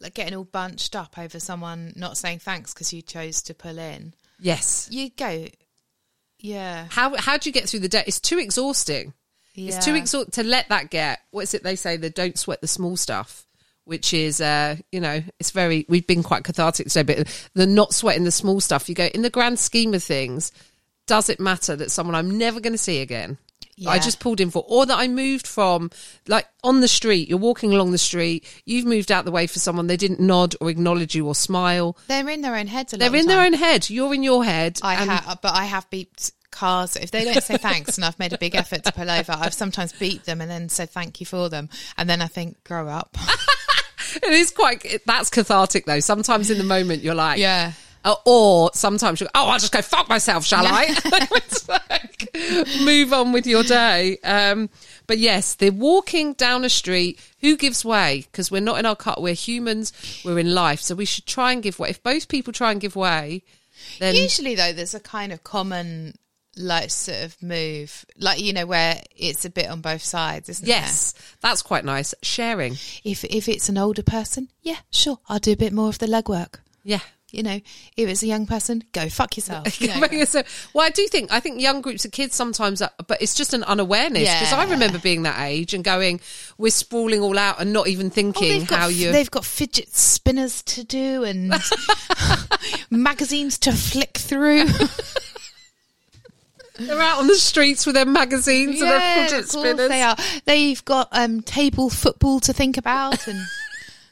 like 0.00 0.14
getting 0.14 0.34
all 0.34 0.44
bunched 0.44 0.94
up 0.96 1.16
over 1.16 1.38
someone 1.40 1.92
not 1.96 2.16
saying 2.18 2.40
thanks 2.40 2.74
because 2.74 2.92
you 2.92 3.02
chose 3.02 3.40
to 3.42 3.54
pull 3.54 3.78
in, 3.78 4.14
Yes. 4.40 4.88
you 4.90 5.10
go, 5.10 5.46
yeah, 6.38 6.86
How 6.90 7.16
how 7.16 7.36
do 7.38 7.48
you 7.48 7.52
get 7.52 7.68
through 7.68 7.80
the 7.80 7.88
day? 7.88 8.04
It's 8.06 8.20
too 8.20 8.38
exhausting. 8.38 9.14
It's 9.54 9.84
too 9.84 9.92
Yeah. 9.92 9.98
exhausting 9.98 10.32
to 10.32 10.42
let 10.42 10.68
that 10.68 10.90
get. 10.90 11.20
What 11.30 11.42
is 11.42 11.54
it 11.54 11.62
they 11.62 11.76
say? 11.76 11.96
The 11.96 12.10
don't 12.10 12.38
sweat 12.38 12.60
the 12.60 12.68
small 12.68 12.96
stuff, 12.96 13.45
which 13.86 14.12
is, 14.12 14.40
uh, 14.40 14.76
you 14.92 15.00
know, 15.00 15.22
it's 15.40 15.50
very. 15.50 15.86
We've 15.88 16.06
been 16.06 16.22
quite 16.22 16.44
cathartic 16.44 16.88
today, 16.88 17.14
but 17.14 17.48
the 17.54 17.66
not 17.66 17.94
sweating 17.94 18.24
the 18.24 18.30
small 18.30 18.60
stuff. 18.60 18.88
You 18.88 18.94
go 18.94 19.06
in 19.06 19.22
the 19.22 19.30
grand 19.30 19.58
scheme 19.58 19.94
of 19.94 20.02
things. 20.02 20.52
Does 21.06 21.28
it 21.30 21.40
matter 21.40 21.76
that 21.76 21.90
someone 21.90 22.16
I'm 22.16 22.36
never 22.36 22.60
going 22.60 22.72
to 22.72 22.78
see 22.78 23.00
again? 23.00 23.38
that 23.78 23.90
I 23.90 23.98
just 23.98 24.20
pulled 24.20 24.40
in 24.40 24.50
for, 24.50 24.64
or 24.66 24.86
that 24.86 24.98
I 24.98 25.06
moved 25.06 25.46
from, 25.46 25.90
like 26.26 26.46
on 26.64 26.80
the 26.80 26.88
street. 26.88 27.28
You're 27.28 27.38
walking 27.38 27.74
along 27.74 27.92
the 27.92 27.98
street. 27.98 28.44
You've 28.64 28.86
moved 28.86 29.12
out 29.12 29.24
the 29.24 29.30
way 29.30 29.46
for 29.46 29.58
someone. 29.58 29.86
They 29.86 29.98
didn't 29.98 30.20
nod 30.20 30.54
or 30.60 30.70
acknowledge 30.70 31.14
you 31.14 31.26
or 31.26 31.34
smile. 31.34 31.96
They're 32.08 32.28
in 32.28 32.40
their 32.40 32.56
own 32.56 32.66
heads. 32.68 32.92
A 32.92 32.96
lot 32.96 33.00
They're 33.10 33.20
in 33.20 33.26
the 33.26 33.34
their 33.34 33.44
own 33.44 33.52
head. 33.52 33.90
You're 33.90 34.14
in 34.14 34.22
your 34.22 34.44
head. 34.44 34.80
I 34.82 34.94
and- 34.94 35.10
have, 35.10 35.40
but 35.42 35.54
I 35.54 35.64
have 35.64 35.88
beeped 35.90 36.32
cars. 36.50 36.96
If 36.96 37.10
they 37.10 37.24
don't 37.24 37.42
say 37.42 37.58
thanks, 37.58 37.96
and 37.98 38.04
I've 38.04 38.18
made 38.18 38.32
a 38.32 38.38
big 38.38 38.54
effort 38.54 38.84
to 38.84 38.92
pull 38.92 39.10
over, 39.10 39.32
I've 39.32 39.54
sometimes 39.54 39.92
beeped 39.92 40.24
them 40.24 40.40
and 40.40 40.50
then 40.50 40.68
said 40.68 40.90
thank 40.90 41.20
you 41.20 41.26
for 41.26 41.48
them, 41.50 41.68
and 41.98 42.08
then 42.08 42.22
I 42.22 42.26
think, 42.26 42.64
grow 42.64 42.88
up. 42.88 43.16
It 44.22 44.32
is 44.32 44.50
quite. 44.50 45.02
That's 45.06 45.30
cathartic 45.30 45.86
though. 45.86 46.00
Sometimes 46.00 46.50
in 46.50 46.58
the 46.58 46.64
moment 46.64 47.02
you're 47.02 47.14
like, 47.14 47.38
Yeah. 47.38 47.72
Uh, 48.04 48.14
or 48.24 48.70
sometimes 48.72 49.20
you 49.20 49.26
go, 49.26 49.30
oh, 49.34 49.48
I'll 49.48 49.58
just 49.58 49.72
go 49.72 49.82
fuck 49.82 50.08
myself, 50.08 50.46
shall 50.46 50.64
I? 50.64 50.94
It's 51.04 51.68
like, 51.68 52.28
move 52.84 53.12
on 53.12 53.32
with 53.32 53.48
your 53.48 53.64
day. 53.64 54.18
Um, 54.22 54.70
but 55.08 55.18
yes, 55.18 55.54
they're 55.54 55.72
walking 55.72 56.34
down 56.34 56.64
a 56.64 56.68
street. 56.68 57.18
Who 57.40 57.56
gives 57.56 57.84
way? 57.84 58.26
Because 58.30 58.48
we're 58.48 58.60
not 58.60 58.78
in 58.78 58.86
our 58.86 58.94
car. 58.94 59.16
We're 59.18 59.34
humans. 59.34 59.92
We're 60.24 60.38
in 60.38 60.54
life. 60.54 60.82
So 60.82 60.94
we 60.94 61.04
should 61.04 61.26
try 61.26 61.50
and 61.50 61.64
give 61.64 61.80
way. 61.80 61.90
If 61.90 62.00
both 62.04 62.28
people 62.28 62.52
try 62.52 62.70
and 62.70 62.80
give 62.80 62.94
way, 62.94 63.42
then 63.98 64.14
Usually, 64.14 64.54
though, 64.54 64.72
there's 64.72 64.94
a 64.94 65.00
kind 65.00 65.32
of 65.32 65.42
common 65.42 66.14
like 66.56 66.90
sort 66.90 67.22
of 67.24 67.42
move, 67.42 68.04
like 68.18 68.40
you 68.40 68.52
know, 68.52 68.66
where 68.66 69.00
it's 69.16 69.44
a 69.44 69.50
bit 69.50 69.68
on 69.68 69.80
both 69.80 70.02
sides, 70.02 70.48
isn't 70.48 70.66
yes, 70.66 71.14
that's 71.40 71.62
quite 71.62 71.84
nice. 71.84 72.14
Sharing. 72.22 72.74
If 73.04 73.24
if 73.24 73.48
it's 73.48 73.68
an 73.68 73.78
older 73.78 74.02
person, 74.02 74.48
yeah, 74.62 74.78
sure, 74.90 75.18
I'll 75.28 75.38
do 75.38 75.52
a 75.52 75.56
bit 75.56 75.72
more 75.72 75.88
of 75.88 75.98
the 75.98 76.06
legwork. 76.06 76.56
Yeah. 76.82 77.00
You 77.32 77.42
know, 77.42 77.60
if 77.96 78.08
it's 78.08 78.22
a 78.22 78.26
young 78.28 78.46
person, 78.46 78.84
go 78.92 79.08
fuck 79.08 79.36
yourself. 79.36 79.80
You 79.80 79.88
know? 79.88 80.24
so, 80.24 80.42
well, 80.72 80.86
I 80.86 80.90
do 80.90 81.06
think 81.08 81.32
I 81.32 81.40
think 81.40 81.60
young 81.60 81.82
groups 81.82 82.04
of 82.04 82.12
kids 82.12 82.36
sometimes, 82.36 82.80
are, 82.80 82.92
but 83.08 83.20
it's 83.20 83.34
just 83.34 83.52
an 83.52 83.64
unawareness 83.64 84.22
because 84.22 84.52
I 84.52 84.64
remember 84.70 84.98
being 85.00 85.24
that 85.24 85.40
age 85.44 85.74
and 85.74 85.82
going, 85.82 86.20
we're 86.56 86.70
sprawling 86.70 87.20
all 87.20 87.36
out 87.36 87.60
and 87.60 87.72
not 87.72 87.88
even 87.88 88.06
Oh, 88.06 88.10
thinking 88.10 88.60
they've 88.60 88.70
how 88.70 88.86
you. 88.86 89.10
they've 89.10 89.30
got 89.30 89.44
fidget 89.44 89.94
spinners 89.94 90.62
to 90.62 90.84
do 90.84 91.24
and 91.24 91.52
magazines 92.90 93.58
to 93.58 93.72
flick 93.72 94.16
through. 94.16 94.66
They're 96.78 97.00
out 97.00 97.18
on 97.18 97.26
the 97.26 97.36
streets 97.36 97.86
with 97.86 97.94
their 97.94 98.04
magazines 98.06 98.80
and 98.80 98.90
their 98.90 99.28
fidget 99.28 99.48
spinners. 99.48 99.88
they 99.88 100.02
are. 100.02 100.16
They've 100.44 100.84
got 100.84 101.08
um, 101.12 101.40
table 101.42 101.90
football 101.90 102.40
to 102.40 102.52
think 102.52 102.76
about 102.76 103.26
and 103.26 103.40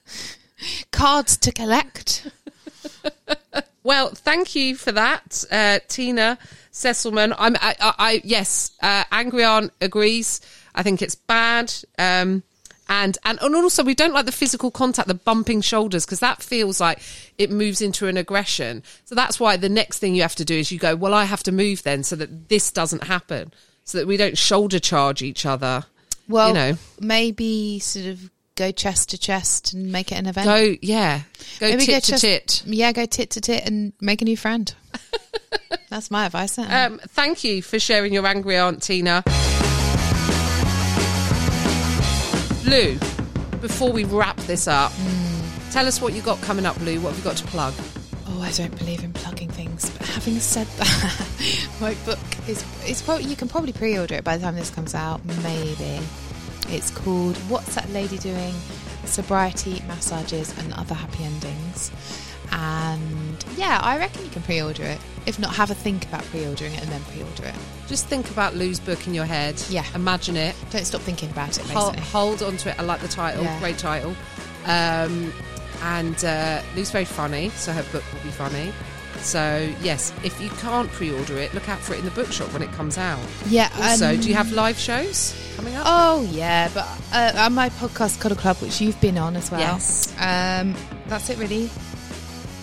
cards 0.93 1.37
to 1.39 1.53
collect. 1.53 2.31
Well, 3.83 4.09
thank 4.09 4.55
you 4.55 4.77
for 4.77 4.93
that, 4.93 5.45
uh, 5.51 5.79
Tina 5.89 6.39
Cecilman. 6.71 7.35
I'm, 7.39 7.55
I, 7.57 7.77
I, 7.79 7.95
I 7.99 8.21
yes, 8.25 8.73
uh, 8.83 9.05
Angry 9.13 9.45
Aunt 9.45 9.73
agrees. 9.81 10.41
I 10.75 10.83
think 10.83 11.03
it's 11.03 11.15
bad. 11.15 11.73
Um, 11.99 12.43
and, 12.89 13.17
and 13.25 13.39
and 13.41 13.55
also 13.55 13.83
we 13.83 13.95
don't 13.95 14.13
like 14.13 14.27
the 14.27 14.33
physical 14.33 14.71
contact, 14.71 15.09
the 15.09 15.15
bumping 15.15 15.61
shoulders, 15.61 16.05
because 16.05 16.21
that 16.21 16.43
feels 16.43 16.81
like 16.81 17.01
it 17.39 17.51
moves 17.51 17.81
into 17.81 18.07
an 18.07 18.17
aggression. 18.17 18.83
So 19.05 19.15
that's 19.15 19.41
why 19.41 19.57
the 19.57 19.69
next 19.69 19.99
thing 19.99 20.15
you 20.15 20.23
have 20.23 20.35
to 20.37 20.45
do 20.45 20.55
is 20.55 20.71
you 20.71 20.79
go, 20.79 20.95
well, 20.95 21.15
I 21.15 21.25
have 21.25 21.43
to 21.45 21.53
move 21.53 21.83
then, 21.83 22.03
so 22.03 22.17
that 22.17 22.49
this 22.49 22.71
doesn't 22.71 23.05
happen, 23.05 23.53
so 23.85 23.99
that 23.99 24.07
we 24.07 24.17
don't 24.17 24.37
shoulder 24.37 24.79
charge 24.79 25.23
each 25.23 25.47
other. 25.47 25.85
Well, 26.29 26.49
you 26.49 26.55
know, 26.55 26.79
maybe 27.01 27.79
sort 27.79 28.07
of 28.07 28.31
go 28.57 28.71
chest 28.71 29.11
to 29.11 29.19
chest 29.19 29.73
and 29.73 29.91
make 29.91 30.13
it 30.13 30.17
an 30.17 30.27
event. 30.27 30.47
go 30.47 30.77
yeah, 30.83 31.23
go 31.61 31.71
maybe 31.71 31.87
tit 31.87 32.05
to 32.05 32.11
chest- 32.13 32.23
tit. 32.23 32.63
Yeah, 32.67 32.93
go 32.93 33.07
tit 33.07 33.31
to 33.31 33.41
tit 33.41 33.65
and 33.67 33.93
make 34.01 34.23
a 34.23 34.25
new 34.25 34.37
friend. 34.37 34.75
That's 35.89 36.11
my 36.11 36.27
advice. 36.27 36.59
Um, 36.59 37.01
thank 37.09 37.45
you 37.45 37.63
for 37.63 37.79
sharing 37.79 38.13
your 38.13 38.27
angry 38.27 38.57
aunt, 38.57 38.83
Tina. 38.83 39.25
Lou, 42.67 42.95
before 43.61 43.93
we 43.93 44.05
wrap 44.05 44.37
this 44.39 44.67
up, 44.67 44.91
tell 45.71 45.87
us 45.87 46.01
what 46.01 46.15
you 46.15 46.23
got 46.23 46.41
coming 46.41 46.65
up, 46.65 46.79
Lou. 46.81 46.99
What 47.01 47.11
have 47.11 47.19
you 47.19 47.25
got 47.25 47.37
to 47.37 47.47
plug? 47.47 47.75
Oh, 48.27 48.41
I 48.41 48.51
don't 48.53 48.77
believe 48.79 49.05
in 49.05 49.13
plugging 49.13 49.51
things. 49.51 49.91
But 49.91 50.07
having 50.07 50.41
said 50.41 50.67
that, 50.79 51.29
my 51.79 51.93
book 52.07 52.19
is 52.49 52.65
it's 52.85 53.07
you 53.29 53.37
can 53.37 53.49
probably 53.49 53.75
pre-order 53.75 54.15
it 54.15 54.25
by 54.25 54.39
the 54.39 54.45
time 54.45 54.57
this 54.57 54.71
comes 54.71 54.95
out. 54.95 55.23
Maybe 55.43 56.01
it's 56.71 56.91
called 56.91 57.37
"What's 57.51 57.75
That 57.75 57.91
Lady 57.91 58.17
Doing?" 58.17 58.55
Sobriety, 59.05 59.83
massages, 59.87 60.57
and 60.59 60.73
other 60.73 60.95
happy 60.95 61.25
endings. 61.25 61.91
And 62.55 63.45
yeah, 63.57 63.81
I 63.83 63.99
reckon 63.99 64.25
you 64.25 64.31
can 64.31 64.43
pre-order 64.43 64.85
it. 64.85 64.99
If 65.27 65.39
not, 65.39 65.55
have 65.55 65.71
a 65.71 65.75
think 65.75 66.05
about 66.07 66.23
pre-ordering 66.25 66.73
it 66.75 66.83
and 66.83 66.91
then 66.91 67.03
pre-order 67.05 67.47
it. 67.47 67.55
Just 67.89 68.07
think 68.07 68.31
about 68.31 68.55
Lou's 68.55 68.79
book 68.79 69.07
in 69.07 69.15
your 69.15 69.25
head. 69.25 69.61
Yeah. 69.69 69.85
Imagine 69.95 70.37
it. 70.37 70.55
Don't 70.71 70.85
stop 70.85 71.01
thinking 71.01 71.31
about 71.31 71.59
it. 71.59 71.65
Hold, 71.71 71.97
hold 71.97 72.43
on 72.43 72.57
to 72.59 72.71
it. 72.71 72.79
I 72.79 72.83
like 72.83 73.01
the 73.01 73.09
title. 73.09 73.43
Yeah. 73.43 73.59
Great 73.59 73.79
title. 73.79 74.15
Um, 74.67 75.33
and 75.83 76.25
uh, 76.25 76.63
Lou's 76.77 76.91
very 76.91 77.05
funny, 77.05 77.49
so 77.51 77.73
her 77.73 77.83
book 77.93 78.05
will 78.13 78.21
be 78.23 78.31
funny. 78.31 78.73
So, 79.19 79.73
yes, 79.81 80.13
if 80.23 80.39
you 80.41 80.51
can't 80.51 80.91
pre 80.91 81.13
order 81.13 81.39
it, 81.39 81.55
look 81.55 81.69
out 81.69 81.79
for 81.81 81.95
it 81.95 82.01
in 82.01 82.05
the 82.05 82.11
bookshop 82.11 82.53
when 82.53 82.63
it 82.63 82.71
comes 82.73 82.99
out. 82.99 83.21
yeah. 83.47 83.71
Also, 83.81 84.11
um, 84.15 84.21
do 84.21 84.29
you 84.29 84.35
have 84.35 84.53
live 84.53 84.79
shows 84.79 85.35
coming 85.57 85.75
up? 85.75 85.85
Oh 85.87 86.29
yeah, 86.31 86.69
but 86.75 86.87
uh, 87.13 87.33
on 87.39 87.55
my 87.55 87.71
podcast 87.71 88.21
Cuddle 88.21 88.37
Club, 88.37 88.57
which 88.59 88.81
you've 88.81 89.01
been 89.01 89.17
on 89.17 89.37
as 89.37 89.51
well. 89.51 89.61
Yes. 89.61 90.13
Um, 90.19 90.75
that's 91.07 91.31
it 91.31 91.39
really. 91.39 91.71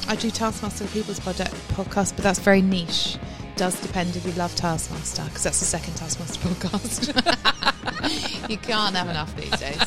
I 0.08 0.16
do 0.16 0.30
Taskmaster 0.30 0.84
the 0.86 0.92
People's 0.92 1.20
Project 1.20 1.54
podcast, 1.70 2.16
but 2.16 2.24
that's 2.24 2.40
very 2.40 2.62
niche. 2.62 3.18
Does 3.56 3.80
depend 3.82 4.16
if 4.16 4.26
you 4.26 4.32
love 4.34 4.56
Taskmaster 4.56 5.24
because 5.26 5.44
that's 5.44 5.60
the 5.60 5.66
second 5.66 5.96
Taskmaster 5.96 6.40
podcast. 6.48 8.48
you 8.50 8.58
can't 8.58 8.96
have 8.96 9.10
enough 9.10 9.36
these 9.36 9.52
days. 9.60 9.80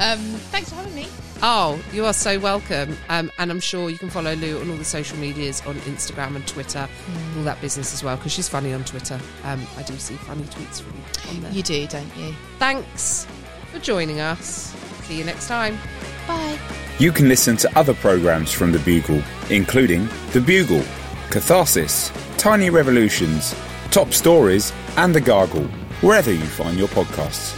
Um, 0.00 0.18
thanks 0.50 0.70
for 0.70 0.76
having 0.76 0.94
me. 0.94 1.06
Oh, 1.42 1.80
you 1.92 2.04
are 2.04 2.12
so 2.12 2.38
welcome. 2.38 2.96
Um, 3.08 3.30
and 3.38 3.50
I'm 3.50 3.60
sure 3.60 3.90
you 3.90 3.98
can 3.98 4.10
follow 4.10 4.34
Lou 4.34 4.60
on 4.60 4.70
all 4.70 4.76
the 4.76 4.84
social 4.84 5.16
medias 5.18 5.64
on 5.66 5.74
Instagram 5.80 6.36
and 6.36 6.46
Twitter, 6.46 6.88
all 7.36 7.42
that 7.44 7.60
business 7.60 7.92
as 7.92 8.02
well, 8.02 8.16
because 8.16 8.32
she's 8.32 8.48
funny 8.48 8.72
on 8.72 8.84
Twitter. 8.84 9.20
Um, 9.44 9.66
I 9.76 9.82
do 9.82 9.96
see 9.98 10.14
funny 10.14 10.42
tweets 10.44 10.82
from 10.82 10.94
you 10.96 11.36
on 11.36 11.42
there. 11.42 11.52
You 11.52 11.62
do, 11.62 11.86
don't 11.86 12.16
you? 12.16 12.34
Thanks 12.58 13.26
for 13.72 13.78
joining 13.80 14.20
us. 14.20 14.74
See 15.04 15.18
you 15.18 15.24
next 15.24 15.48
time. 15.48 15.78
Bye. 16.28 16.58
You 16.98 17.10
can 17.10 17.28
listen 17.28 17.56
to 17.58 17.78
other 17.78 17.94
programmes 17.94 18.52
from 18.52 18.70
The 18.70 18.78
Bugle, 18.80 19.22
including 19.50 20.08
The 20.32 20.40
Bugle, 20.40 20.84
Catharsis, 21.30 22.12
Tiny 22.36 22.70
Revolutions, 22.70 23.54
Top 23.90 24.12
Stories, 24.12 24.72
and 24.96 25.14
The 25.14 25.20
Gargle, 25.20 25.66
wherever 26.02 26.32
you 26.32 26.44
find 26.44 26.78
your 26.78 26.88
podcasts. 26.88 27.56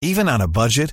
Even 0.00 0.28
on 0.28 0.42
a 0.42 0.46
budget, 0.46 0.92